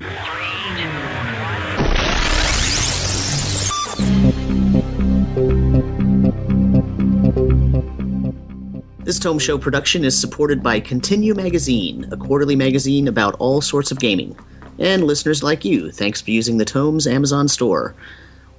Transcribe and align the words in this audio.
This 0.00 0.08
Tome 9.18 9.40
Show 9.40 9.58
production 9.58 10.04
is 10.04 10.16
supported 10.16 10.62
by 10.62 10.78
Continue 10.78 11.34
Magazine, 11.34 12.06
a 12.12 12.16
quarterly 12.16 12.54
magazine 12.54 13.08
about 13.08 13.34
all 13.40 13.60
sorts 13.60 13.90
of 13.90 13.98
gaming. 13.98 14.38
And 14.78 15.02
listeners 15.02 15.42
like 15.42 15.64
you, 15.64 15.90
thanks 15.90 16.20
for 16.20 16.30
using 16.30 16.58
the 16.58 16.64
Tome's 16.64 17.08
Amazon 17.08 17.48
store. 17.48 17.96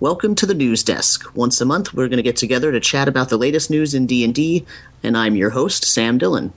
Welcome 0.02 0.36
to 0.36 0.46
the 0.46 0.54
news 0.54 0.84
desk. 0.84 1.34
Once 1.38 1.62
a 1.62 1.66
month, 1.66 1.94
we're 1.94 2.10
going 2.10 2.18
to 2.18 2.24
get 2.24 2.36
together 2.36 2.74
to 2.74 2.82
chat 2.82 3.08
about 3.08 3.30
the 3.30 3.38
latest 3.38 3.70
news 3.70 3.94
in 3.94 4.08
D&D, 4.08 4.66
and 5.04 5.16
I'm 5.16 5.38
your 5.38 5.52
host, 5.52 5.86
Sam 5.86 6.18
Dillon. 6.18 6.52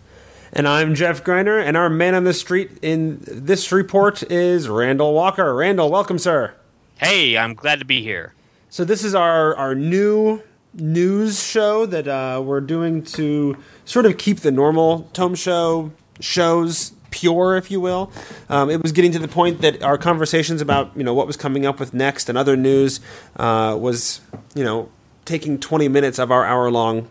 And 0.55 0.69
I'm 0.69 0.95
Jeff 0.95 1.25
Greiner, 1.25 1.65
and 1.65 1.79
our 1.79 1.89
man 1.89 2.15
on 2.15 2.25
the 2.25 2.35
street 2.35 2.73
in 2.83 3.21
this 3.23 3.73
report 3.73 4.23
is 4.31 4.69
Randall 4.69 5.15
Walker. 5.15 5.55
Randall, 5.55 5.91
welcome, 5.91 6.19
sir. 6.19 6.53
Hey, 6.99 7.39
I'm 7.39 7.55
glad 7.55 7.79
to 7.79 7.87
be 7.87 8.03
here. 8.03 8.35
So 8.69 8.85
this 8.85 9.03
is 9.03 9.15
our 9.15 9.57
our 9.57 9.75
new 9.75 10.43
news 10.75 11.43
show 11.43 11.87
that 11.87 12.07
uh, 12.07 12.43
we're 12.45 12.61
doing 12.61 13.03
to 13.03 13.57
sort 13.87 14.05
of 14.05 14.19
keep 14.19 14.41
the 14.41 14.51
normal 14.51 15.09
Tome 15.15 15.35
Show 15.35 15.91
shows 16.21 16.93
pure, 17.11 17.57
if 17.57 17.71
you 17.71 17.81
will. 17.81 18.13
Um, 18.51 18.69
it 18.69 18.83
was 18.83 18.93
getting 18.93 19.13
to 19.13 19.19
the 19.19 19.29
point 19.29 19.63
that 19.63 19.83
our 19.83 19.97
conversations 19.97 20.61
about 20.61 20.95
you 20.95 21.03
know 21.03 21.15
what 21.15 21.27
was 21.27 21.39
coming 21.39 21.65
up 21.65 21.81
with 21.81 21.95
next 21.95 22.29
and 22.29 22.37
other 22.37 22.59
news 22.59 23.01
uh, 23.37 23.75
was 23.81 24.21
you 24.55 24.65
know 24.65 24.91
taking 25.25 25.59
20 25.59 25.89
minutes 25.89 26.19
of 26.19 26.31
our 26.31 26.45
hour 26.45 26.71
long 26.71 27.09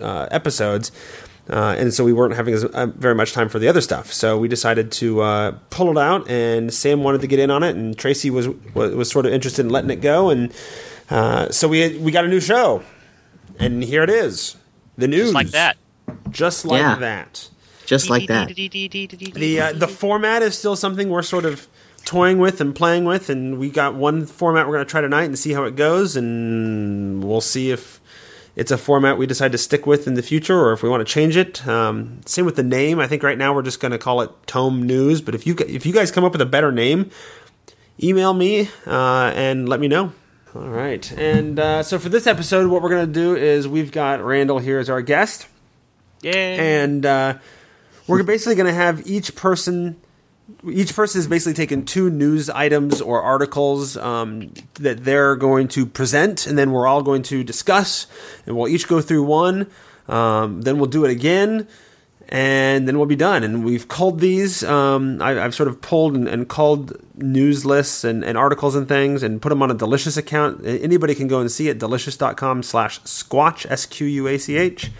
uh, 0.00 0.28
episodes. 0.30 0.92
Uh, 1.50 1.74
and 1.78 1.94
so 1.94 2.04
we 2.04 2.12
weren't 2.12 2.34
having 2.34 2.52
as, 2.52 2.64
uh, 2.64 2.86
very 2.96 3.14
much 3.14 3.32
time 3.32 3.48
for 3.48 3.58
the 3.58 3.68
other 3.68 3.80
stuff. 3.80 4.12
So 4.12 4.36
we 4.38 4.48
decided 4.48 4.92
to 4.92 5.20
uh, 5.22 5.52
pull 5.70 5.90
it 5.90 5.98
out, 5.98 6.28
and 6.28 6.72
Sam 6.72 7.02
wanted 7.02 7.22
to 7.22 7.26
get 7.26 7.38
in 7.38 7.50
on 7.50 7.62
it, 7.62 7.74
and 7.74 7.96
Tracy 7.96 8.28
was 8.30 8.48
was, 8.74 8.94
was 8.94 9.10
sort 9.10 9.24
of 9.26 9.32
interested 9.32 9.64
in 9.64 9.70
letting 9.72 9.90
it 9.90 10.00
go, 10.02 10.28
and 10.30 10.52
uh, 11.10 11.50
so 11.50 11.66
we 11.68 11.96
we 11.98 12.12
got 12.12 12.24
a 12.24 12.28
new 12.28 12.40
show, 12.40 12.82
and 13.58 13.82
here 13.82 14.02
it 14.02 14.10
is, 14.10 14.56
the 14.98 15.08
news, 15.08 15.32
Just 15.32 15.34
like 15.34 15.50
that. 15.52 15.76
just 16.30 16.64
like 16.66 16.80
Yeah. 16.80 16.96
that. 16.96 17.48
Just 17.86 18.10
like 18.10 18.26
that. 18.28 18.48
The 18.54 19.60
uh, 19.60 19.72
the 19.72 19.88
format 19.88 20.42
is 20.42 20.58
still 20.58 20.76
something 20.76 21.08
we're 21.08 21.22
sort 21.22 21.46
of 21.46 21.66
toying 22.04 22.38
with 22.38 22.60
and 22.60 22.74
playing 22.74 23.06
with, 23.06 23.30
and 23.30 23.58
we 23.58 23.70
got 23.70 23.94
one 23.94 24.26
format 24.26 24.66
we're 24.66 24.74
going 24.74 24.84
to 24.86 24.90
try 24.90 25.00
tonight 25.00 25.24
and 25.24 25.38
see 25.38 25.54
how 25.54 25.64
it 25.64 25.76
goes, 25.76 26.14
and 26.14 27.24
we'll 27.24 27.40
see 27.40 27.70
if 27.70 27.97
it's 28.58 28.72
a 28.72 28.76
format 28.76 29.16
we 29.16 29.24
decide 29.24 29.52
to 29.52 29.58
stick 29.58 29.86
with 29.86 30.08
in 30.08 30.14
the 30.14 30.22
future 30.22 30.58
or 30.58 30.72
if 30.72 30.82
we 30.82 30.88
want 30.88 31.00
to 31.00 31.04
change 31.10 31.36
it. 31.36 31.64
Um, 31.68 32.20
same 32.26 32.44
with 32.44 32.56
the 32.56 32.64
name. 32.64 32.98
I 32.98 33.06
think 33.06 33.22
right 33.22 33.38
now 33.38 33.54
we're 33.54 33.62
just 33.62 33.78
going 33.78 33.92
to 33.92 33.98
call 33.98 34.20
it 34.20 34.30
Tome 34.48 34.82
News, 34.82 35.20
but 35.20 35.36
if 35.36 35.46
you 35.46 35.54
if 35.60 35.86
you 35.86 35.92
guys 35.92 36.10
come 36.10 36.24
up 36.24 36.32
with 36.32 36.40
a 36.40 36.46
better 36.46 36.72
name, 36.72 37.08
email 38.02 38.34
me 38.34 38.68
uh, 38.84 39.32
and 39.36 39.68
let 39.68 39.78
me 39.78 39.86
know. 39.86 40.12
All 40.56 40.68
right, 40.68 41.12
and 41.12 41.60
uh, 41.60 41.84
so 41.84 42.00
for 42.00 42.08
this 42.08 42.26
episode, 42.26 42.68
what 42.68 42.82
we're 42.82 42.88
going 42.88 43.06
to 43.06 43.12
do 43.12 43.36
is 43.36 43.68
we've 43.68 43.92
got 43.92 44.24
Randall 44.24 44.58
here 44.58 44.80
as 44.80 44.90
our 44.90 45.02
guest 45.02 45.46
Yay. 46.22 46.58
and 46.58 47.06
uh, 47.06 47.38
we're 48.08 48.24
basically 48.24 48.56
going 48.56 48.66
to 48.66 48.74
have 48.74 49.06
each 49.06 49.36
person 49.36 50.00
each 50.66 50.94
person 50.94 51.18
is 51.18 51.26
basically 51.26 51.54
taking 51.54 51.84
two 51.84 52.10
news 52.10 52.48
items 52.50 53.00
or 53.00 53.22
articles 53.22 53.96
um, 53.96 54.52
that 54.74 55.04
they're 55.04 55.36
going 55.36 55.68
to 55.68 55.86
present 55.86 56.46
and 56.46 56.58
then 56.58 56.72
we're 56.72 56.86
all 56.86 57.02
going 57.02 57.22
to 57.24 57.44
discuss 57.44 58.06
and 58.46 58.56
we'll 58.56 58.68
each 58.68 58.88
go 58.88 59.00
through 59.00 59.22
one. 59.24 59.70
Um, 60.08 60.62
then 60.62 60.78
we'll 60.78 60.88
do 60.88 61.04
it 61.04 61.10
again 61.10 61.68
and 62.30 62.88
then 62.88 62.96
we'll 62.96 63.06
be 63.06 63.16
done. 63.16 63.44
And 63.44 63.64
we've 63.64 63.88
culled 63.88 64.20
these 64.20 64.64
um, 64.64 65.20
I, 65.20 65.42
i've 65.42 65.54
sort 65.54 65.68
of 65.68 65.80
pulled 65.80 66.14
and, 66.14 66.26
and 66.26 66.48
culled 66.48 66.96
news 67.16 67.64
lists 67.64 68.04
and, 68.04 68.24
and 68.24 68.38
articles 68.38 68.74
and 68.74 68.88
things 68.88 69.22
and 69.22 69.40
put 69.42 69.50
them 69.50 69.62
on 69.62 69.70
a 69.70 69.74
delicious 69.74 70.16
account. 70.16 70.64
Anybody 70.64 71.14
can 71.14 71.28
go 71.28 71.40
and 71.40 71.50
see 71.50 71.68
it 71.68 71.78
delicious.com 71.78 72.62
slash 72.62 73.00
squatch 73.02 73.70
s-q-u-a-c-h 73.70 74.90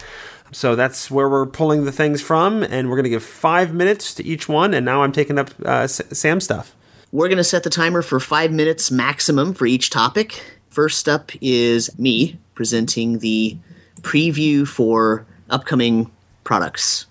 so 0.51 0.75
that's 0.75 1.11
where 1.11 1.29
we're 1.29 1.45
pulling 1.45 1.85
the 1.85 1.91
things 1.91 2.21
from, 2.21 2.63
and 2.63 2.89
we're 2.89 2.95
going 2.95 3.03
to 3.03 3.09
give 3.09 3.23
five 3.23 3.73
minutes 3.73 4.13
to 4.15 4.25
each 4.25 4.49
one. 4.49 4.73
And 4.73 4.85
now 4.85 5.03
I'm 5.03 5.11
taking 5.11 5.37
up 5.37 5.51
uh, 5.65 5.87
S- 5.87 6.01
stuff. 6.43 6.75
We're 7.11 7.27
going 7.27 7.37
to 7.37 7.43
set 7.43 7.63
the 7.63 7.69
timer 7.69 8.01
for 8.01 8.19
five 8.19 8.51
minutes 8.51 8.91
maximum 8.91 9.53
for 9.53 9.65
each 9.65 9.89
topic. 9.89 10.43
First 10.69 11.09
up 11.09 11.31
is 11.41 11.97
me 11.97 12.37
presenting 12.55 13.19
the 13.19 13.57
preview 14.01 14.67
for 14.67 15.25
upcoming 15.49 16.11
products. 16.43 17.05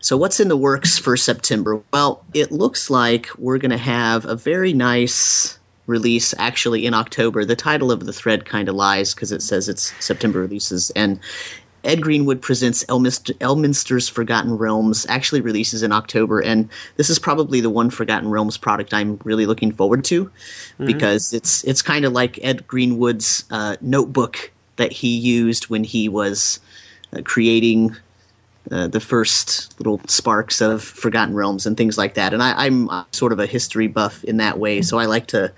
So, 0.00 0.16
what's 0.16 0.38
in 0.38 0.48
the 0.48 0.56
works 0.56 0.98
for 0.98 1.16
September? 1.16 1.82
Well, 1.92 2.24
it 2.32 2.52
looks 2.52 2.88
like 2.88 3.28
we're 3.36 3.58
going 3.58 3.70
to 3.70 3.76
have 3.76 4.24
a 4.24 4.36
very 4.36 4.72
nice 4.72 5.58
release 5.86 6.34
actually 6.38 6.86
in 6.86 6.94
October. 6.94 7.44
The 7.44 7.56
title 7.56 7.90
of 7.90 8.06
the 8.06 8.12
thread 8.12 8.44
kind 8.44 8.68
of 8.68 8.74
lies 8.74 9.14
because 9.14 9.32
it 9.32 9.42
says 9.42 9.68
it's 9.68 9.92
September 10.04 10.40
releases. 10.40 10.90
And 10.90 11.18
Ed 11.88 12.02
Greenwood 12.02 12.42
presents 12.42 12.84
Elminster, 12.84 13.34
Elminster's 13.38 14.08
Forgotten 14.08 14.58
Realms 14.58 15.06
actually 15.08 15.40
releases 15.40 15.82
in 15.82 15.90
October, 15.90 16.40
and 16.40 16.68
this 16.96 17.08
is 17.08 17.18
probably 17.18 17.62
the 17.62 17.70
one 17.70 17.88
Forgotten 17.88 18.30
Realms 18.30 18.58
product 18.58 18.92
I'm 18.92 19.18
really 19.24 19.46
looking 19.46 19.72
forward 19.72 20.04
to 20.04 20.30
because 20.86 21.32
it's 21.32 21.64
it's 21.64 21.80
kind 21.80 22.04
of 22.04 22.12
like 22.12 22.38
Ed 22.44 22.66
Greenwood's 22.66 23.44
uh, 23.50 23.76
notebook 23.80 24.52
that 24.76 24.92
he 24.92 25.16
used 25.16 25.70
when 25.70 25.82
he 25.82 26.08
was 26.10 26.60
uh, 27.12 27.22
creating 27.24 27.96
uh, 28.70 28.86
the 28.86 29.00
first 29.00 29.74
little 29.80 29.98
sparks 30.06 30.60
of 30.60 30.82
Forgotten 30.82 31.34
Realms 31.34 31.64
and 31.64 31.74
things 31.74 31.96
like 31.96 32.14
that. 32.14 32.34
And 32.34 32.42
I, 32.42 32.66
I'm 32.66 32.90
uh, 32.90 33.04
sort 33.12 33.32
of 33.32 33.40
a 33.40 33.46
history 33.46 33.88
buff 33.88 34.22
in 34.24 34.36
that 34.36 34.58
way, 34.58 34.82
so 34.82 34.98
I 34.98 35.06
like 35.06 35.26
to 35.28 35.52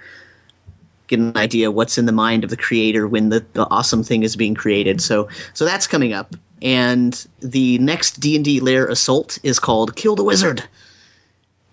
get 1.11 1.19
an 1.19 1.37
idea 1.37 1.71
what's 1.71 1.99
in 1.99 2.07
the 2.07 2.13
mind 2.13 2.45
of 2.45 2.51
the 2.51 2.57
creator 2.57 3.07
when 3.07 3.29
the, 3.29 3.45
the 3.53 3.69
awesome 3.69 4.03
thing 4.03 4.23
is 4.23 4.37
being 4.37 4.55
created. 4.55 5.03
So 5.03 5.29
so 5.53 5.65
that's 5.65 5.87
coming 5.87 6.13
up. 6.15 6.35
And 6.63 7.27
the 7.41 7.79
next 7.79 8.21
D 8.21 8.37
and 8.37 8.45
D 8.45 8.61
Lair 8.61 8.87
Assault 8.87 9.39
is 9.43 9.59
called 9.59 9.97
Kill 9.97 10.15
the 10.15 10.25
Wizard, 10.25 10.65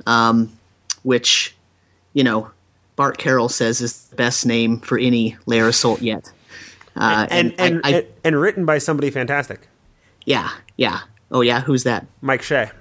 um, 0.06 0.52
which 1.04 1.56
you 2.14 2.24
know 2.24 2.50
Bart 2.96 3.18
Carroll 3.18 3.50
says 3.50 3.80
is 3.82 4.06
the 4.08 4.16
best 4.16 4.46
name 4.46 4.80
for 4.80 4.98
any 4.98 5.38
Lair 5.46 5.68
Assault 5.68 6.02
yet. 6.02 6.32
Uh, 6.96 7.28
And 7.30 7.54
and, 7.60 7.82
I, 7.84 7.90
I, 7.90 7.94
and 7.94 8.06
and 8.24 8.42
written 8.42 8.66
by 8.66 8.80
somebody 8.80 9.12
fantastic, 9.12 9.68
yeah 10.26 10.50
yeah 10.78 11.02
oh 11.32 11.42
yeah 11.42 11.62
who's 11.62 11.84
that 11.84 12.08
Mike 12.22 12.42
Shea. 12.42 12.72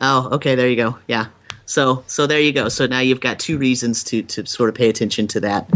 Oh, 0.00 0.30
okay, 0.32 0.56
there 0.56 0.68
you 0.68 0.76
go. 0.76 0.98
Yeah. 1.06 1.26
So 1.72 2.04
so 2.06 2.26
there 2.26 2.38
you 2.38 2.52
go. 2.52 2.68
So 2.68 2.84
now 2.86 3.00
you've 3.00 3.20
got 3.20 3.38
two 3.38 3.56
reasons 3.56 4.04
to 4.04 4.22
to 4.24 4.44
sort 4.44 4.68
of 4.68 4.74
pay 4.74 4.90
attention 4.90 5.26
to 5.28 5.40
that. 5.40 5.70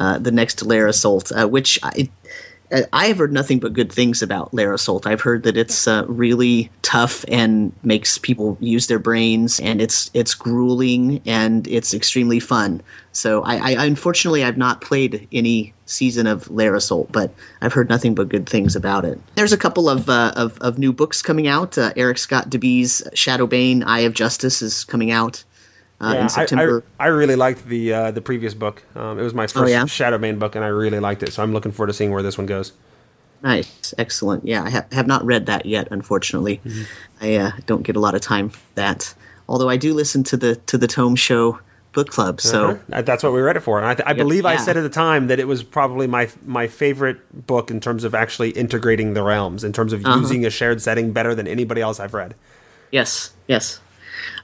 Uh, 0.00 0.18
the 0.18 0.30
next 0.30 0.64
Lair 0.64 0.86
Assault, 0.86 1.30
uh, 1.32 1.46
which 1.46 1.78
I, 1.82 2.08
I 2.92 3.06
have 3.06 3.18
heard 3.18 3.32
nothing 3.32 3.60
but 3.60 3.72
good 3.72 3.92
things 3.92 4.22
about 4.22 4.52
Lair 4.52 4.72
Assault. 4.72 5.06
I've 5.06 5.20
heard 5.20 5.44
that 5.44 5.56
it's 5.56 5.86
uh, 5.86 6.04
really 6.08 6.70
tough 6.82 7.24
and 7.28 7.72
makes 7.82 8.18
people 8.18 8.56
use 8.60 8.86
their 8.86 8.98
brains, 8.98 9.60
and 9.60 9.80
it's 9.80 10.10
it's 10.14 10.34
grueling 10.34 11.20
and 11.26 11.66
it's 11.68 11.94
extremely 11.94 12.40
fun. 12.40 12.82
So 13.12 13.42
I, 13.42 13.74
I 13.74 13.84
unfortunately 13.84 14.42
I've 14.42 14.56
not 14.56 14.80
played 14.80 15.28
any 15.32 15.74
season 15.86 16.26
of 16.26 16.50
Lair 16.50 16.74
Assault, 16.74 17.12
but 17.12 17.32
I've 17.60 17.72
heard 17.72 17.88
nothing 17.88 18.14
but 18.14 18.28
good 18.28 18.48
things 18.48 18.74
about 18.74 19.04
it. 19.04 19.20
There's 19.34 19.52
a 19.52 19.58
couple 19.58 19.88
of 19.88 20.08
uh, 20.08 20.32
of, 20.36 20.58
of 20.58 20.78
new 20.78 20.92
books 20.92 21.22
coming 21.22 21.46
out. 21.46 21.78
Uh, 21.78 21.92
Erik 21.96 22.18
Scott 22.18 22.50
de 22.50 22.58
Bie's 22.58 23.02
Shadowbane: 23.14 23.84
Eye 23.86 24.00
of 24.00 24.14
Justice 24.14 24.62
is 24.62 24.84
coming 24.84 25.10
out 25.10 25.44
uh, 26.00 26.12
Yeah, 26.14 26.18
in 26.20 26.24
I, 26.24 26.26
September. 26.28 26.84
I, 26.98 27.04
I 27.04 27.06
really 27.08 27.36
liked 27.36 27.66
the 27.66 27.92
uh, 27.92 28.10
the 28.10 28.20
previous 28.20 28.54
book. 28.54 28.82
Um, 28.96 29.18
it 29.18 29.22
was 29.22 29.34
my 29.34 29.46
first 29.46 29.70
yeah? 29.70 29.84
Shadowbane 29.84 30.38
book, 30.38 30.54
and 30.56 30.64
I 30.64 30.68
really 30.68 31.00
liked 31.00 31.22
it. 31.22 31.32
So 31.32 31.42
I'm 31.42 31.52
looking 31.52 31.72
forward 31.72 31.88
to 31.88 31.92
seeing 31.94 32.10
where 32.10 32.22
this 32.22 32.36
one 32.38 32.46
goes. 32.46 32.72
Nice, 33.42 33.92
excellent. 33.98 34.46
Yeah, 34.46 34.62
I 34.64 34.70
ha- 34.70 34.86
have 34.92 35.06
not 35.06 35.24
read 35.24 35.46
that 35.46 35.66
yet. 35.66 35.88
Unfortunately, 35.90 36.60
I 37.20 37.34
uh, 37.36 37.50
don't 37.66 37.82
get 37.82 37.94
a 37.96 38.00
lot 38.00 38.14
of 38.14 38.22
time 38.22 38.48
for 38.48 38.60
that. 38.76 39.14
Although 39.48 39.68
I 39.68 39.76
do 39.76 39.92
listen 39.92 40.24
to 40.24 40.36
the 40.36 40.56
to 40.56 40.78
the 40.78 40.86
Tome 40.86 41.14
Show 41.16 41.58
book 41.92 42.08
club. 42.08 42.40
So 42.40 42.70
Uh-huh. 42.70 43.02
That's 43.02 43.22
what 43.22 43.32
we 43.34 43.40
read 43.42 43.56
it 43.56 43.60
for, 43.60 43.78
and 43.78 43.86
I, 43.86 43.94
th- 43.94 44.08
I 44.08 44.14
believe 44.14 44.44
I 44.46 44.56
said 44.56 44.76
at 44.76 44.82
the 44.82 44.88
time 44.88 45.26
that 45.28 45.38
it 45.38 45.46
was 45.46 45.62
probably 45.62 46.06
my 46.06 46.28
my 46.46 46.66
favorite 46.66 47.46
book 47.46 47.70
in 47.70 47.80
terms 47.80 48.02
of 48.04 48.14
actually 48.14 48.50
integrating 48.50 49.12
the 49.14 49.22
realms, 49.22 49.62
in 49.62 49.72
terms 49.74 49.92
of 49.92 50.04
Uh-huh. 50.04 50.20
using 50.20 50.46
a 50.46 50.50
shared 50.50 50.80
setting 50.80 51.12
better 51.12 51.34
than 51.34 51.46
anybody 51.46 51.80
else 51.82 52.00
I've 52.00 52.14
read. 52.14 52.34
yes, 52.90 53.32
yes. 53.46 53.80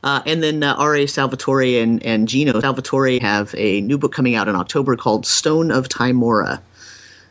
Uh, 0.03 0.23
and 0.27 0.43
then 0.43 0.63
uh, 0.63 0.75
R.A. 0.75 1.07
Salvatore 1.07 1.81
and, 1.81 2.03
and 2.05 2.29
Geno 2.29 2.61
Salvatore 2.61 3.21
have 3.21 3.55
a 3.57 3.81
new 3.83 3.99
book 3.99 4.13
coming 4.13 4.35
out 4.35 4.49
in 4.49 4.57
October 4.57 4.97
called 4.97 5.27
Stone 5.27 5.71
of 5.71 5.89
Tymora, 5.89 6.61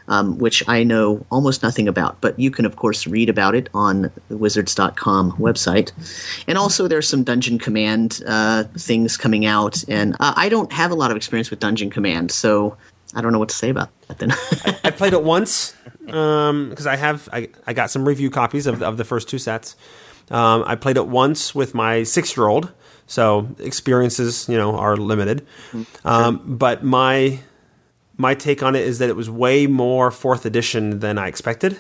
um, 0.08 0.38
which 0.38 0.68
I 0.68 0.84
know 0.84 1.26
almost 1.32 1.64
nothing 1.64 1.88
about, 1.88 2.20
but 2.22 2.38
you 2.40 2.52
can, 2.52 2.66
of 2.66 2.76
course, 2.76 3.08
read 3.08 3.30
about 3.30 3.56
it 3.56 3.70
on 3.74 4.12
the 4.28 4.38
Wizards.com 4.38 5.34
website. 5.34 5.92
And 6.48 6.58
also, 6.58 6.88
there's 6.88 7.08
some 7.08 7.24
Dungeon 7.24 7.60
Command 7.60 8.22
uh, 8.28 8.66
things 8.78 9.18
coming 9.18 9.46
out, 9.46 9.84
and 9.88 10.16
uh, 10.20 10.34
I 10.36 10.50
don't 10.50 10.72
have 10.72 10.92
a 10.92 10.96
lot 10.96 11.12
of 11.12 11.18
experience 11.18 11.50
with 11.50 11.60
Dungeon 11.60 11.90
Command, 11.90 12.32
so 12.32 12.78
I 13.16 13.22
don't 13.22 13.32
know 13.32 13.40
what 13.40 13.50
to 13.50 13.56
say 13.56 13.70
about 13.70 13.90
that 14.08 14.20
then. 14.20 14.32
I 14.84 14.92
played 14.92 15.14
it 15.14 15.24
once 15.24 15.76
because 16.06 16.88
I 16.88 16.96
have 16.96 17.30
I, 17.32 17.50
I 17.66 17.74
got 17.74 17.92
some 17.92 18.08
review 18.08 18.30
copies 18.30 18.68
of 18.68 18.82
of 18.82 18.98
the 18.98 19.06
first 19.06 19.30
two 19.30 19.38
sets. 19.40 19.76
Um, 20.32 20.64
I 20.66 20.76
played 20.76 20.98
it 20.98 21.08
once 21.08 21.56
with 21.56 21.74
my 21.74 22.04
six 22.04 22.36
year 22.38 22.48
old, 22.48 22.72
so 23.08 23.48
experiences, 23.60 24.48
you 24.48 24.58
know, 24.58 24.76
are 24.76 24.96
limited. 24.96 25.46
Um, 26.06 26.42
but 26.46 26.84
my 26.84 27.40
my 28.18 28.36
take 28.36 28.62
on 28.62 28.76
it 28.76 28.84
is 28.86 29.00
that 29.00 29.10
it 29.10 29.16
was 29.16 29.30
way 29.30 29.66
more 29.66 30.12
fourth 30.12 30.46
edition 30.46 31.00
than 31.00 31.18
I 31.18 31.28
expected. 31.28 31.80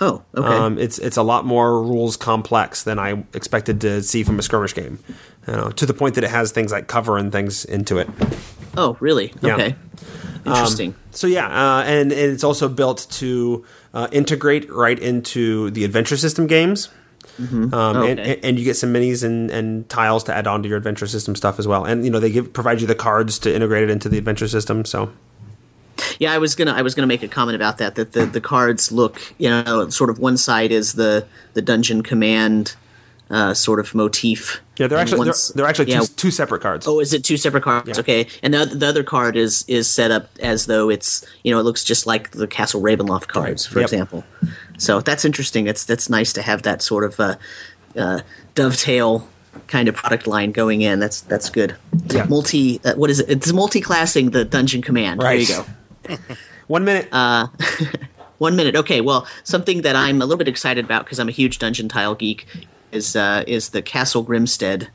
Oh, 0.00 0.22
okay. 0.34 0.46
Um, 0.46 0.78
it's 0.78 0.98
it's 0.98 1.16
a 1.16 1.22
lot 1.22 1.44
more 1.44 1.82
rules 1.82 2.16
complex 2.16 2.84
than 2.84 2.98
I 2.98 3.24
expected 3.34 3.80
to 3.82 4.02
see 4.02 4.22
from 4.22 4.38
a 4.38 4.42
skirmish 4.42 4.74
game. 4.74 4.98
You 5.46 5.54
know, 5.54 5.70
to 5.70 5.86
the 5.86 5.94
point 5.94 6.14
that 6.14 6.24
it 6.24 6.30
has 6.30 6.52
things 6.52 6.72
like 6.72 6.86
cover 6.86 7.18
and 7.18 7.32
things 7.32 7.64
into 7.64 7.98
it. 7.98 8.08
oh, 8.76 8.96
really? 9.00 9.32
yeah. 9.42 9.54
Okay. 9.54 9.76
Interesting. 10.46 10.94
So 11.10 11.26
yeah, 11.26 11.46
uh, 11.46 11.82
and, 11.82 12.12
and 12.12 12.32
it's 12.32 12.44
also 12.44 12.68
built 12.68 13.06
to 13.10 13.64
uh, 13.92 14.08
integrate 14.10 14.70
right 14.70 14.98
into 14.98 15.70
the 15.70 15.84
adventure 15.84 16.16
system 16.16 16.46
games. 16.46 16.88
Um, 17.38 17.70
Oh, 17.72 18.02
and, 18.04 18.20
okay. 18.20 18.40
and 18.42 18.58
you 18.58 18.64
get 18.64 18.76
some 18.76 18.92
minis 18.92 19.22
and, 19.24 19.50
and 19.50 19.88
tiles 19.88 20.24
to 20.24 20.34
add 20.34 20.46
on 20.46 20.62
to 20.62 20.68
your 20.68 20.78
adventure 20.78 21.06
system 21.06 21.34
stuff 21.36 21.58
as 21.58 21.66
well. 21.66 21.84
And 21.84 22.04
you 22.04 22.10
know 22.10 22.20
they 22.20 22.30
give 22.30 22.52
provide 22.52 22.80
you 22.80 22.86
the 22.86 22.94
cards 22.94 23.38
to 23.40 23.54
integrate 23.54 23.84
it 23.84 23.90
into 23.90 24.08
the 24.08 24.18
adventure 24.18 24.48
system. 24.48 24.84
So 24.84 25.10
Yeah, 26.18 26.32
I 26.32 26.38
was 26.38 26.54
gonna 26.54 26.72
I 26.72 26.82
was 26.82 26.94
gonna 26.94 27.06
make 27.06 27.22
a 27.22 27.28
comment 27.28 27.56
about 27.56 27.78
that. 27.78 27.94
That 27.94 28.12
the, 28.12 28.26
the 28.26 28.40
cards 28.40 28.90
look, 28.92 29.20
you 29.38 29.48
know, 29.50 29.88
sort 29.90 30.10
of 30.10 30.18
one 30.18 30.36
side 30.36 30.72
is 30.72 30.94
the 30.94 31.26
the 31.54 31.62
dungeon 31.62 32.02
command 32.02 32.74
uh, 33.30 33.54
sort 33.54 33.78
of 33.78 33.94
motif. 33.94 34.60
yeah, 34.76 34.88
they're 34.88 34.98
actually 34.98 35.24
they're, 35.24 35.34
they're 35.54 35.66
actually 35.66 35.88
yeah. 35.90 36.00
two, 36.00 36.06
two 36.16 36.30
separate 36.32 36.60
cards. 36.62 36.84
Oh, 36.88 36.98
is 36.98 37.12
it 37.12 37.22
two 37.22 37.36
separate 37.36 37.62
cards? 37.62 37.88
Yeah. 37.88 38.00
Okay, 38.00 38.26
and 38.42 38.52
the 38.52 38.66
the 38.66 38.86
other 38.88 39.04
card 39.04 39.36
is 39.36 39.64
is 39.68 39.88
set 39.88 40.10
up 40.10 40.28
as 40.40 40.66
though 40.66 40.90
it's 40.90 41.24
you 41.44 41.52
know 41.52 41.60
it 41.60 41.62
looks 41.62 41.84
just 41.84 42.06
like 42.06 42.32
the 42.32 42.48
Castle 42.48 42.80
Ravenloft 42.82 43.28
cards, 43.28 43.64
for 43.66 43.78
Yep. 43.80 43.86
example. 43.86 44.24
So 44.80 45.00
that's 45.00 45.24
interesting. 45.24 45.66
It's 45.66 45.84
that's 45.84 46.08
nice 46.08 46.32
to 46.32 46.42
have 46.42 46.62
that 46.62 46.80
sort 46.82 47.04
of 47.04 47.20
uh, 47.20 47.36
uh, 47.96 48.20
dovetail 48.54 49.28
kind 49.66 49.88
of 49.88 49.94
product 49.94 50.26
line 50.26 50.52
going 50.52 50.80
in. 50.80 51.00
That's 51.00 51.20
that's 51.20 51.50
good. 51.50 51.76
Yeah. 52.06 52.24
Multi, 52.24 52.80
uh, 52.84 52.94
what 52.94 53.10
is 53.10 53.20
it? 53.20 53.28
It's 53.28 53.52
multi-classing 53.52 54.30
the 54.30 54.44
dungeon 54.44 54.80
command. 54.82 55.22
Right. 55.22 55.46
There 55.46 55.64
you 56.08 56.16
go. 56.16 56.34
One 56.66 56.84
minute. 56.84 57.08
Uh, 57.12 57.48
One 58.38 58.56
minute. 58.56 58.74
Okay. 58.74 59.02
Well, 59.02 59.26
something 59.44 59.82
that 59.82 59.96
I'm 59.96 60.22
a 60.22 60.24
little 60.24 60.38
bit 60.38 60.48
excited 60.48 60.84
about 60.86 61.04
because 61.04 61.18
I'm 61.18 61.28
a 61.28 61.32
huge 61.32 61.58
dungeon 61.58 61.88
tile 61.88 62.14
geek 62.14 62.46
is 62.90 63.14
uh, 63.14 63.44
is 63.46 63.70
the 63.70 63.82
Castle 63.82 64.24
Grimstead 64.24 64.88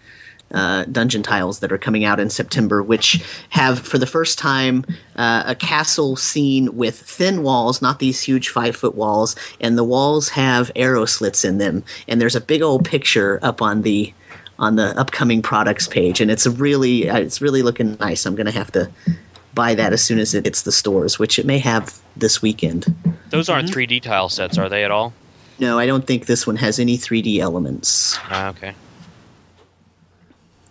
uh, 0.54 0.86
dungeon 0.86 1.24
tiles 1.24 1.60
that 1.60 1.72
are 1.72 1.78
coming 1.78 2.04
out 2.06 2.20
in 2.20 2.30
September, 2.30 2.82
which 2.84 3.24
have 3.50 3.80
for 3.80 3.98
the 3.98 4.06
first 4.08 4.38
time 4.38 4.86
uh, 5.16 5.44
a 5.48 5.56
castle 5.56 6.16
scene 6.16 6.76
with 6.78 7.00
thin 7.00 7.42
walls, 7.44 7.82
not 7.82 8.00
these 8.00 8.22
huge 8.22 8.50
five 8.50 8.76
foot 8.76 8.96
walls, 8.96 9.36
and 9.60 9.78
the 9.78 9.84
walls 9.84 10.30
have 10.30 10.72
arrow 10.76 11.06
slits 11.06 11.44
in 11.44 11.58
them, 11.58 11.84
and 12.08 12.22
there's 12.22 12.36
a 12.36 12.42
big 12.42 12.62
old 12.62 12.86
picture 12.86 13.40
up 13.42 13.62
on 13.62 13.82
the 13.82 14.14
on 14.58 14.78
the 14.78 14.98
upcoming 14.98 15.42
products 15.42 15.88
page, 15.88 16.22
and 16.22 16.32
it's 16.32 16.48
really 16.48 17.10
uh, 17.10 17.18
it's 17.18 17.42
really 17.42 17.62
looking 17.62 17.98
nice. 18.00 18.26
I'm 18.26 18.36
gonna 18.36 18.52
have 18.52 18.72
to 18.74 18.90
buy 19.54 19.74
that 19.76 19.92
as 19.94 20.04
soon 20.04 20.20
as 20.20 20.34
it 20.34 20.46
hits 20.46 20.62
the 20.62 20.72
stores, 20.72 21.18
which 21.18 21.40
it 21.40 21.46
may 21.46 21.60
have 21.60 22.00
this 22.16 22.42
weekend. 22.42 22.94
Those 23.30 23.50
aren't 23.50 23.70
Mm-hmm. 23.70 23.80
3D 23.96 24.02
tile 24.04 24.30
sets, 24.30 24.58
are 24.58 24.70
they 24.70 24.84
at 24.84 24.92
all? 24.92 25.14
No, 25.60 25.80
I 25.80 25.86
don't 25.86 26.06
think 26.06 26.26
this 26.26 26.46
one 26.46 26.58
has 26.58 26.78
any 26.80 26.98
3D 26.98 27.40
elements. 27.40 28.18
Ah, 28.30 28.50
okay. 28.50 28.76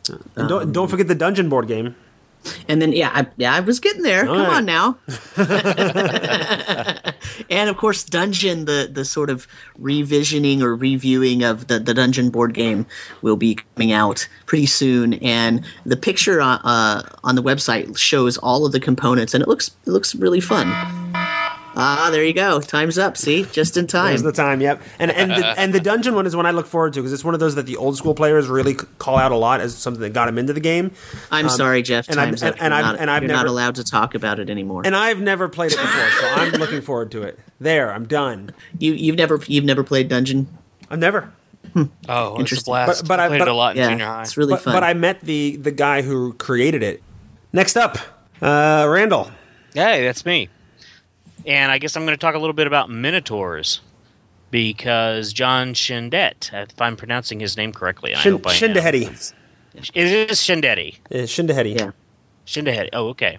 And 0.08 0.48
don't 0.48 0.72
don't 0.72 0.88
forget 0.88 1.08
the 1.08 1.14
dungeon 1.14 1.48
board 1.48 1.68
game. 1.68 1.94
And 2.68 2.82
then 2.82 2.92
yeah, 2.92 3.10
I, 3.12 3.26
yeah, 3.36 3.54
I 3.54 3.60
was 3.60 3.80
getting 3.80 4.02
there. 4.02 4.26
Come 4.26 4.38
right. 4.38 4.56
on 4.56 4.66
now. 4.66 4.98
and 7.50 7.70
of 7.70 7.76
course, 7.76 8.04
Dungeon, 8.04 8.66
the 8.66 8.88
the 8.92 9.04
sort 9.04 9.30
of 9.30 9.46
revisioning 9.80 10.60
or 10.60 10.76
reviewing 10.76 11.42
of 11.42 11.68
the 11.68 11.78
the 11.78 11.94
Dungeon 11.94 12.30
board 12.30 12.54
game 12.54 12.86
will 13.22 13.36
be 13.36 13.58
coming 13.76 13.92
out 13.92 14.28
pretty 14.46 14.66
soon. 14.66 15.14
And 15.14 15.64
the 15.86 15.96
picture 15.96 16.40
uh, 16.40 16.58
uh, 16.64 17.02
on 17.22 17.34
the 17.34 17.42
website 17.42 17.96
shows 17.96 18.36
all 18.38 18.66
of 18.66 18.72
the 18.72 18.80
components, 18.80 19.32
and 19.34 19.42
it 19.42 19.48
looks 19.48 19.68
it 19.86 19.90
looks 19.90 20.14
really 20.14 20.40
fun. 20.40 21.03
Ah, 21.76 22.08
there 22.12 22.22
you 22.24 22.32
go. 22.32 22.60
Time's 22.60 22.98
up. 22.98 23.16
See, 23.16 23.44
just 23.44 23.76
in 23.76 23.86
time. 23.86 24.08
There's 24.10 24.22
the 24.22 24.32
time. 24.32 24.60
Yep. 24.60 24.80
And 24.98 25.10
and 25.10 25.30
the, 25.30 25.46
and 25.58 25.72
the 25.72 25.80
dungeon 25.80 26.14
one 26.14 26.26
is 26.26 26.36
one 26.36 26.46
I 26.46 26.52
look 26.52 26.66
forward 26.66 26.92
to 26.94 27.00
because 27.00 27.12
it's 27.12 27.24
one 27.24 27.34
of 27.34 27.40
those 27.40 27.54
that 27.56 27.66
the 27.66 27.76
old 27.76 27.96
school 27.96 28.14
players 28.14 28.46
really 28.48 28.74
call 28.74 29.16
out 29.16 29.32
a 29.32 29.36
lot 29.36 29.60
as 29.60 29.76
something 29.76 30.00
that 30.02 30.12
got 30.12 30.26
them 30.26 30.38
into 30.38 30.52
the 30.52 30.60
game. 30.60 30.92
I'm 31.30 31.48
sorry, 31.48 31.82
Jeff. 31.82 32.08
and 32.08 32.20
I've- 32.20 32.30
Time's 32.30 32.42
and- 32.42 32.54
up. 32.54 32.62
and 32.62 32.70
You're 32.72 32.78
I've- 32.78 32.86
not, 32.92 33.00
and 33.00 33.10
I've 33.10 33.22
you're 33.22 33.28
not 33.32 33.38
never- 33.38 33.48
allowed 33.48 33.74
to 33.76 33.84
talk 33.84 34.14
about 34.14 34.38
it 34.38 34.48
anymore. 34.50 34.82
And 34.84 34.94
I've 34.94 35.20
never 35.20 35.48
played 35.48 35.72
it 35.72 35.78
before, 35.78 36.10
so 36.20 36.26
I'm 36.28 36.52
looking 36.60 36.80
forward 36.80 37.10
to 37.12 37.22
it. 37.22 37.38
There, 37.60 37.92
I'm 37.92 38.06
done. 38.06 38.50
you 38.78 38.92
you've 38.92 39.16
never 39.16 39.40
you've 39.46 39.64
never 39.64 39.82
played 39.84 40.08
Dungeon. 40.08 40.46
I've 40.90 40.98
never. 40.98 41.32
Oh, 41.76 41.80
it's 41.80 41.90
a 42.08 42.34
Interesting. 42.40 42.70
blast. 42.70 43.02
But- 43.02 43.08
but 43.08 43.20
I 43.20 43.24
I- 43.24 43.28
played 43.28 43.38
but- 43.40 43.48
it 43.48 43.50
a 43.50 43.54
lot 43.54 43.76
in 43.76 43.82
Yeah, 43.82 43.88
junior 43.90 44.06
high. 44.06 44.22
it's 44.22 44.36
really 44.36 44.52
But, 44.52 44.60
fun. 44.62 44.74
but 44.74 44.84
I 44.84 44.94
met 44.94 45.20
the 45.22 45.56
the 45.56 45.70
guy 45.72 46.02
who 46.02 46.34
created 46.34 46.82
it. 46.84 47.02
Next 47.52 47.76
up, 47.76 47.98
uh, 48.42 48.86
Randall. 48.88 49.30
Hey, 49.74 50.04
that's 50.04 50.24
me. 50.24 50.48
And 51.46 51.70
I 51.70 51.78
guess 51.78 51.96
I'm 51.96 52.04
going 52.04 52.14
to 52.16 52.20
talk 52.20 52.34
a 52.34 52.38
little 52.38 52.54
bit 52.54 52.66
about 52.66 52.88
Minotaurs 52.90 53.80
because 54.50 55.32
John 55.32 55.74
Shindet, 55.74 56.52
if 56.52 56.80
I'm 56.80 56.96
pronouncing 56.96 57.40
his 57.40 57.56
name 57.56 57.72
correctly, 57.72 58.12
and 58.12 58.18
I 58.18 58.22
Shin, 58.22 58.32
hope 58.32 58.46
I 58.46 58.52
am. 58.52 58.56
Shindahedi. 58.58 59.32
It 59.94 60.30
is 60.30 60.38
Shindetti. 60.38 60.98
Uh, 61.10 61.14
Shindahedi. 61.26 61.78
yeah, 61.78 61.90
Shindehedi. 62.46 62.90
Oh, 62.92 63.08
okay. 63.08 63.38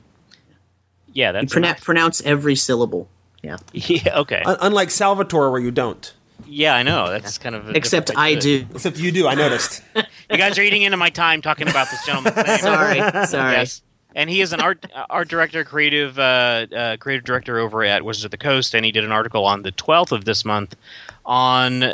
Yeah, 1.13 1.29
you 1.29 1.33
that's 1.33 1.53
pronoun- 1.53 1.69
enough. 1.71 1.83
pronounce 1.83 2.21
every 2.21 2.55
syllable. 2.55 3.07
Yeah, 3.41 3.57
Yeah, 3.73 4.19
okay. 4.19 4.41
Un- 4.45 4.57
unlike 4.59 4.89
Salvatore, 4.91 5.49
where 5.51 5.61
you 5.61 5.71
don't. 5.71 6.13
yeah, 6.45 6.75
I 6.75 6.83
know. 6.83 7.09
That's 7.09 7.37
kind 7.37 7.55
of 7.55 7.69
a 7.69 7.71
except 7.77 8.11
I 8.17 8.35
do 8.35 8.63
do. 8.63 8.67
Except 8.75 8.97
you 8.97 9.11
do. 9.11 9.27
I 9.27 9.35
noticed. 9.35 9.81
You 10.27 10.37
guys 10.37 10.57
are 10.57 10.63
eating 10.63 10.81
into 10.81 10.97
my 10.97 11.11
time 11.11 11.43
talking 11.43 11.67
about 11.69 11.87
this 11.91 12.03
gentleman's 12.03 12.35
name. 12.47 12.57
Sorry, 12.57 12.97
sorry. 13.27 13.51
Yes. 13.53 13.83
And 14.15 14.29
he 14.29 14.41
is 14.41 14.53
an 14.53 14.61
art 14.61 14.85
art 15.09 15.27
director, 15.27 15.63
creative 15.63 16.17
uh, 16.17 16.67
uh, 16.75 16.97
creative 16.97 17.25
director 17.25 17.59
over 17.59 17.83
at 17.83 18.03
Wizards 18.03 18.25
of 18.25 18.31
the 18.31 18.37
Coast, 18.37 18.73
and 18.73 18.85
he 18.85 18.91
did 18.91 19.03
an 19.03 19.11
article 19.11 19.45
on 19.45 19.61
the 19.61 19.71
12th 19.71 20.11
of 20.11 20.25
this 20.25 20.45
month 20.45 20.75
on 21.25 21.93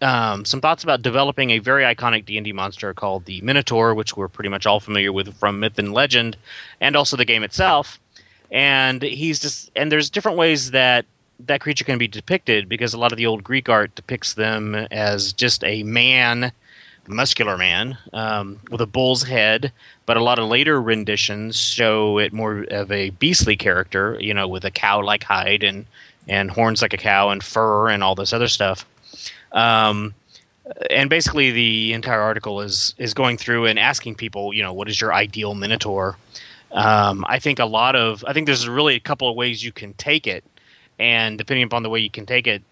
um, 0.00 0.44
some 0.44 0.60
thoughts 0.60 0.84
about 0.84 1.02
developing 1.02 1.50
a 1.50 1.58
very 1.58 1.82
iconic 1.82 2.24
D 2.24 2.36
and 2.38 2.44
D 2.44 2.52
monster 2.52 2.92
called 2.94 3.24
the 3.24 3.40
Minotaur, 3.40 3.94
which 3.94 4.16
we're 4.16 4.28
pretty 4.28 4.50
much 4.50 4.66
all 4.66 4.80
familiar 4.80 5.12
with 5.12 5.34
from 5.36 5.60
myth 5.60 5.78
and 5.78 5.92
legend, 5.92 6.36
and 6.80 6.96
also 6.96 7.16
the 7.16 7.24
game 7.24 7.42
itself. 7.42 7.98
And 8.50 9.02
he's 9.02 9.40
just 9.40 9.70
and 9.74 9.90
there's 9.90 10.08
different 10.10 10.38
ways 10.38 10.70
that 10.70 11.04
that 11.40 11.60
creature 11.60 11.84
can 11.84 11.98
be 11.98 12.08
depicted 12.08 12.68
because 12.68 12.94
a 12.94 12.98
lot 12.98 13.12
of 13.12 13.18
the 13.18 13.26
old 13.26 13.44
Greek 13.44 13.68
art 13.68 13.94
depicts 13.94 14.34
them 14.34 14.74
as 14.74 15.32
just 15.32 15.64
a 15.64 15.82
man 15.82 16.52
muscular 17.08 17.56
man 17.56 17.98
um, 18.12 18.58
with 18.70 18.80
a 18.80 18.86
bull's 18.86 19.22
head, 19.22 19.72
but 20.06 20.16
a 20.16 20.22
lot 20.22 20.38
of 20.38 20.48
later 20.48 20.80
renditions 20.80 21.56
show 21.56 22.18
it 22.18 22.32
more 22.32 22.64
of 22.70 22.90
a 22.90 23.10
beastly 23.10 23.56
character, 23.56 24.16
you 24.20 24.32
know, 24.32 24.48
with 24.48 24.64
a 24.64 24.70
cow-like 24.70 25.24
hide 25.24 25.62
and 25.64 25.86
and 26.28 26.50
horns 26.50 26.82
like 26.82 26.92
a 26.92 26.96
cow 26.96 27.30
and 27.30 27.42
fur 27.42 27.88
and 27.88 28.02
all 28.02 28.14
this 28.14 28.32
other 28.32 28.48
stuff. 28.48 28.84
Um, 29.52 30.14
and 30.90 31.08
basically, 31.08 31.50
the 31.50 31.92
entire 31.92 32.20
article 32.20 32.60
is 32.60 32.94
is 32.98 33.14
going 33.14 33.36
through 33.36 33.66
and 33.66 33.78
asking 33.78 34.14
people, 34.16 34.52
you 34.54 34.62
know, 34.62 34.72
what 34.72 34.88
is 34.88 35.00
your 35.00 35.12
ideal 35.12 35.54
minotaur? 35.54 36.16
Um, 36.72 37.24
I 37.28 37.38
think 37.38 37.58
a 37.58 37.64
lot 37.64 37.94
of 37.94 38.24
I 38.26 38.32
think 38.32 38.46
there's 38.46 38.68
really 38.68 38.94
a 38.94 39.00
couple 39.00 39.28
of 39.28 39.36
ways 39.36 39.62
you 39.62 39.72
can 39.72 39.92
take 39.94 40.26
it, 40.26 40.44
and 40.98 41.38
depending 41.38 41.64
upon 41.64 41.82
the 41.82 41.90
way 41.90 42.00
you 42.00 42.10
can 42.10 42.26
take 42.26 42.46
it, 42.46 42.62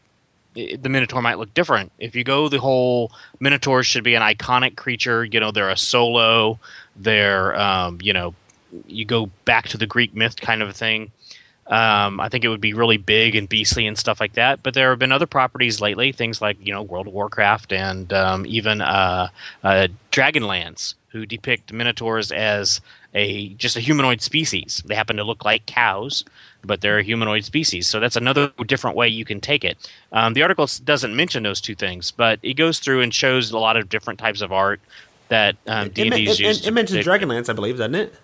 the 0.55 0.89
Minotaur 0.89 1.21
might 1.21 1.39
look 1.39 1.53
different. 1.55 1.93
If 1.99 2.15
you 2.15 2.25
go 2.25 2.49
the 2.49 2.61
whole 2.61 3.13
Minotaur 3.41 3.83
should 3.83 4.05
be 4.05 4.15
an 4.15 4.23
iconic 4.23 4.77
creature, 4.77 5.25
you 5.25 5.41
know, 5.41 5.51
they're 5.51 5.71
a 5.71 5.77
solo, 5.77 6.59
they're, 6.97 7.59
um, 7.59 7.99
you 8.03 8.13
know, 8.13 8.35
you 8.87 9.05
go 9.05 9.27
back 9.45 9.69
to 9.69 9.79
the 9.79 9.87
Greek 9.87 10.15
myth 10.15 10.37
kind 10.41 10.63
of 10.63 10.69
a 10.69 10.73
thing. 10.73 11.13
Um, 11.67 12.21
I 12.21 12.29
think 12.29 12.45
it 12.45 12.49
would 12.49 12.61
be 12.61 12.75
really 12.75 12.99
big 12.99 13.35
and 13.35 13.49
beastly 13.49 13.87
and 13.87 13.97
stuff 13.97 14.21
like 14.21 14.35
that. 14.35 14.63
But 14.63 14.75
there 14.75 14.91
have 14.91 14.99
been 14.99 15.13
other 15.13 15.27
properties 15.27 15.81
lately, 15.81 16.13
things 16.13 16.43
like 16.43 16.59
you 16.61 16.73
know 16.73 16.83
World 16.83 17.07
of 17.07 17.15
Warcraft 17.15 17.73
and 17.73 18.13
um, 18.13 18.45
even 18.47 18.83
uh, 18.83 19.29
uh, 19.63 19.89
Dragonlance, 20.13 20.95
who 21.09 21.25
depict 21.25 21.73
minotaurs 21.73 22.31
as 22.33 22.81
a 23.15 23.49
just 23.55 23.77
a 23.77 23.81
humanoid 23.81 24.21
species. 24.21 24.83
They 24.85 24.95
happen 24.95 25.17
to 25.17 25.25
look 25.25 25.45
like 25.45 25.65
cows, 25.65 26.25
but 26.67 26.81
they're 26.81 26.99
a 26.99 27.03
humanoid 27.03 27.45
species. 27.45 27.89
So 27.89 28.01
that's 28.01 28.17
another 28.17 28.53
different 28.67 28.97
way 28.97 29.09
you 29.09 29.25
can 29.25 29.41
take 29.41 29.65
it. 29.65 29.77
Um, 30.13 30.35
the 30.35 30.43
article 30.43 30.69
doesn't 30.85 31.15
mention 31.15 31.43
those 31.43 31.61
two 31.61 31.75
things, 31.75 32.11
but 32.11 32.39
it 32.43 32.55
goes 32.55 32.79
through 32.79 33.01
and 33.03 33.13
shows 33.15 33.51
a 33.51 33.59
lot 33.59 33.77
of 33.77 33.89
different 33.89 34.19
types 34.19 34.41
of 34.41 34.53
art 34.53 34.81
that 35.29 35.57
um, 35.67 35.87
It, 35.87 35.95
D 35.95 36.03
and 36.03 36.13
it, 36.13 36.17
D 36.17 36.23
is 36.31 36.41
it, 36.41 36.43
used. 36.45 36.63
it 36.63 36.65
to 36.67 36.71
mentions 36.73 37.07
Dragonlance, 37.07 37.49
I 37.49 37.53
believe, 37.53 37.79
doesn't 37.79 37.95
it? 37.95 38.15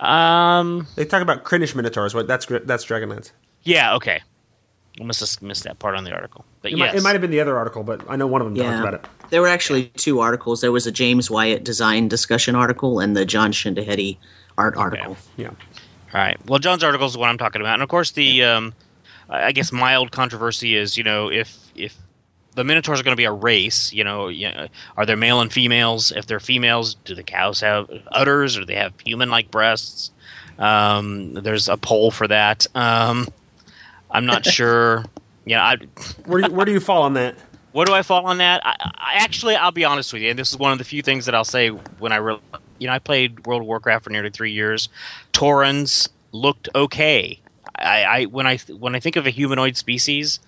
Um. 0.00 0.86
They 0.96 1.04
talk 1.04 1.22
about 1.22 1.44
Krynnish 1.44 1.74
Minotaurs. 1.74 2.14
What? 2.14 2.26
That's 2.26 2.46
that's 2.46 2.84
Dragonlance. 2.84 3.30
Yeah. 3.62 3.94
Okay. 3.94 4.20
I 5.00 5.04
must 5.04 5.20
have 5.20 5.42
missed 5.42 5.64
that 5.64 5.78
part 5.78 5.94
on 5.94 6.04
the 6.04 6.12
article. 6.12 6.44
But 6.60 6.72
It, 6.72 6.78
yes, 6.78 6.92
might, 6.92 6.98
it 6.98 7.02
might 7.02 7.12
have 7.12 7.20
been 7.22 7.30
the 7.30 7.40
other 7.40 7.56
article, 7.56 7.82
but 7.82 8.02
I 8.10 8.16
know 8.16 8.26
one 8.26 8.42
of 8.42 8.46
them 8.46 8.56
talked 8.56 8.80
about 8.80 8.94
it. 8.94 9.06
there 9.30 9.40
were 9.40 9.48
actually 9.48 9.86
two 9.96 10.20
articles. 10.20 10.60
There 10.60 10.72
was 10.72 10.86
a 10.86 10.92
James 10.92 11.30
Wyatt 11.30 11.64
design 11.64 12.08
discussion 12.08 12.54
article 12.54 13.00
and 13.00 13.16
the 13.16 13.24
Jon 13.24 13.52
Schindehette 13.52 14.18
art 14.58 14.76
article. 14.76 15.16
Yeah. 15.38 15.50
All 16.14 16.20
right. 16.20 16.38
Well, 16.46 16.58
John's 16.58 16.84
article 16.84 17.06
is 17.06 17.16
what 17.16 17.28
I'm 17.28 17.38
talking 17.38 17.60
about, 17.60 17.74
and 17.74 17.82
of 17.82 17.88
course, 17.88 18.10
the 18.10 18.44
um, 18.44 18.74
I 19.28 19.52
guess 19.52 19.72
mild 19.72 20.12
controversy 20.12 20.76
is 20.76 20.98
you 20.98 21.04
know 21.04 21.30
if 21.30 21.56
if 21.74 21.96
the 22.54 22.64
minotaurs 22.64 23.00
are 23.00 23.02
going 23.02 23.12
to 23.12 23.20
be 23.20 23.24
a 23.24 23.32
race. 23.32 23.92
You 23.92 24.04
know, 24.04 24.28
you 24.28 24.50
know, 24.50 24.68
are 24.96 25.06
there 25.06 25.16
male 25.16 25.40
and 25.40 25.52
females? 25.52 26.12
If 26.12 26.26
they're 26.26 26.40
females, 26.40 26.94
do 26.94 27.14
the 27.14 27.22
cows 27.22 27.60
have 27.60 27.90
udders 28.08 28.56
or 28.56 28.60
do 28.60 28.66
they 28.66 28.74
have 28.74 28.92
human-like 29.04 29.50
breasts? 29.50 30.10
Um, 30.58 31.32
there's 31.32 31.68
a 31.68 31.76
poll 31.78 32.10
for 32.10 32.28
that. 32.28 32.66
Um, 32.74 33.26
I'm 34.10 34.26
not 34.26 34.44
sure. 34.46 35.04
Yeah, 35.44 35.64
I, 35.64 35.76
Where 36.26 36.42
do 36.42 36.48
you, 36.48 36.54
where 36.54 36.66
do 36.66 36.72
you 36.72 36.80
fall 36.80 37.02
on 37.02 37.14
that? 37.14 37.36
what 37.72 37.86
do 37.86 37.94
I 37.94 38.02
fall 38.02 38.26
on 38.26 38.38
that? 38.38 38.64
I, 38.64 38.76
I 38.80 39.14
actually, 39.16 39.56
I'll 39.56 39.72
be 39.72 39.84
honest 39.84 40.12
with 40.12 40.22
you, 40.22 40.30
and 40.30 40.38
this 40.38 40.50
is 40.50 40.58
one 40.58 40.72
of 40.72 40.78
the 40.78 40.84
few 40.84 41.02
things 41.02 41.26
that 41.26 41.34
I'll 41.34 41.44
say 41.44 41.68
when 41.68 42.12
I, 42.12 42.16
re- 42.16 42.38
you 42.82 42.88
know, 42.88 42.92
I 42.92 42.98
played 42.98 43.46
World 43.46 43.62
of 43.62 43.68
Warcraft 43.68 44.02
for 44.04 44.10
nearly 44.10 44.30
three 44.30 44.50
years. 44.50 44.88
Taurens 45.32 46.08
looked 46.32 46.68
okay. 46.74 47.38
I, 47.78 48.02
I 48.04 48.24
when 48.24 48.46
I 48.46 48.56
when 48.76 48.96
I 48.96 49.00
think 49.00 49.14
of 49.16 49.24
a 49.26 49.30
humanoid 49.30 49.76
species, 49.76 50.40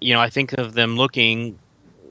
you 0.00 0.14
know, 0.14 0.20
I 0.20 0.30
think 0.30 0.54
of 0.54 0.72
them 0.72 0.96
looking 0.96 1.58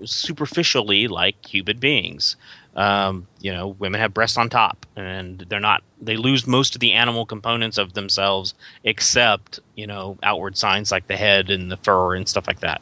superficially 0.06 1.08
like 1.08 1.36
human 1.46 1.80
beings. 1.80 2.36
Um, 2.76 3.28
you 3.42 3.52
know, 3.52 3.70
women 3.80 4.00
have 4.00 4.14
breasts 4.14 4.38
on 4.38 4.50
top, 4.50 4.86
and 4.96 5.40
they're 5.50 5.60
not. 5.60 5.84
They 6.02 6.16
lose 6.16 6.48
most 6.48 6.76
of 6.76 6.80
the 6.80 6.94
animal 6.94 7.26
components 7.26 7.78
of 7.78 7.94
themselves, 7.94 8.54
except 8.84 9.60
you 9.76 9.88
know 9.88 10.18
outward 10.24 10.58
signs 10.58 10.92
like 10.92 11.08
the 11.08 11.18
head 11.18 11.50
and 11.50 11.72
the 11.72 11.78
fur 11.78 12.16
and 12.16 12.30
stuff 12.30 12.48
like 12.48 12.60
that. 12.62 12.82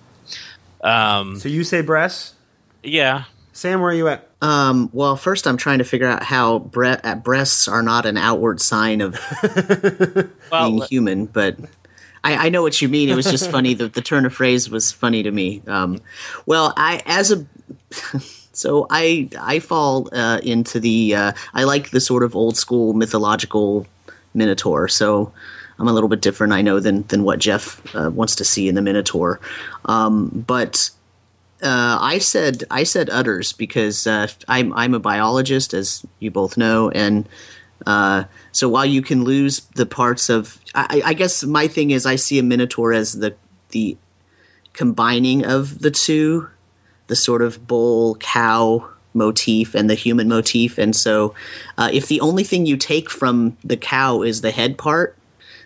Um, 0.81 1.39
So 1.39 1.49
you 1.49 1.63
say 1.63 1.81
breasts. 1.81 2.35
yeah, 2.83 3.23
Sam, 3.59 3.81
where 3.81 3.91
are 3.91 3.93
you 3.93 4.07
at? 4.07 4.25
Um, 4.41 4.89
well, 4.93 5.17
first 5.17 5.45
I'm 5.45 5.57
trying 5.57 5.79
to 5.79 5.83
figure 5.83 6.07
out 6.07 6.23
how 6.23 6.59
bre- 6.59 6.95
uh, 7.03 7.15
breasts 7.15 7.67
are 7.67 7.83
not 7.83 8.05
an 8.05 8.15
outward 8.15 8.61
sign 8.61 9.01
of 9.01 9.19
well, 10.49 10.69
being 10.69 10.81
human, 10.83 11.25
but 11.25 11.57
I, 12.23 12.47
I 12.47 12.49
know 12.49 12.61
what 12.61 12.81
you 12.81 12.87
mean. 12.87 13.09
It 13.09 13.15
was 13.15 13.25
just 13.25 13.51
funny. 13.51 13.73
The, 13.73 13.89
the 13.89 14.01
turn 14.01 14.25
of 14.25 14.33
phrase 14.33 14.69
was 14.69 14.93
funny 14.93 15.23
to 15.23 15.31
me. 15.31 15.61
Um, 15.67 15.99
well, 16.45 16.73
I 16.77 17.01
as 17.05 17.33
a 17.33 17.45
so 18.53 18.87
I 18.89 19.27
I 19.37 19.59
fall 19.59 20.07
uh, 20.13 20.39
into 20.41 20.79
the 20.79 21.15
uh, 21.15 21.31
I 21.53 21.65
like 21.65 21.89
the 21.89 21.99
sort 21.99 22.23
of 22.23 22.37
old 22.37 22.55
school 22.55 22.93
mythological 22.93 23.85
minotaur. 24.33 24.87
So 24.87 25.33
I'm 25.77 25.89
a 25.89 25.93
little 25.93 26.07
bit 26.07 26.21
different, 26.21 26.53
I 26.53 26.61
know, 26.61 26.79
than 26.79 27.03
than 27.07 27.23
what 27.23 27.39
Jeff 27.39 27.93
uh, 27.93 28.09
wants 28.09 28.37
to 28.37 28.45
see 28.45 28.69
in 28.69 28.75
the 28.75 28.81
minotaur. 28.81 29.41
Um, 29.83 30.45
but 30.47 30.91
uh, 31.61 31.97
I 31.99 32.19
said 32.19 32.63
I 32.71 32.83
said 32.83 33.09
udders 33.09 33.53
because 33.53 34.07
uh, 34.07 34.27
I'm 34.47 34.73
I'm 34.73 34.93
a 34.93 34.99
biologist, 34.99 35.73
as 35.73 36.05
you 36.19 36.31
both 36.31 36.57
know, 36.57 36.89
and 36.89 37.27
uh, 37.85 38.25
so 38.51 38.69
while 38.69 38.85
you 38.85 39.01
can 39.01 39.23
lose 39.23 39.61
the 39.75 39.85
parts 39.85 40.29
of, 40.29 40.59
I, 40.75 41.01
I 41.05 41.13
guess 41.13 41.43
my 41.43 41.67
thing 41.67 41.91
is 41.91 42.05
I 42.05 42.15
see 42.15 42.39
a 42.39 42.43
minotaur 42.43 42.93
as 42.93 43.13
the 43.13 43.35
the 43.69 43.97
combining 44.73 45.45
of 45.45 45.79
the 45.79 45.91
two, 45.91 46.49
the 47.07 47.15
sort 47.15 47.41
of 47.41 47.67
bull 47.67 48.15
cow 48.15 48.89
motif 49.13 49.75
and 49.75 49.89
the 49.89 49.95
human 49.95 50.27
motif, 50.27 50.77
and 50.77 50.95
so 50.95 51.33
uh, 51.77 51.89
if 51.91 52.07
the 52.07 52.21
only 52.21 52.43
thing 52.43 52.65
you 52.65 52.77
take 52.77 53.09
from 53.09 53.57
the 53.63 53.77
cow 53.77 54.21
is 54.21 54.41
the 54.41 54.51
head 54.51 54.77
part, 54.77 55.17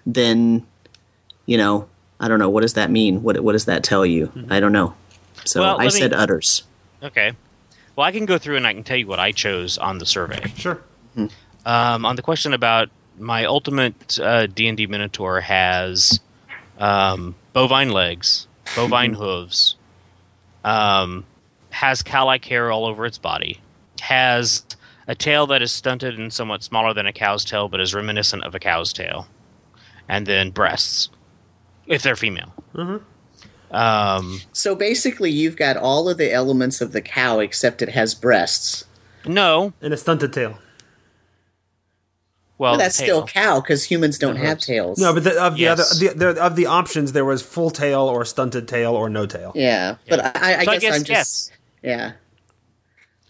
then 0.06 0.66
you 1.46 1.58
know 1.58 1.88
I 2.20 2.28
don't 2.28 2.40
know 2.40 2.50
what 2.50 2.62
does 2.62 2.74
that 2.74 2.90
mean. 2.90 3.22
What 3.22 3.40
what 3.42 3.52
does 3.52 3.66
that 3.66 3.84
tell 3.84 4.06
you? 4.06 4.32
I 4.50 4.60
don't 4.60 4.72
know. 4.72 4.96
So 5.46 5.62
Well, 5.62 5.76
I 5.80 5.86
let 5.86 5.94
me- 5.94 6.00
said 6.00 6.14
udders. 6.14 6.64
okay. 7.02 7.34
Well, 7.96 8.06
I 8.08 8.12
can 8.12 8.26
go 8.26 8.38
through 8.38 8.58
and 8.58 8.66
I 8.66 8.74
can 8.74 8.84
tell 8.84 8.98
you 8.98 9.06
what 9.08 9.20
I 9.20 9.32
chose 9.32 9.78
on 9.78 10.00
the 10.00 10.06
survey. 10.06 10.52
Sure. 10.56 10.82
Um, 11.66 12.06
on 12.06 12.16
the 12.16 12.22
question 12.24 12.54
about 12.54 12.90
my 13.20 13.46
ultimate 13.46 14.20
uh, 14.20 14.48
D&D 14.48 14.88
Minotaur 14.88 15.40
has 15.42 16.20
um, 16.80 17.36
bovine 17.54 17.90
legs, 17.92 18.48
bovine 18.76 19.14
hooves, 19.20 19.76
um, 20.64 21.24
has 21.70 22.02
cow-like 22.02 22.44
hair 22.46 22.72
all 22.72 22.86
over 22.86 23.06
its 23.06 23.18
body, 23.20 23.60
has 24.02 24.64
a 25.08 25.14
tail 25.16 25.46
that 25.48 25.62
is 25.62 25.72
stunted 25.72 26.18
and 26.18 26.34
somewhat 26.34 26.64
smaller 26.64 26.94
than 26.94 27.06
a 27.06 27.14
cow's 27.14 27.46
tail, 27.46 27.68
but 27.70 27.80
is 27.80 27.94
reminiscent 27.94 28.44
of 28.44 28.56
a 28.56 28.60
cow's 28.60 28.92
tail, 28.92 29.28
and 30.10 30.26
then 30.26 30.50
breasts, 30.50 31.10
if 31.88 32.02
they're 32.02 32.16
female. 32.16 32.54
Um, 33.74 34.39
So 34.53 34.75
basically, 34.75 35.32
you've 35.32 35.56
got 35.58 35.77
all 35.77 36.08
of 36.08 36.18
the 36.18 36.32
elements 36.32 36.80
of 36.82 36.92
the 36.92 37.01
cow 37.01 37.39
except 37.39 37.82
it 37.82 37.89
has 37.89 38.13
breasts. 38.15 38.86
no, 39.25 39.74
And 39.82 39.94
a 39.94 39.98
stunted 39.98 40.32
tail. 40.34 40.60
well, 42.58 42.72
Well, 42.74 42.77
that's 42.77 42.98
the 42.98 43.03
still 43.06 43.25
cow 43.25 43.60
because 43.62 43.86
humans 43.86 44.18
don't 44.20 44.36
have 44.36 44.60
tails. 44.60 45.00
No, 45.00 45.13
but 45.13 45.24
the, 45.24 45.42
of 45.44 45.56
the 45.56 45.62
Yes. 45.62 45.80
other 46.01 46.13
the, 46.13 46.34
the, 46.34 46.42
of 46.44 46.56
the 46.56 46.65
options, 46.68 47.12
there 47.13 47.25
was 47.25 47.42
full 47.42 47.72
tail 47.72 48.01
or 48.01 48.24
stunted 48.25 48.68
tail 48.68 48.94
or 48.96 49.10
no 49.10 49.25
tail. 49.25 49.51
yeah, 49.56 49.96
but 50.08 50.24
I, 50.38 50.60
I, 50.60 50.65
So 50.65 50.72
I 50.72 50.74
guess, 50.75 50.82
guess 50.82 50.96
I'm 50.96 51.03
just 51.03 51.51
yeah. 51.82 52.12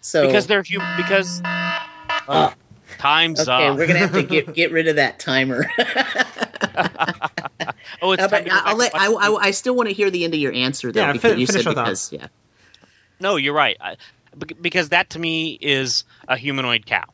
So 0.01 0.27
because 0.27 0.47
they're 0.47 0.63
human. 0.63 0.87
Because 0.97 1.41
oh, 2.27 2.53
time's 2.99 3.39
okay, 3.47 3.67
up. 3.67 3.77
we're 3.77 3.87
gonna 3.87 3.99
have 3.99 4.11
to 4.13 4.23
get 4.23 4.53
get 4.59 4.71
rid 4.73 4.87
of 4.89 4.97
that 4.97 5.17
timer. 5.19 5.65
oh, 8.01 8.11
it's 8.13 8.23
Uh, 8.23 8.27
time 8.27 8.43
but 8.43 8.49
to 8.49 8.55
I'll 8.67 8.75
let 8.77 8.95
I, 8.95 9.07
I, 9.11 9.35
I 9.47 9.51
still 9.51 9.75
want 9.75 9.89
to 9.89 9.93
hear 9.95 10.09
the 10.09 10.23
end 10.23 10.33
of 10.33 10.39
your 10.39 10.53
answer 10.53 10.91
though. 10.91 11.01
Yeah, 11.01 11.13
because 11.13 11.31
fin- 11.31 11.39
you 11.39 11.47
finish 11.47 11.63
said 11.63 11.65
your 11.75 11.83
because 11.83 12.09
thoughts. 12.09 12.21
yeah. 12.21 12.27
No, 13.19 13.35
you're 13.37 13.53
right. 13.53 13.77
I, 13.79 13.97
because 14.61 14.89
that 14.89 15.09
to 15.11 15.19
me 15.19 15.57
is 15.61 16.03
a 16.27 16.35
humanoid 16.37 16.85
cow. 16.85 17.05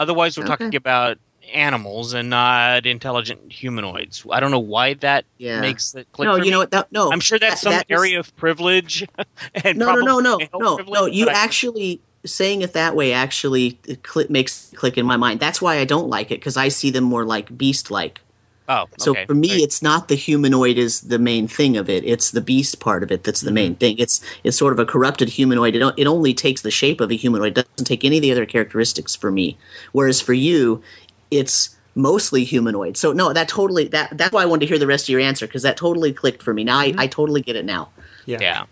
Otherwise, 0.00 0.38
we're 0.38 0.46
talking 0.46 0.74
about 0.74 1.18
animals 1.52 2.12
and 2.14 2.30
not 2.30 2.86
intelligent 2.86 3.50
humanoids. 3.52 4.24
I 4.30 4.38
don't 4.40 4.50
know 4.50 4.58
why 4.58 4.94
that 4.94 5.24
Yeah. 5.38 5.60
makes 5.60 5.94
it 5.94 6.10
click. 6.12 6.26
No, 6.26 6.32
for 6.34 6.38
you 6.38 6.44
me. 6.44 6.50
know 6.50 6.58
what? 6.60 6.70
That, 6.70 6.92
no, 6.92 7.10
I'm 7.10 7.20
sure 7.20 7.38
that's 7.38 7.60
that- 7.62 7.64
some 7.64 7.72
that 7.72 7.86
is- 7.88 7.98
area 7.98 8.18
of 8.20 8.34
privilege. 8.36 9.06
and 9.64 9.78
no, 9.78 9.94
no, 9.94 10.00
no, 10.02 10.20
no, 10.20 10.38
no, 10.54 10.76
no. 10.86 11.06
You 11.06 11.28
I- 11.28 11.32
actually 11.32 12.00
saying 12.24 12.62
it 12.62 12.72
that 12.74 12.94
way 12.96 13.12
actually 13.12 13.72
click, 14.02 14.28
makes 14.28 14.72
click 14.76 14.98
in 14.98 15.06
my 15.06 15.16
mind. 15.16 15.40
That's 15.40 15.62
why 15.62 15.78
I 15.78 15.84
don't 15.84 16.08
like 16.08 16.30
it 16.30 16.40
because 16.40 16.56
I 16.56 16.68
see 16.68 16.90
them 16.90 17.04
more 17.04 17.24
like 17.24 17.56
beast-like. 17.56 18.20
Oh, 18.68 18.86
So 18.98 19.14
for 19.26 19.34
me, 19.34 19.52
Right. 19.52 19.62
it's 19.62 19.82
not 19.82 20.08
the 20.08 20.14
humanoid 20.14 20.76
is 20.76 21.00
the 21.00 21.18
main 21.18 21.48
thing 21.48 21.76
of 21.78 21.88
it. 21.88 22.04
It's 22.04 22.30
the 22.30 22.42
beast 22.42 22.80
part 22.80 23.02
of 23.02 23.10
it 23.10 23.24
that's 23.24 23.40
the 23.40 23.50
main 23.50 23.72
mm-hmm. 23.72 23.78
thing. 23.78 23.98
It's 23.98 24.20
it's 24.44 24.58
sort 24.58 24.74
of 24.74 24.78
a 24.78 24.84
corrupted 24.84 25.30
humanoid. 25.30 25.74
It, 25.74 25.94
it 25.96 26.06
only 26.06 26.34
takes 26.34 26.60
the 26.60 26.70
shape 26.70 27.00
of 27.00 27.10
a 27.10 27.16
humanoid. 27.16 27.56
It 27.56 27.66
doesn't 27.66 27.86
take 27.86 28.04
any 28.04 28.18
of 28.18 28.22
the 28.22 28.32
other 28.32 28.44
characteristics 28.44 29.16
for 29.16 29.30
me. 29.30 29.56
Whereas 29.92 30.20
for 30.20 30.34
you, 30.34 30.82
it's 31.30 31.76
mostly 31.94 32.44
humanoid. 32.44 32.98
So 32.98 33.12
no, 33.12 33.32
that 33.32 33.48
totally 33.48 33.88
that 33.88 34.16
that's 34.18 34.32
why 34.32 34.42
I 34.42 34.46
wanted 34.46 34.60
to 34.60 34.66
hear 34.66 34.78
the 34.78 34.86
rest 34.86 35.06
of 35.06 35.08
your 35.10 35.20
answer 35.20 35.46
because 35.46 35.62
that 35.62 35.78
totally 35.78 36.12
clicked 36.12 36.42
for 36.42 36.52
me. 36.52 36.62
Now 36.62 36.78
I, 36.78 36.90
mm-hmm. 36.90 37.00
I 37.00 37.06
totally 37.06 37.40
get 37.40 37.56
it 37.56 37.64
now. 37.64 37.88
Yeah. 38.26 38.38
yeah. 38.40 38.64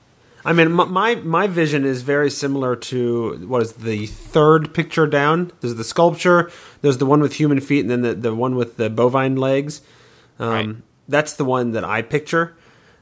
I 0.47 0.53
mean, 0.53 0.71
my, 0.71 0.85
my 0.85 1.15
my 1.17 1.47
vision 1.49 1.85
is 1.85 2.03
very 2.03 2.31
similar 2.31 2.77
to 2.77 3.45
what 3.49 3.63
is 3.63 3.73
the 3.73 4.07
third 4.07 4.73
picture 4.73 5.09
down. 5.09 5.51
There's 5.61 5.75
the 5.75 5.83
sculpture. 5.83 6.53
There's 6.83 6.99
the 6.99 7.07
one 7.07 7.21
with 7.21 7.35
human 7.35 7.61
feet, 7.61 7.81
and 7.81 7.91
then 7.91 8.03
the, 8.03 8.15
the 8.15 8.33
one 8.35 8.55
with 8.55 8.77
the 8.77 8.89
bovine 8.89 9.35
legs. 9.35 9.83
Um, 10.39 10.49
Right. 10.49 10.77
That's 11.09 11.33
the 11.35 11.45
one 11.45 11.73
that 11.73 11.85
I 11.85 12.03
picture. 12.03 12.57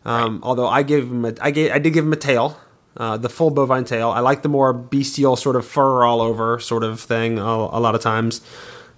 Um, 0.05 0.41
Although 0.43 0.69
I 0.69 0.83
gave 0.83 1.05
him, 1.05 1.25
a, 1.25 1.35
I 1.41 1.51
gave, 1.51 1.71
I 1.73 1.79
did 1.79 1.93
give 1.93 2.05
him 2.05 2.13
a 2.13 2.17
tail, 2.17 2.59
uh, 2.97 3.17
the 3.17 3.29
full 3.29 3.51
bovine 3.51 3.85
tail. 3.85 4.11
I 4.11 4.21
like 4.21 4.43
the 4.43 4.49
more 4.49 4.73
bestial 4.73 5.37
sort 5.37 5.57
of 5.57 5.67
fur 5.67 6.05
all 6.05 6.21
over 6.23 6.59
sort 6.61 6.85
of 6.85 7.01
thing 7.01 7.39
a, 7.39 7.43
a 7.43 7.81
lot 7.81 7.95
of 7.95 8.01
times. 8.03 8.41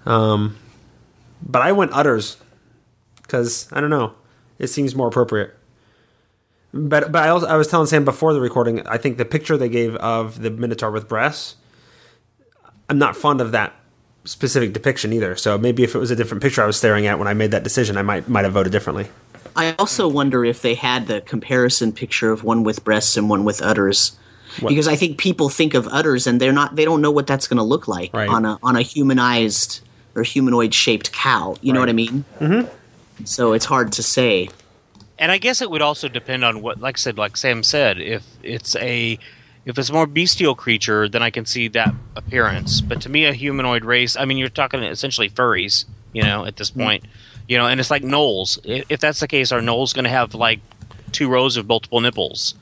Um, 0.05 0.57
but 1.43 1.63
I 1.63 1.73
went 1.73 1.93
udders 1.93 2.37
because 3.23 3.69
I 3.73 3.81
don't 3.81 3.91
know. 3.91 4.15
It 4.59 4.69
seems 4.69 4.95
more 4.95 5.09
appropriate. 5.09 5.56
But 6.77 7.11
but 7.13 7.23
I, 7.25 7.29
also, 7.29 7.47
I 7.47 7.57
was 7.57 7.69
telling 7.69 7.87
Sam 7.87 8.05
before 8.05 8.35
the 8.35 8.41
recording. 8.41 8.87
I 8.87 8.99
think 8.99 9.19
the 9.19 9.25
picture 9.25 9.57
they 9.57 9.69
gave 9.69 9.97
of 9.97 10.43
the 10.43 10.51
Minotaur 10.51 10.91
with 10.91 11.09
breasts. 11.09 11.57
I'm 12.89 12.99
not 12.99 13.17
fond 13.17 13.41
of 13.41 13.53
that 13.53 13.75
specific 14.25 14.73
depiction 14.73 15.13
either. 15.13 15.37
So 15.37 15.59
maybe 15.59 15.83
if 15.83 15.95
it 15.95 15.99
was 15.99 16.11
a 16.11 16.17
different 16.17 16.43
picture 16.43 16.63
I 16.63 16.67
was 16.67 16.77
staring 16.77 17.07
at 17.07 17.19
when 17.19 17.29
I 17.29 17.35
made 17.35 17.51
that 17.53 17.65
decision, 17.65 17.97
I 17.97 18.03
might 18.03 18.29
might 18.29 18.45
have 18.45 18.53
voted 18.53 18.73
differently. 18.73 19.09
I 19.57 19.75
also 19.79 20.07
wonder 20.07 20.45
if 20.45 20.61
they 20.63 20.75
had 20.75 21.07
the 21.07 21.21
comparison 21.23 21.93
picture 21.93 22.31
of 22.31 22.45
one 22.45 22.63
with 22.63 22.85
breasts 22.85 23.17
and 23.17 23.31
one 23.31 23.45
with 23.45 23.63
udders. 23.63 24.19
Because 24.67 24.89
I 24.89 24.97
think 24.97 25.19
people 25.19 25.49
think 25.51 25.75
of 25.75 25.87
udders 25.89 26.27
and 26.27 26.41
they're 26.41 26.53
not 26.53 26.77
they 26.77 26.85
don't 26.85 27.03
know 27.03 27.11
what 27.11 27.27
that's 27.27 27.47
going 27.47 27.59
to 27.59 27.63
look 27.63 27.89
like 27.89 28.13
Right. 28.15 28.29
on 28.29 28.45
a 28.45 28.59
on 28.63 28.77
a 28.77 28.83
humanized 28.83 29.81
or 30.15 30.23
humanoid 30.23 30.73
shaped 30.73 31.13
cow. 31.13 31.57
You 31.61 31.73
know 31.73 31.81
what 31.81 31.89
I 31.91 31.93
mean? 31.93 32.25
Mm-hmm. 32.41 33.25
So 33.25 33.53
it's 33.53 33.67
hard 33.67 33.93
to 33.93 34.03
say. 34.03 34.49
And 35.19 35.33
I 35.33 35.39
guess 35.39 35.63
it 35.63 35.71
would 35.71 35.83
also 35.83 36.09
depend 36.09 36.45
on 36.45 36.61
what, 36.63 36.81
like 36.81 36.97
I 36.97 36.99
said, 36.99 37.19
like 37.19 37.37
Sam 37.37 37.63
said, 37.63 38.01
if 38.01 38.25
it's 38.43 38.77
a 38.77 39.19
if 39.65 39.79
it's 39.79 39.89
a 39.89 39.93
more 39.93 40.07
bestial 40.07 40.55
creature, 40.55 41.09
then 41.09 41.23
I 41.23 41.31
can 41.31 41.45
see 41.45 41.69
that 41.69 41.93
appearance. 42.15 42.81
But 42.81 43.01
to 43.03 43.09
me, 43.09 43.25
a 43.25 43.33
humanoid 43.33 43.85
race, 43.85 44.17
I 44.17 44.25
mean, 44.25 44.39
you're 44.39 44.49
talking 44.49 44.83
essentially 44.83 45.29
furries, 45.29 45.87
you 46.13 46.23
know, 46.23 46.45
at 46.45 46.57
this 46.57 46.71
mm. 46.71 46.85
point, 46.85 47.05
you 47.49 47.59
know, 47.59 47.67
and 47.67 47.81
it's 47.81 47.91
like 47.91 48.03
gnolls. 48.03 48.59
If, 48.65 48.85
if 48.89 49.01
that's 49.01 49.21
the 49.21 49.27
case, 49.27 49.51
are 49.51 49.61
gnolls 49.61 49.93
going 49.93 50.05
to 50.05 50.11
have 50.11 50.35
like 50.35 50.61
two 51.11 51.29
rows 51.29 51.57
of 51.57 51.67
multiple 51.67 52.01
nipples? 52.01 52.55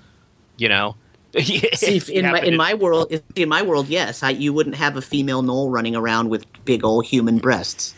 You 0.57 0.69
know, 0.69 0.97
See, 1.41 1.97
If 1.97 2.09
in 2.09 2.27
my 2.27 2.41
in 2.41 2.57
my 2.57 2.75
world, 2.75 3.13
in 3.35 3.49
my 3.49 3.63
world, 3.63 3.89
yes, 3.89 4.23
I, 4.23 4.31
you 4.31 4.53
wouldn't 4.53 4.77
have 4.77 4.97
a 4.97 5.03
female 5.03 5.43
gnoll 5.43 5.73
running 5.73 5.97
around 5.97 6.29
with 6.31 6.47
big 6.65 6.85
old 6.85 7.07
human 7.07 7.39
breasts. 7.39 7.93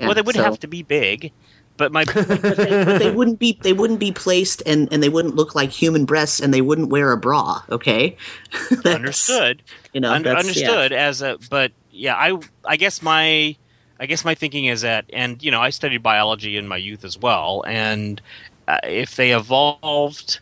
well, 0.00 0.14
they 0.14 0.22
would 0.22 0.36
so- 0.36 0.44
have 0.44 0.60
to 0.60 0.68
be 0.68 0.84
big, 0.84 1.32
But 1.80 1.92
my 1.92 2.04
but 2.04 2.56
they 3.00 3.10
wouldn't 3.10 3.38
be 3.40 3.58
they 3.62 3.72
wouldn't 3.72 3.98
be 3.98 4.12
placed 4.12 4.62
and 4.66 4.86
and 4.92 5.02
they 5.02 5.08
wouldn't 5.08 5.34
look 5.34 5.54
like 5.54 5.70
human 5.70 6.04
breasts 6.04 6.38
and 6.38 6.52
they 6.54 6.60
wouldn't 6.60 6.90
wear 6.90 7.10
a 7.10 7.16
bra. 7.16 7.62
Okay, 7.70 8.16
That's- 8.70 8.94
understood. 8.94 9.62
You 9.94 10.00
know, 10.00 10.12
Un- 10.12 10.22
that's- 10.22 10.44
understood 10.46 10.92
as 10.92 11.22
a 11.22 11.38
but 11.50 11.72
yeah 11.90 12.14
i 12.14 12.38
i 12.64 12.76
guess 12.76 13.02
my 13.02 13.56
i 13.98 14.06
guess 14.06 14.24
my 14.24 14.34
thinking 14.36 14.66
is 14.66 14.82
that 14.82 15.04
and 15.12 15.42
you 15.42 15.50
know 15.50 15.60
i 15.60 15.70
studied 15.70 16.00
biology 16.04 16.56
in 16.56 16.68
my 16.68 16.76
youth 16.76 17.04
as 17.04 17.18
well 17.18 17.64
and 17.66 18.22
uh, 18.68 18.78
if 18.84 19.16
they 19.16 19.32
evolved 19.32 20.38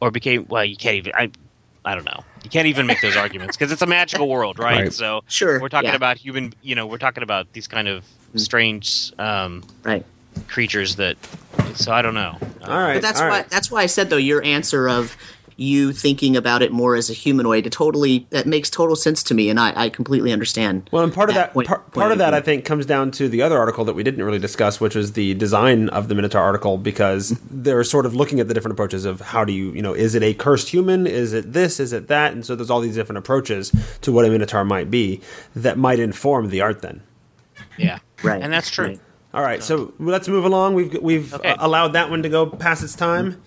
or 0.00 0.10
became 0.10 0.44
well 0.50 0.62
you 0.64 0.76
can't 0.76 0.96
even 0.96 1.12
i 1.16 1.30
i 1.86 1.94
don't 1.94 2.04
know 2.04 2.22
you 2.44 2.50
can't 2.50 2.66
even 2.66 2.86
make 2.86 3.00
those 3.00 3.16
arguments 3.16 3.56
because 3.56 3.72
it's 3.72 3.80
a 3.80 3.86
magical 3.86 4.28
world 4.28 4.58
right, 4.58 4.82
Right. 4.82 4.92
so 4.92 5.22
Sure, 5.28 5.58
we're 5.58 5.70
talking 5.70 5.88
yeah. 5.90 5.96
about 5.96 6.18
human 6.18 6.52
you 6.60 6.74
know 6.74 6.86
we're 6.86 6.98
talking 6.98 7.22
about 7.22 7.50
these 7.54 7.66
kind 7.66 7.88
of 7.88 8.04
strange 8.36 9.12
um 9.18 9.62
right. 9.84 10.04
Creatures 10.48 10.96
that 10.96 11.16
so 11.74 11.92
i 11.92 12.02
don't 12.02 12.14
know 12.14 12.36
All 12.64 12.78
right. 12.78 12.94
But 12.94 13.02
that's 13.02 13.20
all 13.20 13.28
why 13.28 13.38
right. 13.40 13.48
that's 13.50 13.70
why 13.70 13.82
I 13.82 13.86
said 13.86 14.10
though 14.10 14.16
your 14.16 14.42
answer 14.44 14.88
of 14.88 15.16
you 15.56 15.92
thinking 15.92 16.34
about 16.34 16.62
it 16.62 16.72
more 16.72 16.96
as 16.96 17.10
a 17.10 17.12
humanoid 17.12 17.66
it 17.66 17.72
totally 17.72 18.26
that 18.30 18.46
makes 18.46 18.70
total 18.70 18.96
sense 18.96 19.22
to 19.22 19.34
me 19.34 19.50
and 19.50 19.60
I, 19.60 19.72
I 19.84 19.88
completely 19.90 20.32
understand. 20.32 20.88
Well, 20.90 21.04
and 21.04 21.12
part 21.12 21.28
of 21.28 21.34
that 21.34 21.52
point- 21.52 21.68
part, 21.68 21.90
point 21.92 22.10
of 22.10 22.18
that. 22.18 22.32
I 22.32 22.40
think 22.40 22.64
comes 22.64 22.86
down 22.86 23.10
to 23.12 23.28
the 23.28 23.42
other 23.42 23.58
article 23.58 23.84
that 23.84 23.92
we 23.92 24.02
didn't 24.02 24.24
really 24.24 24.38
discuss, 24.38 24.80
which 24.80 24.94
was 24.94 25.12
the 25.12 25.34
design 25.34 25.90
of 25.90 26.08
the 26.08 26.14
Minotaur 26.14 26.40
article, 26.40 26.78
because 26.78 27.38
they're 27.50 27.84
sort 27.84 28.06
of 28.06 28.14
looking 28.14 28.40
at 28.40 28.48
the 28.48 28.54
different 28.54 28.72
approaches 28.72 29.04
of 29.04 29.20
how 29.20 29.44
do 29.44 29.52
you, 29.52 29.72
you 29.72 29.82
know, 29.82 29.92
is 29.92 30.14
it 30.14 30.22
a 30.22 30.32
cursed 30.32 30.70
human? 30.70 31.06
Is 31.06 31.34
it 31.34 31.52
this? 31.52 31.78
Is 31.78 31.92
it 31.92 32.08
that? 32.08 32.32
And 32.32 32.44
so 32.46 32.56
there's 32.56 32.70
all 32.70 32.80
these 32.80 32.94
different 32.94 33.18
approaches 33.18 33.72
to 34.00 34.10
what 34.10 34.24
a 34.24 34.30
Minotaur 34.30 34.64
might 34.64 34.90
be 34.90 35.20
that 35.54 35.76
might 35.76 36.00
inform 36.00 36.48
the 36.48 36.62
art. 36.62 36.80
Then, 36.80 37.02
yeah 37.76 37.98
Right. 38.22 38.40
and 38.42 38.50
that's 38.52 38.70
true 38.70 38.86
right. 38.86 39.00
All 39.34 39.42
right, 39.42 39.62
so 39.62 39.92
let's 39.98 40.28
move 40.28 40.44
along. 40.44 40.74
We've 40.74 40.94
we've 41.00 41.32
Okay. 41.34 41.50
uh, 41.50 41.56
allowed 41.60 41.94
that 41.94 42.10
one 42.10 42.22
to 42.22 42.28
go 42.28 42.46
past 42.46 42.82
its 42.82 42.94
time. 42.94 43.40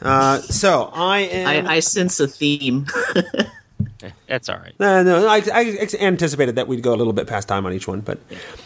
Uh, 0.00 0.38
so 0.40 0.90
I 0.94 1.20
am. 1.20 1.66
I, 1.66 1.74
I 1.76 1.80
sense 1.80 2.18
a 2.20 2.26
theme. 2.28 2.86
that's 4.26 4.48
all 4.48 4.56
right 4.58 4.72
No, 4.80 5.02
no, 5.04 5.28
I, 5.28 5.42
I 5.54 5.88
anticipated 6.00 6.56
that 6.56 6.66
we'd 6.66 6.82
go 6.82 6.92
a 6.92 6.96
little 6.96 7.12
bit 7.12 7.28
past 7.28 7.46
time 7.46 7.64
on 7.66 7.72
each 7.72 7.86
one, 7.86 8.00
but 8.00 8.18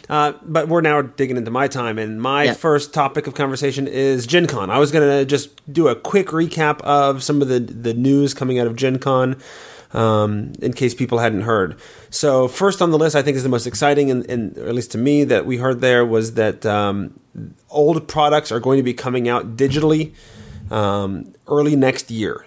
uh, 0.08 0.32
but 0.42 0.68
we're 0.68 0.80
now 0.80 1.02
digging 1.02 1.36
into 1.36 1.50
my 1.50 1.68
time, 1.68 1.98
and 1.98 2.20
my 2.22 2.44
Yeah. 2.44 2.54
first 2.54 2.94
topic 2.94 3.26
of 3.26 3.34
conversation 3.34 3.86
is 3.86 4.26
Gen 4.26 4.46
Con. 4.46 4.70
I 4.70 4.78
was 4.78 4.90
going 4.92 5.06
to 5.08 5.24
just 5.26 5.70
do 5.72 5.88
a 5.88 5.94
quick 5.94 6.28
recap 6.28 6.80
of 6.82 7.22
some 7.22 7.42
of 7.42 7.48
the 7.48 7.60
the 7.60 7.92
news 7.92 8.32
coming 8.32 8.58
out 8.58 8.66
of 8.66 8.76
Gen 8.76 8.98
Con. 8.98 9.36
Um, 9.92 10.52
in 10.60 10.72
case 10.72 10.94
people 10.94 11.18
hadn't 11.18 11.42
heard, 11.42 11.78
so 12.10 12.48
first 12.48 12.82
on 12.82 12.90
the 12.90 12.98
list, 12.98 13.14
I 13.14 13.22
think 13.22 13.36
is 13.36 13.44
the 13.44 13.48
most 13.48 13.66
exciting, 13.66 14.10
and, 14.10 14.28
and 14.28 14.58
at 14.58 14.74
least 14.74 14.90
to 14.92 14.98
me, 14.98 15.24
that 15.24 15.46
we 15.46 15.58
heard 15.58 15.80
there 15.80 16.04
was 16.04 16.34
that 16.34 16.66
um, 16.66 17.18
old 17.70 18.08
products 18.08 18.50
are 18.50 18.60
going 18.60 18.78
to 18.78 18.82
be 18.82 18.94
coming 18.94 19.28
out 19.28 19.56
digitally 19.56 20.12
um, 20.70 21.32
early 21.46 21.76
next 21.76 22.10
year 22.10 22.46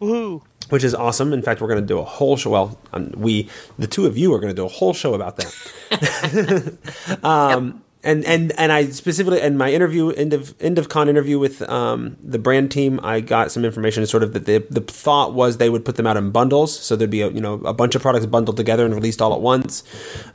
Woohoo. 0.00 0.42
which 0.70 0.82
is 0.82 0.94
awesome. 0.94 1.32
In 1.32 1.42
fact, 1.42 1.60
we're 1.60 1.68
going 1.68 1.80
to 1.80 1.86
do 1.86 1.98
a 1.98 2.04
whole 2.04 2.36
show. 2.36 2.50
Well, 2.50 2.78
um, 2.92 3.12
we, 3.16 3.48
the 3.78 3.86
two 3.86 4.06
of 4.06 4.16
you, 4.16 4.32
are 4.32 4.38
going 4.38 4.54
to 4.54 4.60
do 4.60 4.64
a 4.64 4.68
whole 4.68 4.94
show 4.94 5.14
about 5.14 5.36
that. 5.36 7.18
um, 7.22 7.82
and 8.04 8.24
and 8.24 8.52
and 8.58 8.72
I 8.72 8.86
specifically 8.90 9.40
in 9.40 9.56
my 9.56 9.72
interview, 9.72 10.10
end 10.10 10.32
of 10.32 10.54
end 10.60 10.78
of 10.78 10.88
con 10.88 11.08
interview 11.08 11.38
with 11.38 11.62
um, 11.68 12.16
the 12.22 12.38
brand 12.38 12.70
team, 12.70 12.98
I 13.02 13.20
got 13.20 13.52
some 13.52 13.64
information, 13.64 14.04
sort 14.06 14.22
of 14.22 14.32
that 14.32 14.46
the 14.46 14.58
the 14.70 14.80
thought 14.80 15.34
was 15.34 15.58
they 15.58 15.70
would 15.70 15.84
put 15.84 15.96
them 15.96 16.06
out 16.06 16.16
in 16.16 16.30
bundles, 16.30 16.76
so 16.78 16.96
there'd 16.96 17.10
be 17.10 17.22
a 17.22 17.30
you 17.30 17.40
know 17.40 17.54
a 17.64 17.72
bunch 17.72 17.94
of 17.94 18.02
products 18.02 18.26
bundled 18.26 18.56
together 18.56 18.84
and 18.84 18.94
released 18.94 19.22
all 19.22 19.32
at 19.32 19.40
once, 19.40 19.84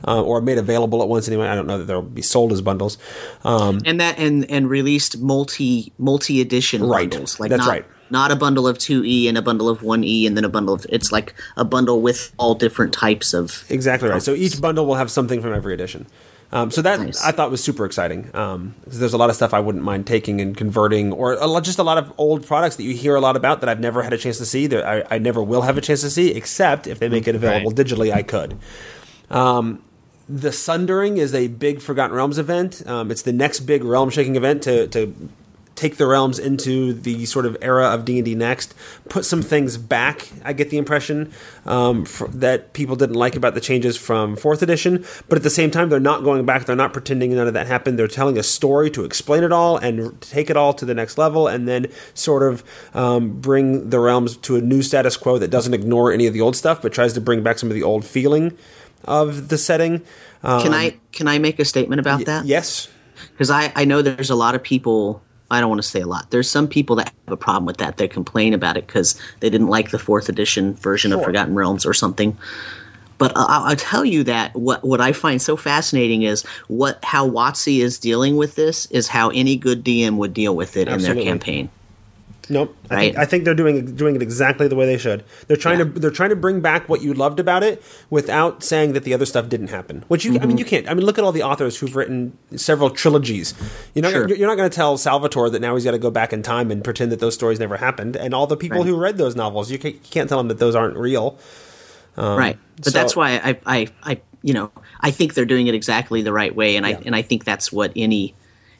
uh, 0.06 0.22
or 0.22 0.40
made 0.40 0.56
available 0.58 1.02
at 1.02 1.08
once 1.08 1.28
anyway. 1.28 1.46
I 1.46 1.54
don't 1.54 1.66
know 1.66 1.78
that 1.78 1.84
they'll 1.84 2.02
be 2.02 2.22
sold 2.22 2.52
as 2.52 2.62
bundles. 2.62 2.96
Um, 3.44 3.80
and 3.84 4.00
that 4.00 4.18
and 4.18 4.50
and 4.50 4.70
released 4.70 5.18
multi 5.18 5.92
multi 5.98 6.40
edition 6.40 6.82
Right. 6.84 7.10
bundles. 7.10 7.38
Like 7.38 7.50
That's 7.50 7.66
not, 7.66 7.68
right. 7.68 7.84
Not 8.10 8.30
a 8.30 8.36
bundle 8.36 8.66
of 8.66 8.78
two 8.78 9.04
E 9.04 9.28
and 9.28 9.36
a 9.36 9.42
bundle 9.42 9.68
of 9.68 9.82
one 9.82 10.02
E 10.04 10.26
and 10.26 10.36
then 10.36 10.44
a 10.44 10.48
bundle 10.48 10.74
of 10.74 10.86
it's 10.88 11.12
like 11.12 11.34
a 11.56 11.64
bundle 11.64 12.00
with 12.00 12.32
all 12.38 12.54
different 12.54 12.94
types 12.94 13.34
of 13.34 13.64
Exactly 13.68 14.08
right. 14.08 14.22
So 14.22 14.32
each 14.32 14.58
bundle 14.60 14.86
will 14.86 14.94
have 14.94 15.10
something 15.10 15.42
from 15.42 15.52
every 15.52 15.74
edition. 15.74 16.06
Um, 16.50 16.70
so 16.70 16.80
that 16.80 16.98
Nice. 17.00 17.22
I 17.22 17.30
thought 17.32 17.50
was 17.50 17.62
super 17.62 17.84
exciting. 17.84 18.30
Um, 18.32 18.74
'cause 18.86 18.98
there's 18.98 19.12
a 19.12 19.18
lot 19.18 19.28
of 19.28 19.36
stuff 19.36 19.52
I 19.52 19.60
wouldn't 19.60 19.84
mind 19.84 20.06
taking 20.06 20.40
and 20.40 20.56
converting, 20.56 21.12
or 21.12 21.34
a 21.34 21.46
lot, 21.46 21.62
just 21.62 21.78
a 21.78 21.82
lot 21.82 21.98
of 21.98 22.10
old 22.16 22.46
products 22.46 22.76
that 22.76 22.84
you 22.84 22.94
hear 22.94 23.14
a 23.16 23.20
lot 23.20 23.36
about 23.36 23.60
that 23.60 23.68
I've 23.68 23.80
never 23.80 24.02
had 24.02 24.14
a 24.14 24.18
chance 24.18 24.38
to 24.38 24.46
see. 24.46 24.66
That 24.66 24.86
I, 24.86 25.04
I 25.16 25.18
never 25.18 25.42
will 25.42 25.62
have 25.62 25.76
a 25.76 25.82
chance 25.82 26.00
to 26.00 26.10
see, 26.10 26.30
except 26.30 26.86
if 26.86 26.98
they 27.00 27.08
make 27.10 27.28
it 27.28 27.34
available 27.34 27.70
Right. 27.70 27.76
digitally, 27.86 28.12
I 28.14 28.22
could. 28.22 28.56
Um, 29.30 29.80
the 30.26 30.52
Sundering 30.52 31.18
is 31.18 31.34
a 31.34 31.48
big 31.48 31.80
Forgotten 31.82 32.16
Realms 32.16 32.38
event. 32.38 32.82
Um, 32.86 33.10
it's 33.10 33.22
the 33.22 33.32
next 33.32 33.60
big 33.60 33.84
realm 33.84 34.08
shaking 34.10 34.36
event 34.36 34.62
to, 34.62 34.86
to 34.88 35.14
take 35.78 35.96
the 35.96 36.06
realms 36.06 36.38
into 36.38 36.92
the 36.92 37.24
sort 37.24 37.46
of 37.46 37.56
era 37.62 37.86
of 37.86 38.04
D 38.04 38.18
and 38.18 38.24
D 38.24 38.34
next. 38.34 38.74
Put 39.08 39.24
some 39.24 39.42
things 39.42 39.78
back. 39.78 40.28
I 40.44 40.52
get 40.52 40.70
the 40.70 40.76
impression 40.76 41.32
um, 41.64 42.04
fr- 42.04 42.26
that 42.26 42.72
people 42.72 42.96
didn't 42.96 43.14
like 43.14 43.36
about 43.36 43.54
the 43.54 43.60
changes 43.60 43.96
from 43.96 44.36
fourth 44.36 44.60
edition, 44.60 45.04
but 45.28 45.36
at 45.36 45.44
the 45.44 45.50
same 45.50 45.70
time, 45.70 45.88
they're 45.88 46.00
not 46.00 46.24
going 46.24 46.44
back. 46.44 46.64
They're 46.64 46.74
not 46.76 46.92
pretending 46.92 47.34
none 47.34 47.46
of 47.46 47.54
that 47.54 47.68
happened. 47.68 47.98
They're 47.98 48.08
telling 48.08 48.36
a 48.36 48.42
story 48.42 48.90
to 48.90 49.04
explain 49.04 49.44
it 49.44 49.52
all 49.52 49.76
and 49.76 50.20
take 50.20 50.50
it 50.50 50.56
all 50.56 50.74
to 50.74 50.84
the 50.84 50.94
next 50.94 51.16
level, 51.16 51.46
and 51.46 51.68
then 51.68 51.86
sort 52.14 52.42
of 52.42 52.64
um, 52.94 53.40
bring 53.40 53.90
the 53.90 54.00
realms 54.00 54.36
to 54.38 54.56
a 54.56 54.60
new 54.60 54.82
status 54.82 55.16
quo 55.16 55.38
that 55.38 55.48
doesn't 55.48 55.74
ignore 55.74 56.12
any 56.12 56.26
of 56.26 56.34
the 56.34 56.40
old 56.40 56.56
stuff, 56.56 56.82
but 56.82 56.92
tries 56.92 57.12
to 57.12 57.20
bring 57.20 57.42
back 57.42 57.58
some 57.58 57.70
of 57.70 57.74
the 57.74 57.84
old 57.84 58.04
feeling 58.04 58.56
of 59.04 59.48
the 59.48 59.56
setting. 59.56 60.02
Um, 60.42 60.62
Can 60.62 60.74
I 60.74 60.96
can 61.12 61.28
I 61.28 61.38
make 61.38 61.58
a 61.60 61.64
statement 61.64 62.00
about 62.00 62.24
that? 62.26 62.46
Yes. 62.46 62.88
because 63.32 63.50
I, 63.50 63.72
I 63.74 63.84
know 63.84 64.02
there's 64.02 64.30
a 64.30 64.34
lot 64.36 64.54
of 64.54 64.62
people 64.62 65.22
i 65.50 65.60
don't 65.60 65.68
want 65.70 65.82
to 65.82 65.88
say 65.88 66.00
a 66.00 66.06
lot. 66.06 66.30
There's 66.30 66.48
some 66.50 66.68
people 66.68 66.96
that 66.96 67.06
have 67.26 67.32
a 67.32 67.36
problem 67.36 67.64
with 67.66 67.78
that 67.78 67.96
they 67.96 68.08
complain 68.08 68.54
about 68.54 68.76
it 68.76 68.86
because 68.86 69.18
they 69.40 69.48
didn't 69.50 69.68
like 69.68 69.90
the 69.90 69.98
fourth 69.98 70.28
edition 70.28 70.74
version 70.74 71.12
of 71.12 71.20
forgotten 71.24 71.54
realms 71.54 71.86
or 71.86 71.94
something. 71.94 72.36
But 73.18 73.32
I- 73.36 73.44
I'll, 73.48 73.64
I'll 73.70 73.76
tell 73.76 74.04
you 74.04 74.24
that 74.24 74.54
what, 74.54 74.84
what 74.84 75.00
i 75.00 75.12
find 75.12 75.40
so 75.42 75.56
fascinating 75.56 76.22
is 76.22 76.42
what 76.68 77.02
how 77.04 77.28
WotC 77.28 77.78
is 77.80 77.98
dealing 77.98 78.36
with 78.36 78.54
this 78.56 78.86
is 78.86 79.08
how 79.08 79.30
any 79.30 79.56
good 79.56 79.82
dm 79.84 80.16
would 80.18 80.34
deal 80.34 80.54
with 80.54 80.76
it 80.76 80.86
in 80.88 81.00
their 81.02 81.14
campaign 81.24 81.70
Nope. 82.50 82.74
I 82.90 82.96
think, 82.96 83.18
I 83.18 83.24
think 83.26 83.44
they're 83.44 83.54
doing 83.54 83.94
doing 83.96 84.16
it 84.16 84.22
exactly 84.22 84.68
the 84.68 84.76
way 84.76 84.86
they 84.86 84.96
should. 84.98 85.22
They're 85.46 85.56
trying 85.56 85.78
Yeah. 85.80 85.84
to 85.84 85.90
they're 86.00 86.10
trying 86.10 86.30
to 86.30 86.36
bring 86.36 86.60
back 86.60 86.88
what 86.88 87.02
you 87.02 87.12
loved 87.14 87.40
about 87.40 87.62
it 87.62 87.82
without 88.10 88.62
saying 88.62 88.94
that 88.94 89.04
the 89.04 89.12
other 89.14 89.26
stuff 89.26 89.48
didn't 89.48 89.68
happen. 89.68 90.04
Which 90.08 90.24
you 90.24 90.32
I 90.32 90.38
Mm-hmm. 90.38 90.48
mean 90.48 90.58
you 90.58 90.64
can't. 90.64 90.88
I 90.90 90.94
mean 90.94 91.04
look 91.04 91.18
at 91.18 91.24
all 91.24 91.32
the 91.32 91.42
authors 91.42 91.76
who've 91.78 91.94
written 91.94 92.36
several 92.56 92.90
trilogies. 92.90 93.54
You're 93.94 94.02
not 94.02 94.12
Sure. 94.12 94.28
you're 94.28 94.48
not 94.48 94.56
going 94.56 94.70
to 94.70 94.74
tell 94.74 94.96
Salvatore 94.96 95.50
that 95.50 95.60
now 95.60 95.74
he's 95.74 95.84
got 95.84 95.90
to 95.92 95.98
go 95.98 96.10
back 96.10 96.32
in 96.32 96.42
time 96.42 96.70
and 96.70 96.82
pretend 96.82 97.12
that 97.12 97.20
those 97.20 97.34
stories 97.34 97.58
never 97.60 97.76
happened. 97.76 98.16
And 98.16 98.32
all 98.34 98.46
the 98.46 98.56
people 98.56 98.78
Right. 98.78 98.86
who 98.86 98.96
read 98.96 99.18
those 99.18 99.36
novels, 99.36 99.70
you 99.70 99.78
can't, 99.78 100.28
tell 100.28 100.38
them 100.38 100.48
that 100.48 100.58
those 100.58 100.74
aren't 100.74 100.96
real. 100.96 101.38
right 102.16 102.58
but 102.76 102.86
Um, 102.86 102.92
so- 102.92 102.98
that's 102.98 103.14
why 103.16 103.32
I, 103.36 103.58
I 103.66 103.86
i 104.02 104.20
you 104.42 104.52
know 104.54 104.70
i 105.00 105.10
think 105.10 105.34
they're 105.34 105.44
doing 105.44 105.66
it 105.68 105.74
exactly 105.74 106.22
the 106.22 106.32
right 106.32 106.54
way 106.54 106.76
and 106.76 106.86
Yeah. 106.86 106.96
i 106.98 107.02
and 107.06 107.14
i 107.14 107.22
think 107.22 107.44
that's 107.44 107.70
what 107.72 107.92
any 107.94 108.34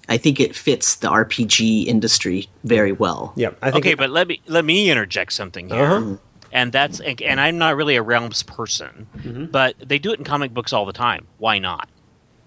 i 0.09 0.17
think 0.17 0.41
it 0.41 0.55
fits 0.57 0.97
the 0.97 1.09
rpg 1.09 1.87
industry 1.87 2.49
very 2.65 2.93
well 2.93 3.33
Yeah, 3.37 3.51
I 3.63 3.71
think 3.71 3.85
okay, 3.85 3.93
it- 3.93 3.99
but 3.99 4.11
let 4.11 4.27
me 4.29 4.41
let 4.47 4.65
me 4.65 4.91
interject 4.91 5.33
something 5.33 5.69
here, 5.69 5.85
Uh-huh. 5.85 6.17
and 6.53 6.73
that's 6.73 7.01
and, 7.01 7.21
and 7.23 7.41
I'm 7.41 7.59
not 7.59 7.77
really 7.77 7.97
a 7.97 8.03
realms 8.03 8.43
person, 8.43 9.07
Mm-hmm. 9.19 9.45
but 9.47 9.75
they 9.81 9.99
do 9.99 10.13
it 10.13 10.19
in 10.19 10.25
comic 10.25 10.53
books 10.55 10.73
all 10.73 10.87
the 10.87 10.93
time. 10.93 11.27
Why 11.39 11.59
not? 11.59 11.89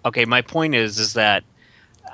Okay, 0.06 0.26
my 0.26 0.42
point 0.42 0.74
is 0.76 1.00
is 1.00 1.14
that 1.14 1.44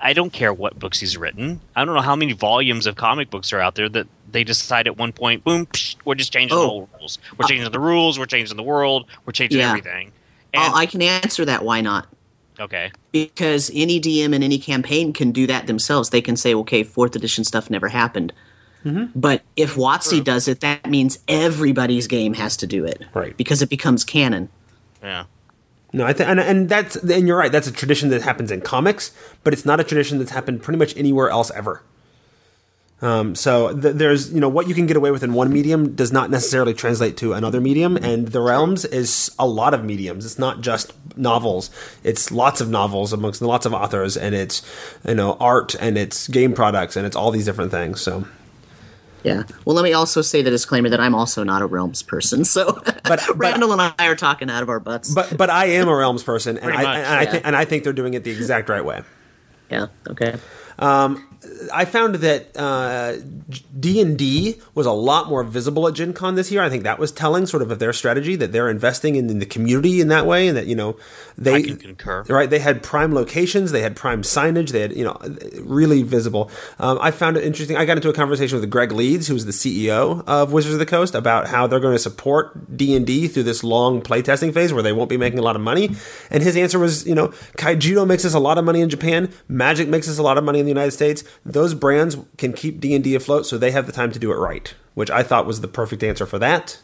I 0.01 0.13
don't 0.13 0.31
care 0.33 0.53
what 0.53 0.77
books 0.77 0.99
he's 0.99 1.17
written. 1.17 1.59
I 1.75 1.83
don't 1.85 1.95
know 1.95 2.01
how 2.01 2.15
many 2.15 2.33
volumes 2.33 2.85
of 2.85 2.95
comic 2.97 3.29
books 3.31 3.51
are 3.53 3.59
out 3.59 3.75
there 3.75 3.89
that 3.89 4.05
they 4.31 4.43
decide 4.43 4.85
at 4.85 4.95
one 4.97 5.11
point, 5.13 5.43
boom, 5.43 5.65
psh, 5.67 5.95
we're 6.05 6.13
just 6.15 6.31
changing 6.33 6.55
the 6.57 6.63
Oh. 6.63 6.67
whole 6.67 6.89
rules. 6.99 7.17
We're 7.37 7.47
changing 7.47 7.71
the 7.71 7.79
rules. 7.79 8.19
We're 8.19 8.25
changing 8.27 8.57
the 8.57 8.63
world. 8.63 9.05
We're 9.25 9.33
changing 9.33 9.59
Yeah. 9.59 9.69
everything. 9.69 10.11
And, 10.53 10.73
Oh, 10.73 10.77
i 10.77 10.85
can 10.85 11.01
answer 11.01 11.45
that 11.45 11.63
why 11.63 11.81
not 11.81 12.07
okay, 12.59 12.91
because 13.11 13.71
any 13.73 13.99
DM 13.99 14.33
in 14.33 14.43
any 14.43 14.57
campaign 14.57 15.13
can 15.13 15.31
do 15.31 15.47
that 15.47 15.67
themselves. 15.67 16.09
They 16.09 16.21
can 16.21 16.35
say, 16.35 16.53
okay, 16.53 16.83
fourth 16.83 17.15
edition 17.15 17.43
stuff 17.43 17.69
never 17.69 17.89
happened. 17.89 18.33
Mm-hmm. 18.85 19.19
But 19.19 19.41
if 19.55 19.75
WotC 19.75 20.23
does 20.23 20.47
it, 20.47 20.61
that 20.61 20.89
means 20.89 21.19
everybody's 21.27 22.07
game 22.07 22.35
has 22.35 22.55
to 22.57 22.67
do 22.67 22.85
it, 22.85 23.03
Right. 23.13 23.35
Because 23.35 23.61
it 23.61 23.69
becomes 23.69 24.03
canon. 24.03 24.49
yeah. 25.01 25.25
No, 25.93 26.05
I 26.05 26.11
think, 26.11 26.29
and, 26.29 26.39
and 26.39 26.67
that's, 26.67 26.97
and 26.97 27.27
you're 27.27 27.37
right. 27.37 27.51
That's 27.51 27.67
a 27.67 27.71
tradition 27.71 28.09
that 28.09 28.21
happens 28.21 28.51
in 28.51 28.59
comics, 28.59 29.11
but 29.43 29.53
it's 29.53 29.65
not 29.65 29.79
a 29.79 29.85
tradition 29.85 30.19
that's 30.19 30.31
happened 30.31 30.61
pretty 30.61 30.77
much 30.77 30.95
anywhere 30.97 31.29
else 31.29 31.49
ever. 31.51 31.81
Um, 32.99 33.35
so 33.35 33.79
th- 33.79 33.95
there's, 33.95 34.33
you 34.33 34.39
know, 34.39 34.49
what 34.49 34.67
you 34.67 34.73
can 34.73 34.87
get 34.87 34.97
away 34.97 35.11
with 35.11 35.21
in 35.21 35.33
one 35.33 35.53
medium 35.53 35.93
does 35.95 36.11
not 36.11 36.31
necessarily 36.31 36.73
translate 36.73 37.15
to 37.17 37.33
another 37.33 37.61
medium, 37.61 37.95
and 37.95 38.29
the 38.29 38.41
realms 38.41 38.85
is 38.85 39.29
a 39.37 39.45
lot 39.47 39.75
of 39.75 39.83
mediums. 39.85 40.25
It's 40.25 40.39
not 40.39 40.61
just 40.61 40.93
novels; 41.15 41.69
it's 42.03 42.31
lots 42.31 42.59
of 42.59 42.69
novels 42.69 43.13
amongst 43.13 43.39
lots 43.41 43.67
of 43.67 43.73
authors, 43.73 44.17
and 44.17 44.33
it's, 44.33 44.63
you 45.07 45.13
know, 45.13 45.37
art, 45.39 45.75
and 45.79 45.95
it's 45.95 46.27
game 46.27 46.53
products, 46.53 46.95
and 46.95 47.05
it's 47.05 47.15
all 47.15 47.29
these 47.29 47.45
different 47.45 47.69
things. 47.69 48.01
So, 48.01 48.25
Yeah. 49.23 49.43
Well, 49.63 49.75
let 49.75 49.83
me 49.83 49.93
also 49.93 50.23
say 50.23 50.41
the 50.41 50.49
disclaimer 50.49 50.89
that 50.89 50.99
I'm 50.99 51.13
also 51.13 51.43
not 51.43 51.61
a 51.61 51.67
realms 51.67 52.01
person. 52.01 52.45
So, 52.45 52.81
but- 53.03 53.21
Randall 53.37 53.73
and 53.73 53.93
I 53.99 54.07
are 54.07 54.15
talking 54.15 54.49
out 54.49 54.63
of 54.63 54.69
our 54.69 54.79
butts. 54.79 55.13
but 55.13 55.37
but 55.37 55.51
I 55.51 55.65
am 55.65 55.87
a 55.87 55.95
realms 55.95 56.23
person, 56.23 56.57
and 56.57 56.71
I, 56.73 56.81
much, 56.83 56.97
and 56.97 57.05
I 57.05 57.21
yeah. 57.21 57.31
think 57.31 57.45
and 57.45 57.55
I 57.55 57.65
think 57.65 57.83
they're 57.83 57.93
doing 57.93 58.15
it 58.15 58.23
the 58.23 58.31
exact 58.31 58.69
right 58.69 58.83
way. 58.83 59.03
Yeah. 59.69 59.87
Okay. 60.09 60.37
I 61.73 61.85
found 61.85 62.15
that 62.15 62.55
uh, 62.55 63.17
D 63.79 64.01
and 64.01 64.17
D 64.17 64.59
was 64.73 64.85
a 64.85 64.91
lot 64.91 65.29
more 65.29 65.43
visible 65.43 65.87
at 65.87 65.93
Gen 65.93 66.13
Con 66.13 66.35
this 66.35 66.51
year. 66.51 66.61
I 66.61 66.69
think 66.69 66.83
that 66.83 66.99
was 66.99 67.11
telling, 67.11 67.45
sort 67.45 67.61
of, 67.61 67.71
of 67.71 67.79
their 67.79 67.93
strategy 67.93 68.35
that 68.35 68.51
they're 68.51 68.69
investing 68.69 69.15
in, 69.15 69.29
in 69.29 69.39
the 69.39 69.45
community 69.45 70.01
in 70.01 70.07
that 70.09 70.25
way, 70.25 70.47
and 70.47 70.57
that 70.57 70.67
you 70.67 70.75
know 70.75 70.97
they 71.37 71.55
I 71.55 71.61
can 71.61 71.77
concur. 71.77 72.23
right. 72.29 72.49
They 72.49 72.59
had 72.59 72.83
prime 72.83 73.13
locations, 73.13 73.71
they 73.71 73.81
had 73.81 73.95
prime 73.95 74.21
signage, 74.21 74.71
they 74.71 74.81
had 74.81 74.95
you 74.95 75.03
know 75.03 75.17
really 75.59 76.03
visible. 76.03 76.49
Um, 76.79 76.97
I 77.01 77.11
found 77.11 77.37
it 77.37 77.43
interesting. 77.43 77.77
I 77.77 77.85
got 77.85 77.97
into 77.97 78.09
a 78.09 78.13
conversation 78.13 78.59
with 78.59 78.69
Greg 78.69 78.91
Leeds, 78.91 79.27
who's 79.27 79.45
the 79.45 79.51
CEO 79.51 80.23
of 80.27 80.51
Wizards 80.51 80.73
of 80.73 80.79
the 80.79 80.85
Coast, 80.85 81.15
about 81.15 81.47
how 81.47 81.67
they're 81.67 81.79
going 81.79 81.95
to 81.95 81.99
support 81.99 82.75
D 82.75 82.95
and 82.95 83.05
D 83.05 83.27
through 83.27 83.43
this 83.43 83.63
long 83.63 84.01
playtesting 84.01 84.53
phase 84.53 84.73
where 84.73 84.83
they 84.83 84.93
won't 84.93 85.09
be 85.09 85.17
making 85.17 85.39
a 85.39 85.43
lot 85.43 85.55
of 85.55 85.61
money. 85.61 85.91
And 86.29 86.43
his 86.43 86.57
answer 86.57 86.79
was, 86.79 87.05
you 87.05 87.15
know, 87.15 87.29
Kaijudo 87.57 88.07
makes 88.07 88.25
us 88.25 88.33
a 88.33 88.39
lot 88.39 88.57
of 88.57 88.65
money 88.65 88.81
in 88.81 88.89
Japan, 88.89 89.31
Magic 89.47 89.87
makes 89.87 90.07
us 90.07 90.17
a 90.17 90.23
lot 90.23 90.37
of 90.37 90.43
money 90.43 90.59
in 90.59 90.65
the 90.65 90.71
United 90.71 90.91
States. 90.91 91.23
Those 91.45 91.73
brands 91.73 92.17
can 92.37 92.53
keep 92.53 92.79
D 92.79 92.93
and 92.93 93.03
D 93.03 93.15
afloat, 93.15 93.45
so 93.45 93.57
they 93.57 93.71
have 93.71 93.85
the 93.85 93.91
time 93.91 94.11
to 94.11 94.19
do 94.19 94.31
it 94.31 94.35
right. 94.35 94.73
Which 94.93 95.11
I 95.11 95.23
thought 95.23 95.45
was 95.45 95.61
the 95.61 95.67
perfect 95.67 96.03
answer 96.03 96.25
for 96.25 96.39
that. 96.39 96.81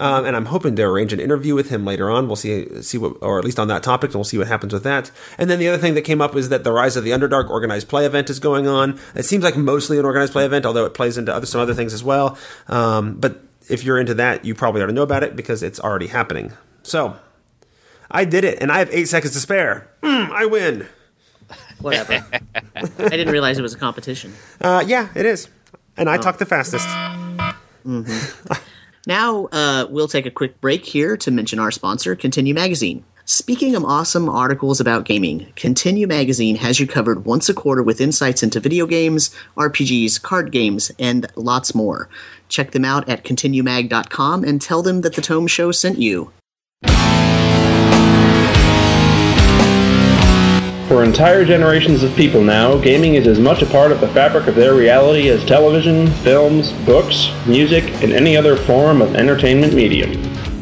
Um, 0.00 0.24
and 0.24 0.36
I'm 0.36 0.46
hoping 0.46 0.76
to 0.76 0.82
arrange 0.82 1.12
an 1.12 1.20
interview 1.20 1.54
with 1.54 1.70
him 1.70 1.84
later 1.84 2.10
on. 2.10 2.26
We'll 2.26 2.36
see 2.36 2.82
see 2.82 2.98
what, 2.98 3.16
or 3.20 3.38
at 3.38 3.44
least 3.44 3.58
on 3.58 3.68
that 3.68 3.82
topic, 3.82 4.08
and 4.08 4.16
we'll 4.16 4.24
see 4.24 4.38
what 4.38 4.46
happens 4.46 4.72
with 4.72 4.82
that. 4.84 5.10
And 5.38 5.48
then 5.48 5.58
the 5.58 5.68
other 5.68 5.78
thing 5.78 5.94
that 5.94 6.02
came 6.02 6.20
up 6.20 6.34
is 6.36 6.48
that 6.48 6.64
the 6.64 6.72
Rise 6.72 6.96
of 6.96 7.04
the 7.04 7.10
Underdark 7.10 7.48
organized 7.50 7.88
play 7.88 8.06
event 8.06 8.30
is 8.30 8.40
going 8.40 8.66
on. 8.66 8.98
It 9.14 9.24
seems 9.24 9.44
like 9.44 9.56
mostly 9.56 9.98
an 9.98 10.04
organized 10.04 10.32
play 10.32 10.44
event, 10.44 10.66
although 10.66 10.84
it 10.84 10.94
plays 10.94 11.18
into 11.18 11.34
other 11.34 11.46
some 11.46 11.60
other 11.60 11.74
things 11.74 11.92
as 11.92 12.02
well. 12.02 12.36
Um, 12.68 13.14
but 13.14 13.42
if 13.68 13.84
you're 13.84 13.98
into 13.98 14.14
that, 14.14 14.44
you 14.44 14.54
probably 14.54 14.80
already 14.80 14.94
know 14.94 15.02
about 15.02 15.22
it 15.22 15.36
because 15.36 15.62
it's 15.62 15.80
already 15.80 16.08
happening. 16.08 16.52
So 16.82 17.16
I 18.10 18.24
did 18.24 18.44
it, 18.44 18.58
and 18.60 18.70
I 18.70 18.78
have 18.78 18.90
eight 18.92 19.08
seconds 19.08 19.34
to 19.34 19.40
spare. 19.40 19.90
Mm, 20.02 20.30
I 20.30 20.46
win. 20.46 20.86
Whatever. 21.80 22.24
I 22.76 23.08
didn't 23.08 23.30
realize 23.30 23.58
it 23.58 23.62
was 23.62 23.74
a 23.74 23.78
competition. 23.78 24.32
Uh, 24.60 24.84
yeah, 24.86 25.08
it 25.14 25.26
is. 25.26 25.48
And 25.96 26.10
I 26.10 26.18
talk 26.18 26.38
the 26.38 26.46
fastest. 26.46 26.86
Now, 29.06 29.46
uh, 29.52 29.86
we'll 29.88 30.08
take 30.08 30.26
a 30.26 30.32
quick 30.32 30.60
break 30.60 30.84
here 30.84 31.16
to 31.18 31.30
mention 31.30 31.60
our 31.60 31.70
sponsor, 31.70 32.16
Continue 32.16 32.54
Magazine. 32.54 33.04
Speaking 33.24 33.76
of 33.76 33.84
awesome 33.84 34.28
articles 34.28 34.80
about 34.80 35.04
gaming, 35.04 35.52
Continue 35.54 36.08
Magazine 36.08 36.56
has 36.56 36.80
you 36.80 36.86
covered 36.88 37.24
once 37.24 37.48
a 37.48 37.54
quarter 37.54 37.82
with 37.82 38.00
insights 38.00 38.42
into 38.42 38.60
video 38.60 38.86
games, 38.86 39.34
RPGs, 39.56 40.20
card 40.22 40.50
games, 40.50 40.90
and 40.98 41.26
lots 41.36 41.74
more. 41.74 42.08
Check 42.48 42.72
them 42.72 42.84
out 42.84 43.08
at 43.08 43.24
continuemag.com 43.24 44.44
and 44.44 44.60
tell 44.60 44.82
them 44.82 45.00
that 45.02 45.14
the 45.14 45.22
Tome 45.22 45.46
Show 45.46 45.70
sent 45.72 45.98
you. 45.98 46.32
For 50.88 51.02
entire 51.02 51.44
generations 51.44 52.04
of 52.04 52.14
people 52.14 52.40
now, 52.40 52.78
gaming 52.78 53.16
is 53.16 53.26
as 53.26 53.40
much 53.40 53.60
a 53.60 53.66
part 53.66 53.90
of 53.90 54.00
the 54.00 54.06
fabric 54.06 54.46
of 54.46 54.54
their 54.54 54.76
reality 54.76 55.30
as 55.30 55.44
television, 55.44 56.06
films, 56.22 56.72
books, 56.84 57.28
music, 57.44 57.82
and 58.04 58.12
any 58.12 58.36
other 58.36 58.54
form 58.54 59.02
of 59.02 59.16
entertainment 59.16 59.74
medium. 59.74 60.12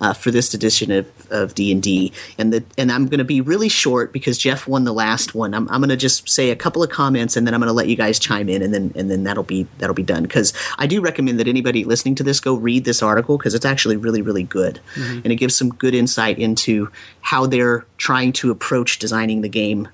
uh, 0.00 0.12
for 0.12 0.30
this 0.30 0.54
edition 0.54 0.90
of, 0.90 1.10
of 1.30 1.54
D&D. 1.54 2.12
And 2.38 2.52
the 2.52 2.64
and 2.76 2.92
I'm 2.92 3.06
going 3.06 3.18
to 3.18 3.24
be 3.24 3.40
really 3.40 3.68
short 3.68 4.12
because 4.12 4.38
Jeff 4.38 4.66
won 4.66 4.84
the 4.84 4.92
last 4.92 5.34
one. 5.34 5.54
I'm, 5.54 5.68
I'm 5.68 5.80
going 5.80 5.88
to 5.88 5.96
just 5.96 6.28
say 6.28 6.50
a 6.50 6.56
couple 6.56 6.82
of 6.82 6.90
comments 6.90 7.36
and 7.36 7.46
then 7.46 7.54
I'm 7.54 7.60
going 7.60 7.68
to 7.68 7.74
let 7.74 7.88
you 7.88 7.96
guys 7.96 8.18
chime 8.18 8.48
in 8.48 8.62
and 8.62 8.72
then 8.72 8.92
and 8.94 9.10
then 9.10 9.24
that'll 9.24 9.42
be 9.42 9.66
that'll 9.78 9.94
be 9.94 10.02
done 10.02 10.22
because 10.22 10.52
I 10.78 10.86
do 10.86 11.00
recommend 11.00 11.40
that 11.40 11.48
anybody 11.48 11.84
listening 11.84 12.14
to 12.16 12.22
this 12.22 12.40
go 12.40 12.54
read 12.54 12.84
this 12.84 13.02
article 13.02 13.38
because 13.38 13.54
it's 13.54 13.64
actually 13.64 13.96
really 13.96 14.22
really 14.22 14.42
good 14.42 14.80
and 14.96 15.26
it 15.26 15.36
gives 15.36 15.56
some 15.56 15.70
good 15.70 15.94
insight 15.94 16.38
into 16.38 16.90
how 17.20 17.46
they're 17.46 17.84
trying 17.96 18.32
to 18.34 18.50
approach 18.50 18.98
designing 18.98 19.40
the 19.40 19.48
game 19.48 19.88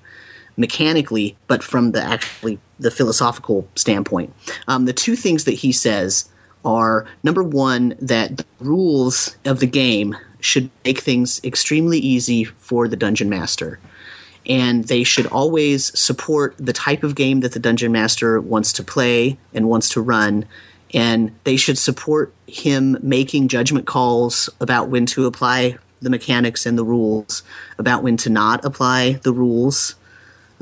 mechanically, 0.57 1.37
but 1.47 1.63
from 1.63 1.93
the 1.93 2.03
actually 2.03 2.59
the 2.79 2.91
philosophical 2.91 3.69
standpoint. 3.75 4.33
Um, 4.69 4.85
the 4.85 4.93
two 4.93 5.17
things 5.17 5.45
that 5.45 5.53
he 5.53 5.73
says 5.73 6.29
are 6.65 7.07
number 7.23 7.43
one 7.43 7.95
that 8.01 8.39
the 8.39 8.45
rules 8.61 9.37
of 9.45 9.61
the 9.61 9.67
game 9.67 10.17
should 10.41 10.71
make 10.85 11.01
things 11.01 11.41
extremely 11.43 11.99
easy 11.99 12.45
for 12.45 12.87
the 12.89 12.97
dungeon 12.97 13.29
master. 13.29 13.79
And 14.47 14.85
they 14.85 15.05
should 15.05 15.27
always 15.27 15.99
support 15.99 16.55
the 16.59 16.73
type 16.73 17.03
of 17.03 17.15
game 17.15 17.41
that 17.41 17.53
the 17.53 17.59
dungeon 17.59 17.93
master 17.93 18.41
wants 18.41 18.73
to 18.75 18.85
play 18.85 19.39
and 19.55 19.69
wants 19.69 19.89
to 19.91 20.03
run. 20.03 20.45
And 20.93 21.35
they 21.45 21.57
should 21.57 21.79
support 21.79 22.33
him 22.47 22.99
making 23.03 23.49
judgment 23.49 23.87
calls 23.87 24.51
about 24.61 24.91
when 24.91 25.07
to 25.07 25.27
apply 25.27 25.79
the 26.03 26.11
mechanics 26.11 26.67
and 26.67 26.77
the 26.77 26.85
rules, 26.85 27.43
about 27.79 28.03
when 28.03 28.19
to 28.19 28.31
not 28.31 28.65
apply 28.65 29.15
the 29.23 29.33
rules, 29.33 29.95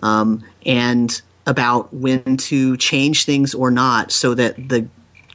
um, 0.03 0.45
and 0.65 1.21
about 1.47 1.93
when 1.93 2.37
to 2.37 2.77
change 2.77 3.25
things 3.25 3.53
or 3.53 3.71
not 3.71 4.13
so 4.13 4.35
that 4.35 4.69
the 4.69 4.87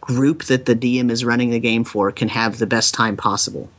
group 0.08 0.46
that 0.46 0.66
the 0.66 0.76
DM 0.76 1.12
is 1.12 1.24
running 1.24 1.52
the 1.52 1.60
game 1.60 1.84
for 1.84 2.12
can 2.12 2.30
have 2.30 2.58
the 2.58 2.66
best 2.68 2.94
time 2.94 3.16
possible. 3.16 3.70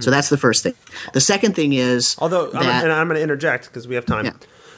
So 0.00 0.10
that's 0.10 0.28
the 0.28 0.36
first 0.36 0.62
thing. 0.64 0.74
The 1.14 1.20
second 1.20 1.54
thing 1.54 1.72
is 1.72 2.14
Although, 2.18 2.50
I'm, 2.52 2.84
and 2.84 2.92
I'm 2.92 3.06
going 3.08 3.16
to 3.16 3.22
interject 3.22 3.66
because 3.66 3.88
we 3.88 3.94
have 3.94 4.04
time. 4.04 4.26
Yeah. 4.26 4.32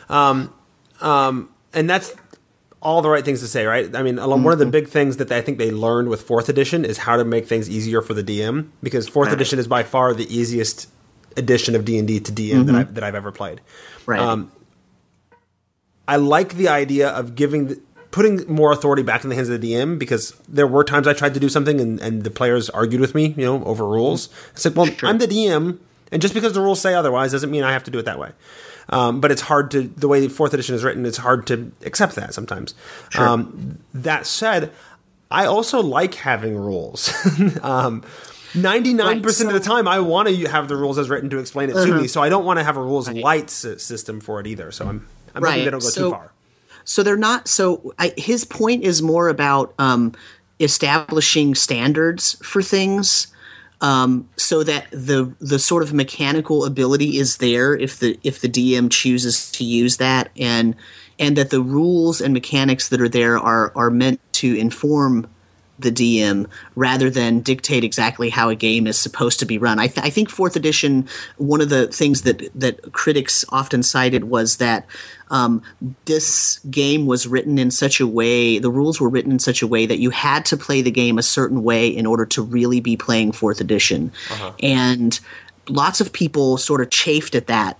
Um, 0.08 0.54
um, 1.00 1.48
and 1.74 1.90
that's 1.90 2.14
all 2.82 3.02
the 3.02 3.08
right 3.10 3.24
things 3.24 3.40
to 3.40 3.48
say, 3.48 3.64
right? 3.66 3.92
I 3.96 4.02
mean, 4.04 4.16
one 4.18 4.52
of 4.52 4.58
the 4.58 4.64
Mm-hmm. 4.66 4.70
big 4.70 4.88
things 4.88 5.16
that 5.16 5.32
I 5.32 5.40
think 5.40 5.58
they 5.58 5.70
learned 5.72 6.08
with 6.08 6.22
fourth 6.22 6.48
edition 6.48 6.84
is 6.84 6.98
how 6.98 7.16
to 7.16 7.24
make 7.24 7.48
things 7.48 7.68
easier 7.68 8.02
for 8.02 8.14
the 8.14 8.22
DM 8.22 8.68
because 8.82 9.08
fourth 9.08 9.28
Right. 9.28 9.34
edition 9.34 9.58
is 9.58 9.66
by 9.66 9.82
far 9.82 10.14
the 10.14 10.32
easiest 10.34 10.88
edition 11.36 11.74
of 11.74 11.84
D 11.84 11.98
and 11.98 12.06
D 12.06 12.20
to 12.20 12.30
DM 12.32 12.66
that 12.66 12.74
I've 12.74 12.94
that 12.94 13.02
I've 13.04 13.14
ever 13.16 13.32
played. 13.32 13.58
Mm-hmm. 13.60 14.10
right. 14.10 14.20
um, 14.20 14.52
I 16.06 16.16
like 16.16 16.54
the 16.54 16.68
idea 16.68 17.08
of 17.10 17.34
giving 17.34 17.68
the, 17.68 17.80
putting 18.10 18.44
more 18.52 18.72
authority 18.72 19.02
back 19.02 19.22
in 19.22 19.30
the 19.30 19.36
hands 19.36 19.48
of 19.48 19.60
the 19.60 19.72
DM 19.72 19.98
because 19.98 20.32
there 20.48 20.66
were 20.66 20.82
times 20.84 21.06
I 21.06 21.12
tried 21.12 21.34
to 21.34 21.40
do 21.40 21.48
something 21.48 21.80
and, 21.80 22.00
and 22.00 22.24
the 22.24 22.30
players 22.30 22.68
argued 22.70 23.00
with 23.00 23.14
me, 23.14 23.34
you 23.36 23.44
know, 23.44 23.62
over 23.64 23.86
rules. 23.86 24.28
I 24.54 24.58
said, 24.58 24.74
well, 24.76 24.88
I'm 25.02 25.18
the 25.18 25.26
DM, 25.28 25.78
and 26.10 26.20
just 26.20 26.34
because 26.34 26.52
the 26.52 26.60
rules 26.60 26.80
say 26.80 26.94
otherwise 26.94 27.32
doesn't 27.32 27.50
mean 27.50 27.62
I 27.62 27.72
have 27.72 27.84
to 27.84 27.90
do 27.90 27.98
it 27.98 28.04
that 28.06 28.18
way. 28.18 28.32
Um, 28.88 29.20
but 29.20 29.30
it's 29.30 29.42
hard 29.42 29.70
to 29.70 29.82
the 29.82 30.08
way 30.08 30.26
fourth 30.26 30.52
edition 30.52 30.74
is 30.74 30.82
written. 30.82 31.06
It's 31.06 31.18
hard 31.18 31.46
to 31.46 31.70
accept 31.84 32.16
that 32.16 32.34
sometimes. 32.34 32.74
Um, 33.16 33.78
that 33.94 34.26
said, 34.26 34.72
I 35.30 35.46
also 35.46 35.80
like 35.80 36.14
having 36.14 36.56
rules. 36.56 37.08
um, 37.62 38.02
99% 38.52 38.98
Right, 38.98 39.40
of 39.46 39.52
the 39.52 39.60
time, 39.60 39.86
I 39.86 40.00
want 40.00 40.26
to 40.28 40.48
have 40.48 40.66
the 40.66 40.74
rules 40.74 40.98
as 40.98 41.08
written 41.08 41.30
to 41.30 41.38
explain 41.38 41.70
it 41.70 41.74
to 41.74 41.94
me. 42.00 42.08
So 42.08 42.20
I 42.20 42.28
don't 42.28 42.44
want 42.44 42.58
to 42.58 42.64
have 42.64 42.76
a 42.76 42.82
rules 42.82 43.08
light 43.08 43.44
s- 43.44 43.80
system 43.80 44.20
for 44.20 44.40
it 44.40 44.48
either. 44.48 44.72
So 44.72 44.86
I'm, 44.88 45.06
I'm 45.36 45.42
hoping 45.42 45.42
Right, 45.44 45.64
they 45.64 45.70
don't 45.70 45.80
go 45.80 45.88
so- 45.88 46.04
too 46.06 46.10
far. 46.10 46.32
So 46.84 47.02
they're 47.02 47.16
not 47.16 47.48
so 47.48 47.94
I, 47.98 48.12
his 48.16 48.44
point 48.44 48.84
is 48.84 49.02
more 49.02 49.28
about 49.28 49.74
um, 49.78 50.14
establishing 50.58 51.54
standards 51.54 52.36
for 52.42 52.62
things 52.62 53.28
um, 53.80 54.28
so 54.36 54.62
that 54.62 54.90
the 54.90 55.34
the 55.40 55.58
sort 55.58 55.82
of 55.82 55.92
mechanical 55.92 56.64
ability 56.64 57.18
is 57.18 57.38
there 57.38 57.74
if 57.74 57.98
the 57.98 58.18
if 58.22 58.40
the 58.40 58.48
DM 58.48 58.90
chooses 58.90 59.50
to 59.52 59.64
use 59.64 59.96
that 59.96 60.30
and 60.36 60.76
and 61.18 61.36
that 61.36 61.50
the 61.50 61.62
rules 61.62 62.20
and 62.20 62.34
mechanics 62.34 62.88
that 62.88 63.00
are 63.00 63.08
there 63.08 63.38
are 63.38 63.72
are 63.74 63.90
meant 63.90 64.20
to 64.32 64.54
inform 64.54 65.26
the 65.80 65.90
DM 65.90 66.46
rather 66.74 67.08
than 67.08 67.40
dictate 67.40 67.84
exactly 67.84 68.28
how 68.30 68.48
a 68.50 68.54
game 68.54 68.86
is 68.86 68.98
supposed 68.98 69.38
to 69.38 69.46
be 69.46 69.56
run. 69.58 69.78
I, 69.78 69.86
th- 69.86 70.06
I 70.06 70.10
think 70.10 70.28
fourth 70.28 70.56
edition. 70.56 71.08
One 71.38 71.60
of 71.60 71.70
the 71.70 71.86
things 71.88 72.22
that 72.22 72.50
that 72.54 72.92
critics 72.92 73.44
often 73.48 73.82
cited 73.82 74.24
was 74.24 74.58
that 74.58 74.86
um, 75.30 75.62
this 76.04 76.58
game 76.70 77.06
was 77.06 77.26
written 77.26 77.58
in 77.58 77.70
such 77.70 78.00
a 78.00 78.06
way. 78.06 78.58
The 78.58 78.70
rules 78.70 79.00
were 79.00 79.08
written 79.08 79.32
in 79.32 79.38
such 79.38 79.62
a 79.62 79.66
way 79.66 79.86
that 79.86 79.98
you 79.98 80.10
had 80.10 80.44
to 80.46 80.56
play 80.56 80.82
the 80.82 80.90
game 80.90 81.18
a 81.18 81.22
certain 81.22 81.62
way 81.62 81.88
in 81.88 82.06
order 82.06 82.26
to 82.26 82.42
really 82.42 82.80
be 82.80 82.96
playing 82.96 83.32
fourth 83.32 83.60
edition, 83.60 84.12
and 84.62 85.18
lots 85.68 86.00
of 86.00 86.12
people 86.12 86.56
sort 86.58 86.80
of 86.80 86.90
chafed 86.90 87.34
at 87.34 87.46
that 87.46 87.78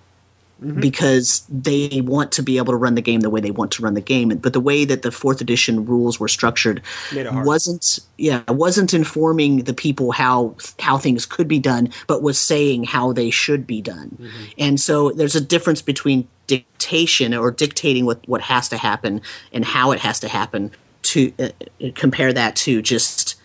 because 0.61 1.43
they 1.49 2.03
want 2.05 2.33
to 2.33 2.43
be 2.43 2.59
able 2.59 2.73
to 2.73 2.77
run 2.77 2.95
the 2.95 3.01
game 3.01 3.21
the 3.21 3.31
way 3.31 3.41
they 3.41 3.51
want 3.51 3.71
to 3.73 3.83
run 3.83 3.95
the 3.95 4.01
game. 4.01 4.29
But 4.29 4.53
the 4.53 4.61
way 4.61 4.85
that 4.85 5.03
the 5.03 5.11
fourth 5.11 5.41
edition 5.41 5.85
rules 5.87 6.21
were 6.21 6.29
structured 6.29 6.83
Made 7.13 7.27
it 7.27 7.33
hard. 7.33 7.47
wasn't 7.47 8.01
yeah 8.19 8.43
wasn't 8.49 8.93
informing 8.93 9.65
the 9.65 9.75
people 9.75 10.13
how 10.13 10.55
how 10.79 10.99
things 10.99 11.25
could 11.27 11.49
be 11.49 11.59
done, 11.59 11.91
but 12.07 12.23
was 12.23 12.39
saying 12.39 12.85
how 12.85 13.13
they 13.13 13.31
should 13.31 13.67
be 13.67 13.81
done. 13.81 14.17
Mm-hmm. 14.21 14.45
And 14.59 14.81
so 14.81 15.11
there's 15.11 15.37
a 15.37 15.41
difference 15.41 15.83
between 15.83 16.29
dictation 16.47 17.33
or 17.35 17.51
dictating 17.51 18.05
what 18.05 18.27
what 18.29 18.43
has 18.43 18.69
to 18.69 18.77
happen 18.77 19.23
and 19.53 19.65
how 19.65 19.93
it 19.93 20.01
has 20.01 20.21
to 20.21 20.29
happen. 20.29 20.71
To 21.03 21.33
uh, 21.39 21.49
compare 21.95 22.31
that 22.35 22.55
to 22.57 22.83
just 22.83 23.37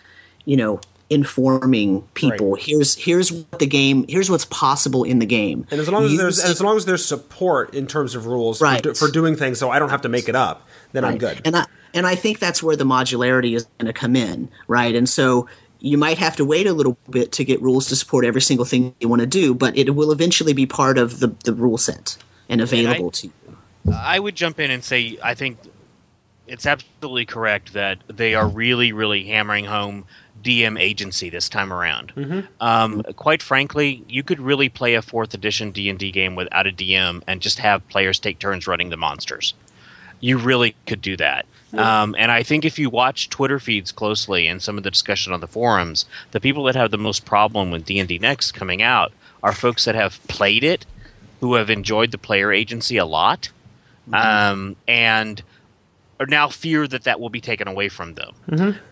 you 0.44 0.58
know 0.58 0.80
informing 1.08 2.02
people 2.14 2.54
Right. 2.54 2.62
here's 2.62 2.94
here's 2.96 3.32
what 3.32 3.58
the 3.60 3.66
game 3.66 4.04
here's 4.08 4.28
what's 4.28 4.44
possible 4.46 5.04
in 5.04 5.20
the 5.20 5.26
game 5.26 5.66
And 5.70 5.80
as 5.80 5.88
long 5.88 6.04
as 6.04 6.10
Use 6.12 6.20
there's 6.20 6.40
as 6.40 6.60
long 6.60 6.76
as 6.76 6.84
there's 6.84 7.04
support 7.04 7.74
in 7.74 7.86
terms 7.86 8.14
of 8.14 8.26
rules 8.26 8.60
Right. 8.60 8.82
for, 8.82 8.94
for 8.94 9.08
doing 9.10 9.36
things, 9.36 9.58
so 9.58 9.70
I 9.70 9.78
don't 9.78 9.90
have 9.90 10.02
to 10.02 10.08
make 10.08 10.28
it 10.28 10.34
up, 10.34 10.66
then 10.92 11.04
I'm 11.04 11.18
good. 11.18 11.40
And 11.44 11.56
I 11.56 11.66
and 11.94 12.06
I 12.06 12.14
think 12.16 12.40
that's 12.40 12.62
where 12.62 12.76
the 12.76 12.84
modularity 12.84 13.54
is 13.54 13.66
going 13.78 13.86
to 13.86 13.92
come 13.92 14.16
in, 14.16 14.48
right? 14.68 14.94
And 14.94 15.08
so 15.08 15.48
you 15.78 15.96
might 15.96 16.18
have 16.18 16.36
to 16.36 16.44
wait 16.44 16.66
a 16.66 16.72
little 16.72 16.96
bit 17.08 17.32
to 17.32 17.44
get 17.44 17.62
rules 17.62 17.86
to 17.88 17.96
support 17.96 18.24
every 18.24 18.40
single 18.40 18.64
thing 18.66 18.94
you 19.00 19.08
want 19.08 19.20
to 19.20 19.26
do, 19.26 19.54
but 19.54 19.76
it 19.78 19.94
will 19.94 20.10
eventually 20.10 20.52
be 20.54 20.66
part 20.66 20.98
of 20.98 21.20
the, 21.20 21.28
the 21.44 21.52
rule 21.52 21.78
set 21.78 22.16
and 22.48 22.60
available 22.60 23.10
to 23.12 23.28
you. 23.28 23.56
I 23.94 24.18
would 24.18 24.34
jump 24.34 24.58
in 24.58 24.70
and 24.70 24.82
say 24.82 25.18
I 25.22 25.34
think 25.34 25.58
it's 26.46 26.66
absolutely 26.66 27.26
correct 27.26 27.72
that 27.74 27.98
they 28.08 28.34
are 28.34 28.48
really, 28.48 28.92
really 28.92 29.24
hammering 29.24 29.64
home 29.64 30.06
DM 30.46 30.80
agency 30.80 31.28
this 31.28 31.48
time 31.48 31.72
around. 31.72 32.12
Um, 32.60 33.02
quite 33.16 33.42
frankly, 33.42 34.04
you 34.08 34.22
could 34.22 34.40
really 34.40 34.68
play 34.68 34.94
a 34.94 35.02
fourth 35.02 35.34
edition 35.34 35.72
D 35.72 35.90
and 35.90 35.98
D 35.98 36.10
game 36.12 36.36
without 36.36 36.66
a 36.66 36.72
DM 36.72 37.22
and 37.26 37.42
just 37.42 37.58
have 37.58 37.86
players 37.88 38.18
take 38.18 38.38
turns 38.38 38.66
running 38.66 38.90
the 38.90 38.96
monsters. 38.96 39.54
You 40.20 40.38
really 40.38 40.74
could 40.86 41.02
do 41.02 41.16
that. 41.18 41.46
Um, 41.74 42.14
and 42.18 42.32
I 42.32 42.42
think 42.42 42.64
if 42.64 42.78
you 42.78 42.88
watch 42.88 43.28
Twitter 43.28 43.58
feeds 43.58 43.92
closely 43.92 44.46
and 44.46 44.62
some 44.62 44.78
of 44.78 44.84
the 44.84 44.90
discussion 44.90 45.32
on 45.32 45.40
the 45.40 45.46
forums, 45.48 46.06
the 46.30 46.40
people 46.40 46.64
that 46.64 46.74
have 46.76 46.90
the 46.90 46.96
most 46.96 47.26
problem 47.26 47.70
with 47.70 47.84
D 47.84 47.98
and 47.98 48.08
D 48.08 48.18
Next 48.18 48.52
coming 48.52 48.80
out 48.82 49.12
are 49.42 49.52
folks 49.52 49.84
that 49.84 49.94
have 49.94 50.18
played 50.28 50.64
it, 50.64 50.86
who 51.40 51.54
have 51.54 51.68
enjoyed 51.68 52.12
the 52.12 52.18
player 52.18 52.50
agency 52.52 52.96
a 52.96 53.04
lot, 53.04 53.50
um, 54.12 54.76
and 54.88 55.42
are 56.18 56.26
now 56.26 56.48
fear 56.48 56.86
that 56.88 57.04
that 57.04 57.20
will 57.20 57.28
be 57.28 57.40
taken 57.40 57.68
away 57.68 57.88
from 57.88 58.14
them. 58.14 58.32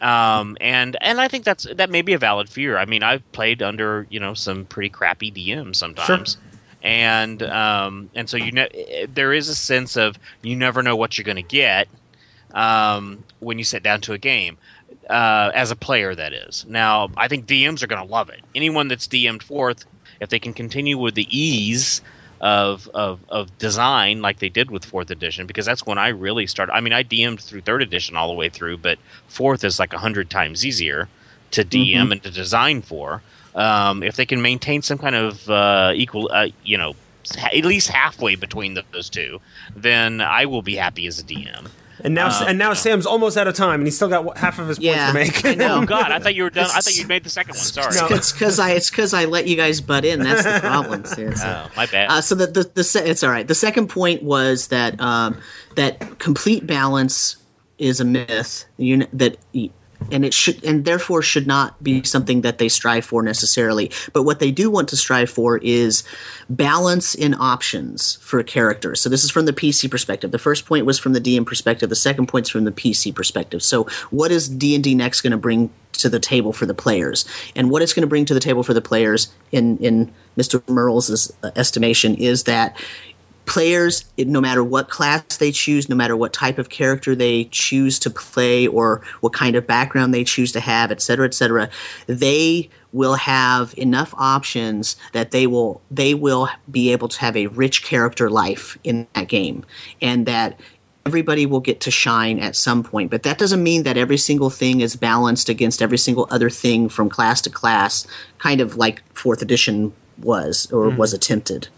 Um, 0.00 0.56
and 0.60 0.96
and 1.00 1.20
I 1.20 1.28
think 1.28 1.44
that's 1.44 1.66
that 1.74 1.90
may 1.90 2.02
be 2.02 2.12
a 2.12 2.18
valid 2.18 2.48
fear. 2.48 2.76
I 2.76 2.84
mean, 2.84 3.02
I've 3.02 3.30
played 3.32 3.62
under 3.62 4.06
you 4.10 4.20
know 4.20 4.34
some 4.34 4.64
pretty 4.66 4.90
crappy 4.90 5.30
DMs 5.30 5.76
sometimes. 5.76 6.36
And 6.82 7.42
um, 7.44 8.10
and 8.14 8.28
so 8.28 8.36
you 8.36 8.52
know 8.52 8.68
there 9.08 9.32
is 9.32 9.48
a 9.48 9.54
sense 9.54 9.96
of 9.96 10.18
you 10.42 10.54
never 10.54 10.82
know 10.82 10.96
what 10.96 11.16
you're 11.16 11.24
going 11.24 11.36
to 11.36 11.42
get 11.42 11.88
um, 12.52 13.24
when 13.40 13.58
you 13.58 13.64
sit 13.64 13.82
down 13.82 14.02
to 14.02 14.12
a 14.12 14.18
game 14.18 14.58
uh, 15.08 15.50
as 15.54 15.70
a 15.70 15.76
player. 15.76 16.14
That 16.14 16.34
is 16.34 16.66
now 16.68 17.08
I 17.16 17.28
think 17.28 17.46
DMs 17.46 17.82
are 17.82 17.86
going 17.86 18.06
to 18.06 18.12
love 18.12 18.28
it. 18.28 18.40
Anyone 18.54 18.88
that's 18.88 19.08
DM'd 19.08 19.42
fourth, 19.42 19.86
if 20.20 20.28
they 20.28 20.38
can 20.38 20.52
continue 20.52 20.98
with 20.98 21.14
the 21.14 21.26
ease 21.30 22.02
of, 22.40 22.88
of 22.94 23.20
of 23.28 23.56
design 23.58 24.22
like 24.22 24.38
they 24.38 24.48
did 24.48 24.70
with 24.70 24.84
fourth 24.84 25.10
edition, 25.10 25.46
because 25.46 25.66
that's 25.66 25.86
when 25.86 25.98
I 25.98 26.08
really 26.08 26.46
started. 26.46 26.72
I 26.72 26.80
mean, 26.80 26.92
I 26.92 27.02
DM'd 27.04 27.40
through 27.40 27.62
third 27.62 27.82
edition 27.82 28.16
all 28.16 28.28
the 28.28 28.34
way 28.34 28.48
through, 28.48 28.78
but 28.78 28.98
fourth 29.28 29.64
is 29.64 29.78
like 29.78 29.92
a 29.92 29.98
hundred 29.98 30.30
times 30.30 30.64
easier 30.64 31.08
to 31.52 31.64
DM 31.64 32.12
and 32.12 32.22
to 32.22 32.30
design 32.30 32.82
for. 32.82 33.22
Um, 33.54 34.02
if 34.02 34.16
they 34.16 34.26
can 34.26 34.42
maintain 34.42 34.82
some 34.82 34.98
kind 34.98 35.14
of 35.14 35.48
uh, 35.48 35.92
equal, 35.94 36.28
uh, 36.32 36.48
you 36.64 36.76
know, 36.76 36.94
at 37.36 37.64
least 37.64 37.88
halfway 37.88 38.34
between 38.34 38.76
those 38.92 39.08
two, 39.08 39.40
then 39.76 40.20
I 40.20 40.46
will 40.46 40.62
be 40.62 40.74
happy 40.76 41.06
as 41.06 41.20
a 41.20 41.22
DM. 41.22 41.68
And 42.02 42.12
now, 42.14 42.26
Um, 42.26 42.48
and 42.48 42.58
now 42.58 42.68
yeah. 42.70 42.74
Sam's 42.74 43.06
almost 43.06 43.36
out 43.36 43.46
of 43.46 43.54
time, 43.54 43.80
and 43.80 43.86
he's 43.86 43.94
still 43.96 44.08
got 44.08 44.36
half 44.36 44.58
of 44.58 44.66
his 44.68 44.78
points 44.78 44.86
Yeah, 44.86 45.06
to 45.08 45.14
make. 45.14 45.44
I 45.44 45.54
know. 45.54 45.80
Oh 45.82 45.86
God, 45.86 46.10
I 46.10 46.18
thought 46.18 46.34
you 46.34 46.42
were 46.42 46.50
done. 46.50 46.64
I 46.74 46.80
thought 46.80 46.96
you'd 46.96 47.08
made 47.08 47.22
the 47.24 47.30
second 47.30 47.54
one. 47.54 47.64
Sorry. 47.64 47.94
No. 47.94 48.08
It's 48.16 48.32
because 48.32 48.58
I 48.58 48.70
it's 48.72 48.90
because 48.90 49.14
I 49.14 49.26
let 49.26 49.46
you 49.46 49.56
guys 49.56 49.80
butt 49.80 50.04
in. 50.04 50.20
That's 50.20 50.42
the 50.42 50.58
problem. 50.60 51.04
See, 51.06 51.24
Oh, 51.26 51.70
my 51.76 51.86
bad. 51.86 52.10
Uh, 52.10 52.20
so 52.20 52.34
the 52.34 52.46
the, 52.48 52.70
the 52.74 52.84
se- 52.84 53.08
it's 53.08 53.22
all 53.22 53.30
right. 53.30 53.46
The 53.46 53.54
second 53.54 53.88
point 53.88 54.22
was 54.22 54.68
that 54.68 55.00
um, 55.00 55.38
that 55.76 56.18
complete 56.18 56.66
balance 56.66 57.36
is 57.78 58.00
a 58.00 58.04
myth. 58.04 58.64
You 58.76 58.98
kn- 58.98 59.08
that 59.12 59.36
y- 59.54 59.70
and 60.10 60.24
it 60.24 60.34
should 60.34 60.62
and 60.64 60.84
therefore 60.84 61.22
should 61.22 61.46
not 61.46 61.82
be 61.82 62.02
something 62.02 62.42
that 62.42 62.58
they 62.58 62.68
strive 62.68 63.04
for 63.04 63.22
necessarily. 63.22 63.90
But 64.12 64.22
what 64.24 64.38
they 64.38 64.50
do 64.50 64.70
want 64.70 64.88
to 64.90 64.96
strive 64.96 65.30
for 65.30 65.58
is 65.58 66.04
balance 66.48 67.14
in 67.14 67.34
options 67.34 68.16
for 68.16 68.42
characters. 68.42 69.00
So 69.00 69.08
this 69.08 69.24
is 69.24 69.30
from 69.30 69.46
the 69.46 69.52
PC 69.52 69.90
perspective. 69.90 70.30
The 70.30 70.38
first 70.38 70.66
point 70.66 70.86
was 70.86 70.98
from 70.98 71.12
the 71.12 71.20
DM 71.20 71.46
perspective. 71.46 71.88
The 71.88 71.96
second 71.96 72.26
point's 72.26 72.50
from 72.50 72.64
the 72.64 72.72
PC 72.72 73.14
perspective. 73.14 73.62
So 73.62 73.84
what 74.10 74.30
is 74.30 74.48
D 74.48 74.74
and 74.74 74.84
D 74.84 74.94
next 74.94 75.20
going 75.20 75.32
to 75.32 75.36
bring 75.36 75.70
to 75.92 76.08
the 76.08 76.18
table 76.18 76.52
for 76.52 76.66
the 76.66 76.74
players, 76.74 77.24
and 77.54 77.70
what 77.70 77.80
it's 77.80 77.92
going 77.92 78.02
to 78.02 78.08
bring 78.08 78.24
to 78.24 78.34
the 78.34 78.40
table 78.40 78.62
for 78.62 78.74
the 78.74 78.82
players 78.82 79.32
in 79.52 79.78
in 79.78 80.12
Mr. 80.36 80.66
Mearls' 80.68 81.32
uh, 81.42 81.50
estimation 81.56 82.14
is 82.16 82.44
that 82.44 82.76
players, 83.46 84.04
no 84.16 84.40
matter 84.40 84.64
what 84.64 84.88
class 84.88 85.36
they 85.36 85.52
choose, 85.52 85.88
no 85.88 85.96
matter 85.96 86.16
what 86.16 86.32
type 86.32 86.58
of 86.58 86.68
character 86.68 87.14
they 87.14 87.44
choose 87.44 87.98
to 88.00 88.10
play, 88.10 88.66
or 88.66 89.02
what 89.20 89.32
kind 89.32 89.56
of 89.56 89.66
background 89.66 90.14
they 90.14 90.24
choose 90.24 90.52
to 90.52 90.60
have, 90.60 90.90
et 90.90 91.02
cetera, 91.02 91.26
et 91.26 91.34
cetera, 91.34 91.68
they 92.06 92.70
will 92.92 93.14
have 93.14 93.74
enough 93.76 94.14
options 94.16 94.96
that 95.12 95.30
they 95.30 95.46
will 95.46 95.82
they 95.90 96.14
will 96.14 96.48
be 96.70 96.92
able 96.92 97.08
to 97.08 97.20
have 97.20 97.36
a 97.36 97.48
rich 97.48 97.82
character 97.84 98.30
life 98.30 98.78
in 98.84 99.06
that 99.14 99.28
game, 99.28 99.64
and 100.00 100.26
that 100.26 100.58
everybody 101.04 101.44
will 101.44 101.60
get 101.60 101.80
to 101.80 101.90
shine 101.90 102.38
at 102.38 102.56
some 102.56 102.82
point. 102.82 103.10
But 103.10 103.24
that 103.24 103.36
doesn't 103.36 103.62
mean 103.62 103.82
that 103.82 103.98
every 103.98 104.16
single 104.16 104.48
thing 104.48 104.80
is 104.80 104.96
balanced 104.96 105.50
against 105.50 105.82
every 105.82 105.98
single 105.98 106.26
other 106.30 106.48
thing 106.48 106.88
from 106.88 107.10
class 107.10 107.42
to 107.42 107.50
class, 107.50 108.06
kind 108.38 108.62
of 108.62 108.76
like 108.76 109.02
fourth 109.12 109.42
edition 109.42 109.92
was 110.16 110.70
or 110.72 110.86
mm-hmm. 110.86 110.96
was 110.96 111.12
attempted. 111.12 111.68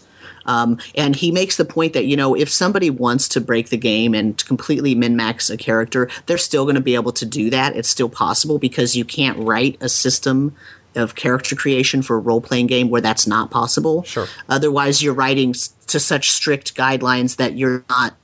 Um, 0.47 0.79
and 0.95 1.15
he 1.15 1.31
makes 1.31 1.57
the 1.57 1.65
point 1.65 1.93
that 1.93 2.07
you 2.07 2.17
know 2.17 2.35
if 2.35 2.49
somebody 2.49 2.91
wants 2.91 3.29
to 3.31 3.41
break 3.41 3.69
the 3.69 3.77
game 3.77 4.15
and 4.15 4.43
completely 4.47 4.95
min 4.95 5.17
max 5.17 5.51
a 5.51 5.57
character, 5.57 6.09
they're 6.27 6.39
still 6.39 6.65
going 6.65 6.77
to 6.77 6.81
be 6.81 6.95
able 6.95 7.13
to 7.13 7.27
do 7.27 7.51
that. 7.51 7.77
It's 7.77 7.89
still 7.89 8.09
possible 8.09 8.59
because 8.59 8.97
you 8.97 9.05
can't 9.05 9.39
write 9.39 9.77
a 9.81 9.89
system 9.89 10.55
of 10.95 11.15
character 11.15 11.55
creation 11.55 12.03
for 12.03 12.17
a 12.17 12.19
role 12.19 12.41
playing 12.41 12.67
game 12.67 12.89
where 12.89 13.03
that's 13.03 13.27
not 13.27 13.51
possible. 13.51 14.03
Sure. 14.05 14.27
Otherwise, 14.49 15.03
you're 15.03 15.15
writing 15.15 15.55
to 15.89 16.01
such 16.01 16.31
strict 16.31 16.75
guidelines 16.75 17.37
that 17.37 17.57
you're 17.57 17.85
not. 17.89 18.15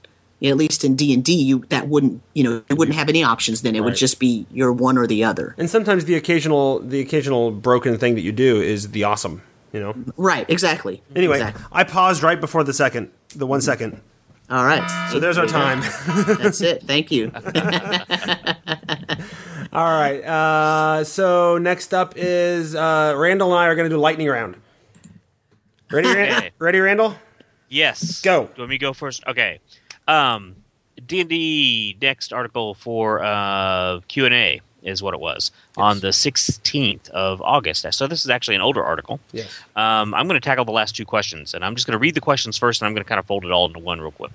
At 0.44 0.56
least 0.56 0.82
in 0.82 0.96
D 0.96 1.14
and 1.14 1.24
D, 1.24 1.34
you 1.34 1.64
that 1.68 1.86
wouldn't 1.86 2.20
you 2.34 2.42
know 2.42 2.64
you 2.68 2.74
wouldn't 2.74 2.96
have 2.96 3.08
any 3.08 3.22
options. 3.22 3.62
Then 3.62 3.76
it 3.76 3.84
would 3.84 3.94
just 3.94 4.18
be 4.18 4.44
your 4.50 4.72
one 4.72 4.98
or 4.98 5.06
the 5.06 5.22
other. 5.22 5.54
and 5.56 5.70
sometimes 5.70 6.04
the 6.06 6.16
occasional, 6.16 6.80
the 6.80 7.00
occasional 7.00 7.52
broken 7.52 7.96
thing 7.96 8.16
that 8.16 8.22
you 8.22 8.32
do 8.32 8.60
is 8.60 8.90
the 8.90 9.04
awesome. 9.04 9.42
You 9.72 9.80
know. 9.80 9.94
Right. 10.16 10.48
Exactly. 10.50 11.02
Anyway, 11.16 11.36
Exactly. 11.38 11.64
I 11.72 11.84
paused 11.84 12.22
right 12.22 12.40
before 12.40 12.62
the 12.64 12.74
second, 12.74 13.10
the 13.34 13.46
one 13.46 13.60
second. 13.60 14.00
All 14.50 14.64
right. 14.64 15.08
So 15.10 15.18
there's 15.18 15.38
our 15.38 15.46
time. 15.46 15.80
That's 16.38 16.60
it. 16.60 16.82
Thank 16.82 17.10
you. 17.10 17.30
All 19.72 19.84
right. 19.98 20.22
Uh, 20.22 21.04
so 21.04 21.56
next 21.58 21.94
up 21.94 22.14
is 22.16 22.74
uh, 22.74 23.14
Randall 23.16 23.52
and 23.52 23.58
I 23.60 23.66
are 23.68 23.74
going 23.74 23.88
to 23.88 23.94
do 23.94 23.98
lightning 24.00 24.28
round. 24.28 24.56
Ready, 25.90 26.08
Ran- 26.08 26.36
Okay. 26.38 26.50
ready, 26.58 26.78
Randall? 26.80 27.14
Yes. 27.68 28.20
Go. 28.20 28.50
Let 28.58 28.68
me 28.68 28.76
go 28.78 28.92
first. 28.92 29.24
Okay. 29.26 29.60
Um, 30.06 30.56
D 31.06 31.20
and 31.20 31.30
D 31.30 31.96
next 32.02 32.32
article 32.34 32.74
for 32.74 33.22
uh, 33.24 34.00
Q 34.08 34.26
and 34.26 34.34
A 34.34 34.60
is 34.82 35.02
what 35.02 35.14
it 35.14 35.20
was 35.20 35.50
on 35.76 36.00
the 36.00 36.12
sixteenth 36.12 37.08
of 37.10 37.40
August. 37.42 37.86
So 37.92 38.06
this 38.06 38.24
is 38.24 38.30
actually 38.30 38.56
an 38.56 38.62
older 38.62 38.84
article. 38.84 39.20
Yes. 39.32 39.60
Um, 39.76 40.14
I'm 40.14 40.26
going 40.28 40.40
to 40.40 40.44
tackle 40.44 40.64
the 40.64 40.72
last 40.72 40.96
two 40.96 41.04
questions, 41.04 41.54
and 41.54 41.64
I'm 41.64 41.74
just 41.74 41.86
going 41.86 41.92
to 41.92 41.98
read 41.98 42.14
the 42.14 42.20
questions 42.20 42.56
first, 42.58 42.80
and 42.80 42.86
I'm 42.86 42.94
going 42.94 43.04
to 43.04 43.08
kind 43.08 43.18
of 43.18 43.26
fold 43.26 43.44
it 43.44 43.50
all 43.50 43.66
into 43.66 43.78
one 43.78 44.00
real 44.00 44.12
quick. 44.12 44.32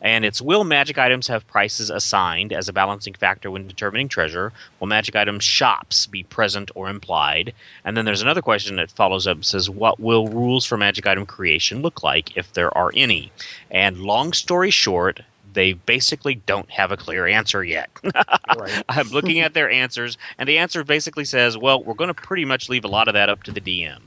And 0.00 0.24
it's 0.24 0.40
Will 0.40 0.64
magic 0.64 0.96
items 0.96 1.28
have 1.28 1.46
prices 1.46 1.90
assigned 1.90 2.52
as 2.52 2.68
a 2.68 2.72
balancing 2.72 3.14
factor 3.14 3.50
when 3.50 3.66
determining 3.66 4.08
treasure? 4.08 4.52
Will 4.78 4.86
magic 4.86 5.14
item 5.14 5.40
shops 5.40 6.06
be 6.06 6.22
present 6.22 6.70
or 6.74 6.88
implied? 6.88 7.52
And 7.84 7.96
then 7.96 8.06
there's 8.06 8.22
another 8.22 8.42
question 8.42 8.76
that 8.76 8.90
follows 8.90 9.26
up 9.26 9.44
says, 9.44 9.68
What 9.68 10.00
will 10.00 10.28
rules 10.28 10.64
for 10.64 10.78
magic 10.78 11.06
item 11.06 11.26
creation 11.26 11.82
look 11.82 12.02
like 12.02 12.36
if 12.36 12.52
there 12.52 12.76
are 12.76 12.90
any? 12.94 13.30
And 13.70 13.98
long 14.00 14.32
story 14.32 14.70
short, 14.70 15.20
they 15.52 15.72
basically 15.74 16.34
don't 16.36 16.70
have 16.70 16.92
a 16.92 16.96
clear 16.96 17.26
answer 17.26 17.62
yet. 17.64 17.90
Right. 18.58 18.82
I'm 18.88 19.08
looking 19.10 19.40
at 19.40 19.54
their 19.54 19.70
answers, 19.70 20.18
and 20.38 20.48
the 20.48 20.58
answer 20.58 20.82
basically 20.84 21.24
says, 21.24 21.56
well, 21.56 21.82
we're 21.82 21.94
going 21.94 22.08
to 22.08 22.14
pretty 22.14 22.44
much 22.44 22.68
leave 22.68 22.84
a 22.84 22.88
lot 22.88 23.06
of 23.08 23.14
that 23.14 23.28
up 23.28 23.42
to 23.44 23.52
the 23.52 23.60
DM. 23.60 24.00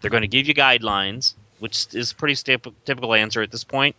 They're 0.00 0.10
going 0.10 0.22
to 0.22 0.28
give 0.28 0.48
you 0.48 0.54
guidelines, 0.54 1.34
which 1.58 1.86
is 1.94 2.12
a 2.12 2.14
pretty 2.14 2.34
stip- 2.34 2.66
typical 2.86 3.12
answer 3.14 3.42
at 3.42 3.50
this 3.50 3.62
point, 3.62 3.94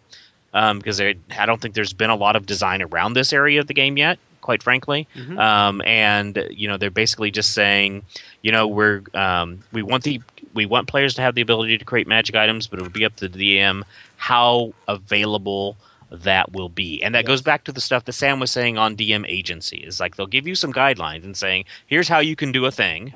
um, 0.53 0.79
because 0.79 0.97
they- 0.97 1.15
I 1.37 1.45
don't 1.45 1.61
think 1.61 1.75
there's 1.75 1.93
been 1.93 2.09
a 2.09 2.15
lot 2.15 2.35
of 2.35 2.45
design 2.47 2.81
around 2.81 3.13
this 3.13 3.31
area 3.31 3.59
of 3.61 3.67
the 3.67 3.73
game 3.75 3.95
yet, 3.97 4.17
quite 4.41 4.63
frankly. 4.63 5.07
Um, 5.37 5.81
and 5.85 6.47
you 6.49 6.67
know, 6.67 6.77
they're 6.77 6.89
basically 6.89 7.29
just 7.31 7.53
saying, 7.53 8.03
you 8.41 8.51
know, 8.51 8.67
we're 8.67 9.03
um, 9.13 9.59
we 9.71 9.83
want 9.83 10.03
the 10.03 10.19
we 10.55 10.65
want 10.65 10.87
players 10.87 11.13
to 11.13 11.21
have 11.21 11.35
the 11.35 11.41
ability 11.41 11.77
to 11.77 11.85
create 11.85 12.07
magic 12.07 12.35
items, 12.35 12.65
but 12.67 12.79
it 12.79 12.81
would 12.81 12.91
be 12.91 13.05
up 13.05 13.15
to 13.17 13.29
the 13.29 13.57
DM 13.59 13.83
how 14.17 14.73
available 14.87 15.77
that 16.11 16.51
will 16.51 16.69
be. 16.69 17.01
And 17.01 17.15
that 17.15 17.25
goes 17.25 17.41
back 17.41 17.63
to 17.65 17.71
the 17.71 17.81
stuff 17.81 18.05
that 18.05 18.13
Sam 18.13 18.39
was 18.39 18.51
saying 18.51 18.77
on 18.77 18.95
DM 18.97 19.25
agency. 19.27 19.77
Is 19.77 19.99
like 19.99 20.15
they'll 20.17 20.27
give 20.27 20.45
you 20.47 20.55
some 20.55 20.73
guidelines 20.73 21.23
and 21.23 21.35
saying, 21.37 21.65
here's 21.87 22.07
how 22.09 22.19
you 22.19 22.35
can 22.35 22.51
do 22.51 22.65
a 22.65 22.71
thing, 22.71 23.13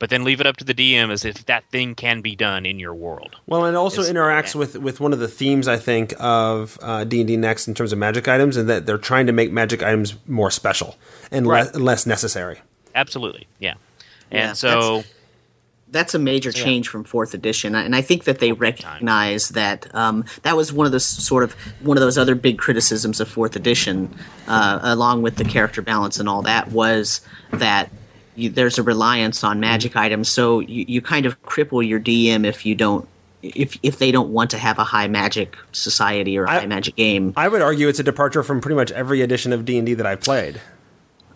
but 0.00 0.10
then 0.10 0.24
leave 0.24 0.40
it 0.40 0.46
up 0.46 0.56
to 0.56 0.64
the 0.64 0.74
DM 0.74 1.10
as 1.10 1.24
if 1.24 1.46
that 1.46 1.64
thing 1.70 1.94
can 1.94 2.20
be 2.20 2.34
done 2.36 2.66
in 2.66 2.78
your 2.78 2.94
world. 2.94 3.36
Well, 3.46 3.64
and 3.64 3.74
it 3.74 3.78
also 3.78 4.02
It's- 4.02 4.14
interacts 4.14 4.54
with, 4.54 4.76
with 4.78 5.00
one 5.00 5.12
of 5.12 5.18
the 5.20 5.28
themes 5.28 5.68
I 5.68 5.76
think 5.76 6.12
of 6.18 6.78
uh, 6.82 7.04
D 7.04 7.20
and 7.20 7.28
D 7.28 7.36
Next 7.36 7.66
in 7.68 7.74
terms 7.74 7.92
of 7.92 7.98
magic 7.98 8.26
items, 8.28 8.56
and 8.56 8.68
that 8.68 8.86
they're 8.86 8.98
trying 8.98 9.26
to 9.26 9.32
make 9.32 9.52
magic 9.52 9.82
items 9.82 10.14
more 10.26 10.50
special 10.50 10.96
and 11.30 11.46
Right. 11.46 11.72
le- 11.74 11.78
less 11.80 12.06
necessary. 12.06 12.60
Absolutely. 12.94 13.46
Yeah. 13.60 13.74
And 14.30 14.38
Yeah, 14.48 14.52
so 14.54 15.04
that's 15.90 16.14
a 16.14 16.18
major 16.18 16.52
change 16.52 16.88
from 16.88 17.04
fourth 17.04 17.34
edition. 17.34 17.74
And 17.74 17.94
i 17.96 18.00
think 18.02 18.24
that 18.24 18.38
they 18.40 18.52
recognize 18.52 19.50
that 19.50 19.92
um, 19.94 20.24
that 20.42 20.56
was 20.56 20.72
one 20.72 20.86
of 20.86 20.92
the 20.92 21.00
sort 21.00 21.44
of 21.44 21.52
one 21.80 21.96
of 21.96 22.00
those 22.00 22.18
other 22.18 22.34
big 22.34 22.58
criticisms 22.58 23.20
of 23.20 23.28
fourth 23.28 23.56
edition 23.56 24.14
uh, 24.46 24.80
along 24.82 25.22
with 25.22 25.36
the 25.36 25.44
character 25.44 25.82
balance 25.82 26.18
and 26.20 26.28
all 26.28 26.42
that 26.42 26.70
was 26.72 27.20
that 27.52 27.90
you, 28.36 28.48
there's 28.48 28.78
a 28.78 28.82
reliance 28.82 29.42
on 29.42 29.58
magic 29.58 29.96
items. 29.96 30.28
So 30.28 30.60
you, 30.60 30.84
you 30.86 31.00
kind 31.02 31.26
of 31.26 31.42
cripple 31.42 31.86
your 31.86 32.00
dm 32.00 32.46
if 32.46 32.64
you 32.64 32.74
don't 32.74 33.08
if 33.42 33.78
if 33.82 33.98
they 33.98 34.10
don't 34.10 34.30
want 34.30 34.50
to 34.50 34.58
have 34.58 34.78
a 34.78 34.84
high 34.84 35.08
magic 35.08 35.56
society 35.72 36.38
or 36.38 36.44
a 36.44 36.50
I- 36.50 36.60
high 36.60 36.66
magic 36.66 36.96
game. 36.96 37.32
I 37.36 37.48
would 37.48 37.62
argue 37.62 37.88
it's 37.88 38.00
a 38.00 38.04
departure 38.04 38.42
from 38.42 38.60
pretty 38.60 38.74
much 38.76 38.90
every 38.92 39.22
edition 39.22 39.52
of 39.52 39.64
D 39.64 39.78
and 39.78 39.86
D 39.86 39.94
that 39.94 40.06
I've 40.06 40.20
played. 40.20 40.60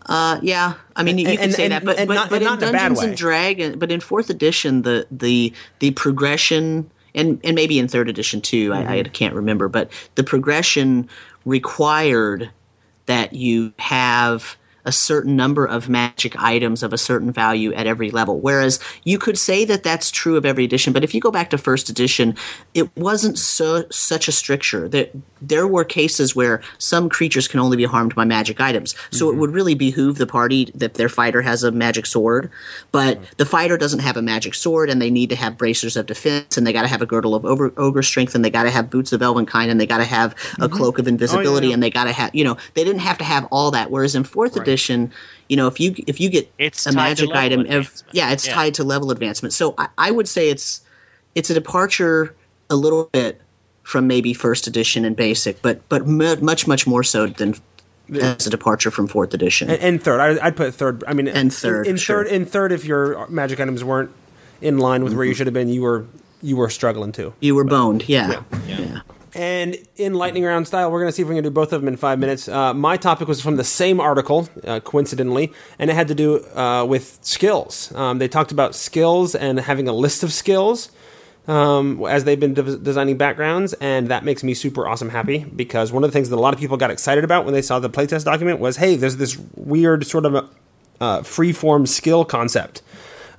Uh, 0.07 0.39
yeah, 0.43 0.75
I 0.97 1.03
mean, 1.03 1.19
you, 1.19 1.25
you 1.25 1.31
And- 1.31 1.39
can 1.39 1.45
and- 1.45 1.55
say 1.55 1.65
and- 1.65 1.73
that, 1.73 1.85
but 1.85 1.97
but, 2.09 2.15
not- 2.15 2.31
but 2.31 2.43
in 2.43 2.47
not 2.49 2.63
in 2.63 2.69
a 2.69 2.73
bad 2.73 2.79
Dungeons 2.89 2.99
way. 3.01 3.09
and 3.09 3.17
Dragon, 3.17 3.79
but 3.79 3.93
in 3.93 4.01
fourth 4.01 4.31
edition, 4.31 4.83
the 4.83 5.07
the 5.11 5.53
the 5.79 5.93
progression, 5.93 6.91
and 7.15 7.41
and 7.45 7.55
maybe 7.55 7.79
in 7.79 7.89
third 7.89 8.09
edition 8.09 8.41
too, 8.41 8.73
I, 8.75 8.99
I 8.99 9.03
can't 9.05 9.35
remember, 9.35 9.69
but 9.69 9.91
the 10.17 10.25
progression 10.25 11.09
required 11.45 12.51
that 13.07 13.35
you 13.35 13.73
have 13.79 14.57
a 14.85 14.93
certain 14.93 15.37
number 15.37 15.65
of 15.65 15.89
magic 15.89 16.37
items 16.39 16.83
of 16.83 16.93
a 16.93 16.99
certain 16.99 17.33
value 17.33 17.73
at 17.75 17.87
every 17.87 18.11
level. 18.11 18.41
Whereas 18.41 18.81
you 19.05 19.19
could 19.19 19.39
say 19.39 19.65
that 19.65 19.83
that's 19.83 20.11
true 20.11 20.37
of 20.37 20.45
every 20.45 20.65
edition, 20.65 20.93
but 20.93 21.05
if 21.05 21.15
you 21.15 21.21
go 21.21 21.31
back 21.31 21.51
to 21.51 21.59
first 21.59 21.89
edition, 21.89 22.37
it 22.75 22.95
wasn't 22.97 23.39
so 23.39 23.85
such 23.91 24.29
a 24.29 24.33
stricture. 24.33 24.89
There, 24.89 25.09
there 25.41 25.69
were 25.69 25.85
cases 25.85 26.35
where 26.35 26.63
some 26.79 27.09
creatures 27.09 27.49
can 27.49 27.61
only 27.61 27.77
be 27.77 27.85
harmed 27.85 28.15
by 28.15 28.25
magic 28.25 28.61
items. 28.61 28.95
So 29.11 29.29
it 29.29 29.33
mm-hmm. 29.33 29.41
would 29.41 29.51
really 29.51 29.75
behoove 29.75 30.19
the 30.19 30.27
party 30.27 30.71
that 30.75 30.95
their 30.95 31.09
fighter 31.09 31.43
has 31.43 31.63
a 31.63 31.71
magic 31.71 32.07
sword, 32.07 32.51
but 32.91 33.21
the 33.37 33.47
fighter 33.47 33.77
doesn't 33.77 34.01
have 34.01 34.17
a 34.17 34.23
magic 34.23 34.55
sword, 34.55 34.91
and 34.91 35.01
they 35.01 35.11
need 35.11 35.31
to 35.31 35.37
have 35.37 35.59
bracers 35.59 35.97
of 35.97 36.07
defense, 36.07 36.57
and 36.57 36.67
they 36.67 36.73
got 36.73 36.83
to 36.83 36.89
have 36.89 37.03
a 37.03 37.07
girdle 37.07 37.35
of 37.35 37.45
over, 37.45 37.73
ogre 37.77 38.03
strength, 38.03 38.35
and 38.35 38.45
they 38.45 38.51
got 38.51 38.65
to 38.65 38.71
have 38.71 38.91
boots 38.91 39.13
of 39.13 39.21
elvenkind, 39.21 39.71
and 39.71 39.81
they 39.81 39.87
got 39.87 39.99
to 39.99 40.05
have 40.05 40.33
a 40.33 40.35
mm-hmm. 40.35 40.77
cloak 40.77 40.99
of 40.99 41.07
oh, 41.07 41.09
invisibility, 41.09 41.69
yeah. 41.69 41.75
and 41.75 41.83
they 41.83 41.91
got 41.91 42.05
to 42.05 42.13
have 42.13 42.35
you 42.35 42.45
know 42.45 42.57
they 42.75 42.85
didn't 42.85 43.01
have 43.01 43.19
to 43.19 43.25
have 43.25 43.47
all 43.51 43.71
that. 43.71 43.91
Whereas 43.91 44.15
in 44.15 44.25
fourth 44.25 44.57
edition, 44.57 44.72
you 45.49 45.57
know 45.57 45.67
if 45.67 45.79
you 45.81 45.95
if 46.07 46.21
you 46.21 46.31
get 46.31 46.53
It's 46.59 46.87
a 46.87 46.93
magic 46.93 47.31
item, 47.35 47.61
ev- 47.61 47.67
advancement. 47.67 48.15
yeah, 48.15 48.31
it's 48.33 48.47
Yeah. 48.47 48.55
tied 48.55 48.75
to 48.75 48.85
level 48.85 49.11
advancement. 49.11 49.53
So 49.53 49.75
I, 49.79 49.89
I 49.99 50.11
would 50.11 50.29
say 50.29 50.49
it's 50.51 50.81
it's 51.35 51.51
a 51.51 51.55
departure 51.55 52.35
a 52.71 52.77
little 52.77 53.09
bit 53.13 53.41
from 53.83 54.07
maybe 54.07 54.33
first 54.35 54.67
edition 54.67 55.05
and 55.05 55.17
basic, 55.17 55.61
but 55.63 55.87
but 55.89 56.07
mu- 56.07 56.37
much 56.37 56.67
much 56.67 56.87
more 56.87 57.03
so 57.03 57.27
than 57.27 57.55
as 58.21 58.47
a 58.47 58.51
departure 58.51 58.91
from 58.91 59.07
fourth 59.07 59.33
edition. 59.35 59.71
And, 59.71 59.81
and 59.83 60.03
third, 60.03 60.21
I, 60.21 60.47
I'd 60.47 60.57
put 60.57 60.75
third. 60.75 61.03
I 61.07 61.15
mean, 61.15 61.29
And 61.29 61.53
third, 61.53 61.87
In, 61.87 61.93
in 61.93 61.97
sure. 61.97 62.25
third, 62.25 62.33
in 62.33 62.45
third, 62.45 62.71
if 62.73 62.85
your 62.85 63.27
magic 63.29 63.59
items 63.61 63.83
weren't 63.83 64.11
in 64.61 64.79
line 64.79 65.03
with 65.05 65.15
where 65.15 65.23
Mm-hmm. 65.25 65.29
you 65.31 65.35
should 65.35 65.47
have 65.47 65.55
been, 65.55 65.69
you 65.69 65.83
were 65.83 66.05
you 66.43 66.57
were 66.57 66.69
struggling 66.71 67.13
too. 67.13 67.33
you 67.41 67.55
were 67.55 67.65
boned, 67.65 68.09
yeah, 68.09 68.43
yeah. 68.67 69.01
And 69.35 69.79
in 69.97 70.13
lightning 70.15 70.45
round 70.45 70.67
style, 70.67 70.91
we're 70.91 71.01
going 71.01 71.09
to 71.09 71.13
see 71.13 71.23
if 71.23 71.29
we 71.29 71.35
can 71.35 71.45
do 71.45 71.51
both 71.51 71.73
of 71.73 71.81
them 71.81 71.89
in 71.89 71.97
five 71.97 72.19
minutes. 72.19 72.49
Uh, 72.49 72.75
my 72.75 72.97
topic 72.97 73.29
was 73.29 73.41
from 73.41 73.57
the 73.57 73.65
same 73.65 73.99
article, 73.99 74.49
uh, 74.65 74.81
coincidentally, 74.81 75.53
and 75.79 75.91
it 75.91 75.95
had 75.95 76.09
to 76.09 76.15
do 76.15 76.45
uh, 76.55 76.85
with 76.85 77.19
skills. 77.23 77.93
Um, 77.95 78.19
they 78.19 78.29
talked 78.29 78.53
about 78.53 78.75
skills 78.75 79.35
and 79.35 79.59
having 79.59 79.89
a 79.89 79.93
list 79.93 80.23
of 80.23 80.33
skills 80.33 80.91
um, 81.49 82.05
as 82.05 82.25
they've 82.25 82.39
been 82.39 82.55
de- 82.55 82.77
designing 82.79 83.17
backgrounds, 83.17 83.73
and 83.75 84.09
that 84.09 84.25
makes 84.25 84.45
me 84.45 84.55
super 84.55 84.87
awesome 84.87 85.09
happy 85.09 85.39
because 85.45 85.93
one 85.93 86.05
of 86.05 86.11
the 86.11 86.13
things 86.13 86.29
that 86.29 86.37
a 86.37 86.41
lot 86.41 86.53
of 86.53 86.61
people 86.61 86.77
got 86.77 86.91
excited 86.91 87.25
about 87.25 87.45
when 87.45 87.55
they 87.55 87.63
saw 87.63 87.79
the 87.79 87.91
playtest 87.91 88.25
document 88.25 88.61
was, 88.61 88.77
hey, 88.77 88.97
there's 88.97 89.17
this 89.17 89.39
weird 89.57 90.07
sort 90.07 90.27
of 90.27 90.51
uh, 91.01 91.23
free-form 91.23 91.87
skill 91.87 92.25
concept. 92.25 92.83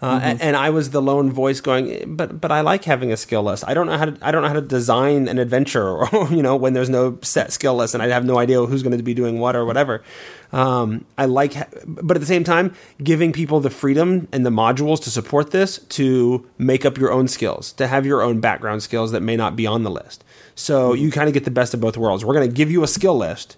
Uh, 0.04 0.20
Mm-hmm. 0.20 0.38
And 0.42 0.56
I 0.58 0.70
was 0.70 0.90
the 0.90 1.02
lone 1.02 1.32
voice 1.32 1.62
going, 1.62 2.16
but 2.16 2.42
but 2.42 2.52
I 2.52 2.60
like 2.60 2.84
having 2.84 3.14
a 3.14 3.18
skill 3.18 3.44
list. 3.44 3.64
I 3.66 3.74
don't 3.74 3.88
know 3.88 3.98
how 3.98 4.06
to 4.06 4.18
I 4.22 4.32
don't 4.32 4.42
know 4.42 4.50
how 4.50 4.54
to 4.56 4.62
design 4.62 5.30
an 5.30 5.40
adventure, 5.40 5.88
or 6.14 6.28
you 6.30 6.44
know, 6.44 6.58
when 6.58 6.74
there's 6.74 6.90
no 6.90 7.18
set 7.22 7.54
skill 7.54 7.76
list, 7.76 7.94
and 7.94 8.04
I 8.04 8.10
have 8.10 8.26
no 8.26 8.38
idea 8.38 8.66
who's 8.66 8.84
going 8.84 8.98
to 8.98 9.04
be 9.04 9.14
doing 9.14 9.40
what 9.40 9.56
or 9.56 9.64
whatever. 9.64 10.04
Um, 10.52 11.06
I 11.18 11.26
like, 11.26 11.54
ha- 11.54 11.68
but 11.88 12.18
at 12.18 12.20
the 12.20 12.28
same 12.28 12.44
time, 12.44 12.76
giving 13.02 13.32
people 13.32 13.62
the 13.62 13.70
freedom 13.70 14.28
and 14.34 14.46
the 14.46 14.50
modules 14.50 15.02
to 15.04 15.10
support 15.10 15.52
this 15.52 15.80
to 15.80 16.46
make 16.58 16.86
up 16.86 16.98
your 16.98 17.12
own 17.12 17.30
skills, 17.30 17.72
to 17.74 17.88
have 17.88 18.06
your 18.06 18.22
own 18.22 18.42
background 18.42 18.84
skills 18.84 19.14
that 19.14 19.22
may 19.22 19.38
not 19.38 19.56
be 19.56 19.66
on 19.66 19.84
the 19.84 19.90
list. 19.90 20.24
So 20.56 20.94
you 20.94 21.12
kind 21.12 21.28
of 21.30 21.34
get 21.34 21.46
the 21.46 21.52
best 21.52 21.74
of 21.74 21.80
both 21.80 21.96
worlds. 21.98 22.26
We're 22.26 22.36
going 22.36 22.48
to 22.48 22.54
give 22.54 22.70
you 22.70 22.84
a 22.84 22.88
skill 22.88 23.18
list 23.18 23.56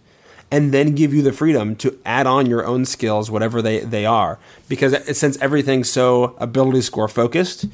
and 0.51 0.73
then 0.73 0.95
give 0.95 1.13
you 1.13 1.21
the 1.21 1.33
freedom 1.33 1.75
to 1.77 1.97
add 2.05 2.27
on 2.27 2.45
your 2.45 2.65
own 2.65 2.85
skills, 2.85 3.31
whatever 3.31 3.61
they, 3.61 3.79
they 3.79 4.05
are. 4.05 4.39
Because 4.69 5.17
since 5.17 5.37
everything's 5.37 5.89
so 5.89 6.35
ability 6.39 6.81
score 6.81 7.07
focused, 7.07 7.65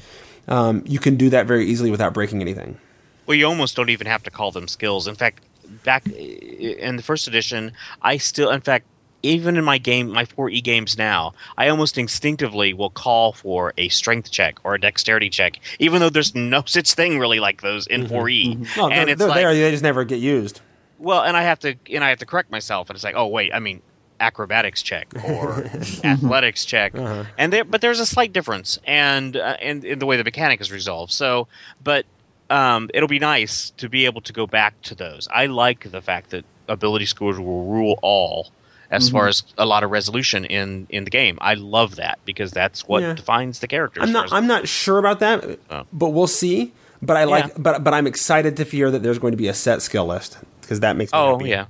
um, 0.48 0.82
you 0.86 0.98
can 0.98 1.16
do 1.16 1.30
that 1.30 1.46
very 1.46 1.66
easily 1.66 1.90
without 1.90 2.14
breaking 2.14 2.40
anything. 2.40 2.78
Well, 3.26 3.36
you 3.36 3.46
almost 3.46 3.76
don't 3.76 3.90
even 3.90 4.06
have 4.06 4.22
to 4.24 4.30
call 4.30 4.50
them 4.50 4.66
skills. 4.66 5.06
In 5.06 5.14
fact, 5.14 5.42
back 5.84 6.06
eh, 6.08 6.74
in 6.78 6.96
the 6.96 7.02
first 7.02 7.28
edition, 7.28 7.72
I 8.02 8.16
still, 8.16 8.50
in 8.50 8.60
fact, 8.60 8.86
even 9.22 9.56
in 9.56 9.64
my 9.64 9.78
game, 9.78 10.10
my 10.10 10.24
4E 10.24 10.64
games 10.64 10.98
now, 10.98 11.32
I 11.56 11.68
almost 11.68 11.96
instinctively 11.96 12.72
will 12.72 12.90
call 12.90 13.32
for 13.32 13.72
a 13.78 13.88
strength 13.88 14.32
check 14.32 14.58
or 14.64 14.74
a 14.74 14.80
dexterity 14.80 15.30
check, 15.30 15.60
even 15.78 16.00
though 16.00 16.10
there's 16.10 16.34
no 16.34 16.64
such 16.66 16.94
thing 16.94 17.20
really 17.20 17.38
like 17.38 17.62
those 17.62 17.86
in 17.86 18.04
mm-hmm. 18.04 18.14
4E. 18.14 18.56
Mm-hmm. 18.56 18.80
No, 18.80 18.90
and 18.90 19.10
it's 19.10 19.20
they're 19.20 19.28
like, 19.28 19.36
there, 19.36 19.54
they 19.54 19.70
just 19.70 19.82
never 19.82 20.02
get 20.04 20.18
used. 20.18 20.60
Well, 21.02 21.22
and 21.22 21.36
I 21.36 21.42
have 21.42 21.58
to, 21.60 21.74
and 21.90 22.02
I 22.04 22.08
have 22.10 22.18
to 22.20 22.26
correct 22.26 22.50
myself, 22.50 22.88
and 22.88 22.94
it's 22.96 23.04
like, 23.04 23.14
oh 23.16 23.26
wait, 23.26 23.52
I 23.54 23.58
mean 23.58 23.82
acrobatics 24.20 24.82
check 24.82 25.08
or 25.24 25.64
athletics 26.04 26.64
check, 26.64 26.92
and 27.38 27.52
there, 27.52 27.64
but 27.64 27.80
there's 27.80 28.00
a 28.00 28.06
slight 28.06 28.32
difference, 28.32 28.78
and 28.86 29.36
uh, 29.36 29.56
and 29.60 29.84
in 29.84 29.98
the 29.98 30.06
way 30.06 30.16
the 30.16 30.24
mechanic 30.24 30.60
is 30.60 30.70
resolved. 30.72 31.12
So, 31.12 31.48
but 31.82 32.06
um, 32.50 32.90
it'll 32.94 33.08
be 33.08 33.18
nice 33.18 33.70
to 33.78 33.88
be 33.88 34.04
able 34.06 34.20
to 34.22 34.32
go 34.32 34.46
back 34.46 34.80
to 34.82 34.94
those. 34.94 35.26
I 35.30 35.46
like 35.46 35.90
the 35.90 36.00
fact 36.02 36.30
that 36.30 36.44
ability 36.68 37.06
scores 37.06 37.38
will 37.38 37.64
rule 37.66 37.98
all. 38.02 38.48
As 38.90 39.08
far 39.08 39.26
as 39.26 39.42
a 39.56 39.64
lot 39.64 39.84
of 39.84 39.90
resolution 39.90 40.44
in, 40.44 40.86
in 40.90 41.04
the 41.04 41.10
game, 41.10 41.38
I 41.40 41.54
love 41.54 41.96
that 41.96 42.18
because 42.26 42.50
that's 42.50 42.86
what 42.86 43.02
Yeah. 43.02 43.14
defines 43.14 43.60
the 43.60 43.66
character. 43.66 44.02
I'm 44.02 44.12
not. 44.12 44.30
I'm 44.30 44.46
not 44.46 44.68
sure 44.68 44.98
about 44.98 45.18
that, 45.20 45.58
Oh. 45.70 45.84
but 45.94 46.10
we'll 46.10 46.26
see. 46.26 46.74
But 47.00 47.16
I 47.16 47.24
like. 47.24 47.46
Yeah. 47.46 47.54
But 47.56 47.84
but 47.84 47.94
I'm 47.94 48.06
excited 48.06 48.54
to 48.58 48.64
hear 48.64 48.90
that 48.90 49.02
there's 49.02 49.18
going 49.18 49.30
to 49.30 49.38
be 49.38 49.48
a 49.48 49.54
set 49.54 49.80
skill 49.80 50.04
list 50.08 50.36
because 50.72 50.80
that 50.80 50.96
makes 50.96 51.12
me 51.12 51.18
oh 51.18 51.36
happy. 51.38 51.50
yeah, 51.50 51.66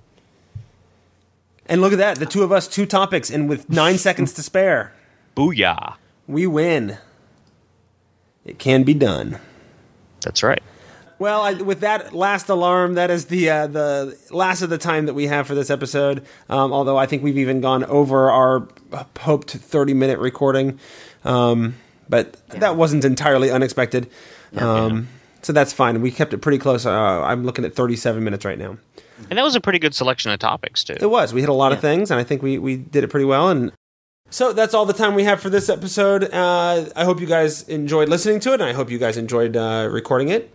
And 1.67 1.81
look 1.81 1.93
at 1.93 1.99
that, 1.99 2.19
the 2.19 2.27
two 2.27 2.45
of 2.45 2.53
us, 2.53 2.69
two 2.69 2.87
topics, 2.87 3.31
and 3.31 3.49
with 3.49 3.69
nine 3.69 3.99
seconds 3.99 4.33
to 4.35 4.43
spare, 4.45 4.93
booyah! 5.37 5.95
we 6.29 6.47
win. 6.47 6.99
It 8.45 8.61
can 8.61 8.85
be 8.85 8.95
done. 8.95 9.39
That's 10.21 10.45
right. 10.45 10.63
Well, 11.19 11.43
I, 11.43 11.53
with 11.55 11.81
that 11.81 12.13
last 12.13 12.49
alarm, 12.49 12.95
that 12.95 13.11
is 13.11 13.27
the 13.27 13.51
uh, 13.51 13.67
the 13.67 14.17
last 14.31 14.63
of 14.63 14.71
the 14.71 14.79
time 14.79 15.07
that 15.07 15.15
we 15.15 15.27
have 15.27 15.47
for 15.49 15.55
this 15.57 15.69
episode. 15.71 16.25
Um, 16.49 16.73
although 16.73 16.97
I 16.97 17.07
think 17.07 17.23
we've 17.25 17.39
even 17.39 17.61
gone 17.61 17.83
over 17.85 18.31
our 18.31 18.69
hoped 19.19 19.51
thirty 19.51 19.95
minute 19.95 20.19
recording, 20.21 20.79
um, 21.25 21.75
but 22.09 22.37
that 22.51 22.77
wasn't 22.77 23.05
entirely 23.05 23.51
unexpected. 23.51 24.09
Um, 24.57 25.09
So 25.43 25.53
that's 25.53 25.73
fine. 25.73 26.01
We 26.03 26.11
kept 26.13 26.33
it 26.35 26.39
pretty 26.39 26.59
close. 26.59 26.87
Uh, 26.87 26.91
I'm 27.23 27.45
looking 27.45 27.65
at 27.65 27.75
thirty 27.75 27.97
seven 27.97 28.23
minutes 28.25 28.45
right 28.45 28.59
now. 28.59 28.79
And 29.31 29.39
that 29.39 29.43
was 29.45 29.55
a 29.55 29.61
pretty 29.61 29.79
good 29.79 29.95
selection 29.95 30.31
of 30.31 30.39
topics 30.39 30.85
too. 30.85 30.97
It 31.01 31.11
was. 31.11 31.33
We 31.33 31.41
hit 31.41 31.49
a 31.49 31.55
lot 31.55 31.73
of 31.73 31.81
things, 31.81 32.11
and 32.11 32.21
I 32.21 32.25
think 32.25 32.43
we, 32.43 32.59
we 32.59 32.77
did 32.77 33.03
it 33.05 33.09
pretty 33.09 33.25
well. 33.25 33.49
And 33.49 33.73
so 34.31 34.53
that's 34.53 34.75
all 34.75 34.85
the 34.87 34.93
time 34.93 35.15
we 35.15 35.25
have 35.25 35.41
for 35.41 35.51
this 35.51 35.69
episode. 35.69 36.25
Uh, 36.33 36.87
I 36.97 37.05
hope 37.05 37.21
you 37.21 37.27
guys 37.27 37.63
enjoyed 37.69 38.09
listening 38.09 38.41
to 38.41 38.51
it, 38.53 38.61
and 38.61 38.65
I 38.65 38.73
hope 38.73 38.91
you 38.91 38.99
guys 38.99 39.17
enjoyed 39.17 39.57
uh, 39.57 39.89
recording 39.91 40.29
it. 40.29 40.53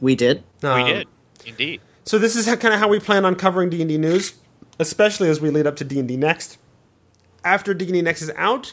We 0.00 0.14
did. 0.16 0.42
We 0.62 0.68
Um, 0.68 0.86
did 0.86 1.08
indeed. 1.46 1.80
So 2.04 2.18
this 2.18 2.34
is 2.34 2.46
kind 2.56 2.74
of 2.74 2.80
how 2.80 2.88
we 2.88 2.98
plan 2.98 3.24
on 3.24 3.34
covering 3.36 3.70
D 3.70 3.80
and 3.80 3.88
D 3.88 3.98
news, 3.98 4.34
especially 4.80 5.28
as 5.28 5.40
we 5.40 5.50
lead 5.50 5.66
up 5.66 5.76
to 5.76 5.84
D 5.84 5.98
and 5.98 6.08
D 6.08 6.16
next. 6.16 6.58
After 7.44 7.74
D 7.74 7.84
and 7.86 7.94
D 7.94 8.02
next 8.02 8.22
is 8.22 8.30
out, 8.36 8.72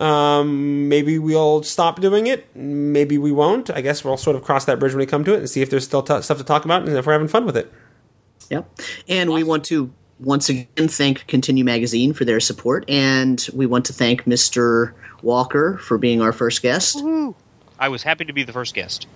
um, 0.00 0.88
maybe 0.88 1.18
we'll 1.18 1.62
stop 1.62 2.00
doing 2.00 2.26
it. 2.26 2.54
Maybe 2.54 3.18
we 3.18 3.32
won't. 3.32 3.70
I 3.70 3.80
guess 3.80 4.04
we'll 4.04 4.16
sort 4.16 4.36
of 4.36 4.42
cross 4.44 4.64
that 4.66 4.78
bridge 4.78 4.92
when 4.92 5.00
we 5.00 5.06
come 5.06 5.24
to 5.24 5.34
it 5.34 5.38
and 5.38 5.50
see 5.50 5.62
if 5.62 5.70
there's 5.70 5.84
still 5.84 6.02
t- 6.02 6.22
stuff 6.22 6.38
to 6.38 6.44
talk 6.44 6.64
about 6.64 6.86
and 6.86 6.96
if 6.96 7.06
we're 7.06 7.12
having 7.12 7.28
fun 7.28 7.44
with 7.46 7.56
it. 7.56 7.72
Yep. 8.50 8.80
And 9.08 9.30
we 9.30 9.42
want 9.44 9.64
to 9.66 9.92
once 10.18 10.48
again 10.48 10.88
thank 10.88 11.26
Continue 11.26 11.64
Magazine 11.64 12.12
for 12.12 12.24
their 12.24 12.40
support, 12.40 12.84
and 12.88 13.44
we 13.54 13.66
want 13.66 13.86
to 13.86 13.92
thank 13.92 14.24
Mr. 14.24 14.92
Walker 15.22 15.78
for 15.78 15.98
being 15.98 16.20
our 16.20 16.32
first 16.32 16.62
guest. 16.62 17.02
I 17.78 17.88
was 17.88 18.02
happy 18.02 18.26
to 18.26 18.32
be 18.32 18.42
the 18.42 18.52
first 18.52 18.74
guest. 18.74 19.06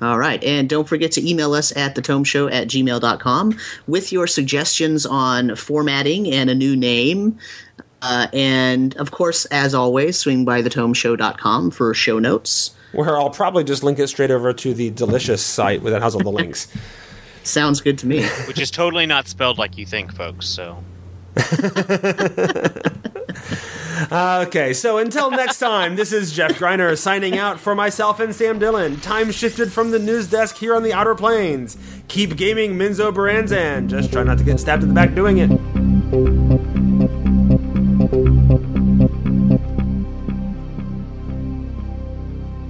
All 0.00 0.18
right. 0.18 0.42
And 0.44 0.68
don't 0.68 0.86
forget 0.86 1.12
to 1.12 1.28
email 1.28 1.54
us 1.54 1.74
at 1.74 1.96
thetomeshow 1.96 2.52
at 2.52 2.68
gmail.com 2.68 3.58
with 3.86 4.12
your 4.12 4.26
suggestions 4.26 5.06
on 5.06 5.56
formatting 5.56 6.30
and 6.30 6.50
a 6.50 6.54
new 6.54 6.76
name. 6.76 7.38
Uh, 8.02 8.26
and 8.32 8.94
of 8.98 9.10
course, 9.10 9.46
as 9.46 9.74
always, 9.74 10.18
swing 10.18 10.44
by 10.44 10.62
thetomeshow.com 10.62 11.70
for 11.70 11.94
show 11.94 12.18
notes. 12.18 12.76
Where 12.92 13.18
I'll 13.18 13.30
probably 13.30 13.64
just 13.64 13.82
link 13.82 13.98
it 13.98 14.08
straight 14.08 14.30
over 14.30 14.52
to 14.52 14.74
the 14.74 14.90
delicious 14.90 15.42
site 15.42 15.82
that 15.84 16.02
has 16.02 16.14
all 16.14 16.22
the 16.22 16.30
links. 16.30 16.68
Sounds 17.46 17.80
good 17.80 17.96
to 17.98 18.06
me. 18.06 18.24
Which 18.46 18.60
is 18.60 18.70
totally 18.70 19.06
not 19.06 19.28
spelled 19.28 19.56
like 19.56 19.78
you 19.78 19.86
think, 19.86 20.12
folks. 20.12 20.46
So 20.46 20.82
Okay, 24.12 24.72
so 24.74 24.98
until 24.98 25.30
next 25.30 25.58
time, 25.58 25.96
this 25.96 26.12
is 26.12 26.32
Jeff 26.32 26.52
Greiner 26.58 26.98
signing 26.98 27.38
out 27.38 27.58
for 27.58 27.74
myself 27.74 28.20
and 28.20 28.34
Sam 28.34 28.58
Dillon. 28.58 29.00
Time 29.00 29.30
shifted 29.30 29.72
from 29.72 29.90
the 29.90 29.98
news 29.98 30.28
desk 30.28 30.56
here 30.56 30.74
on 30.74 30.82
the 30.82 30.92
Outer 30.92 31.14
Planes. 31.14 31.78
Keep 32.08 32.36
gaming, 32.36 32.74
Menzoberranzan. 32.74 33.88
Just 33.88 34.12
try 34.12 34.22
not 34.22 34.38
to 34.38 34.44
get 34.44 34.60
stabbed 34.60 34.82
in 34.82 34.88
the 34.88 34.94
back 34.94 35.14
doing 35.14 35.38
it. 35.38 36.45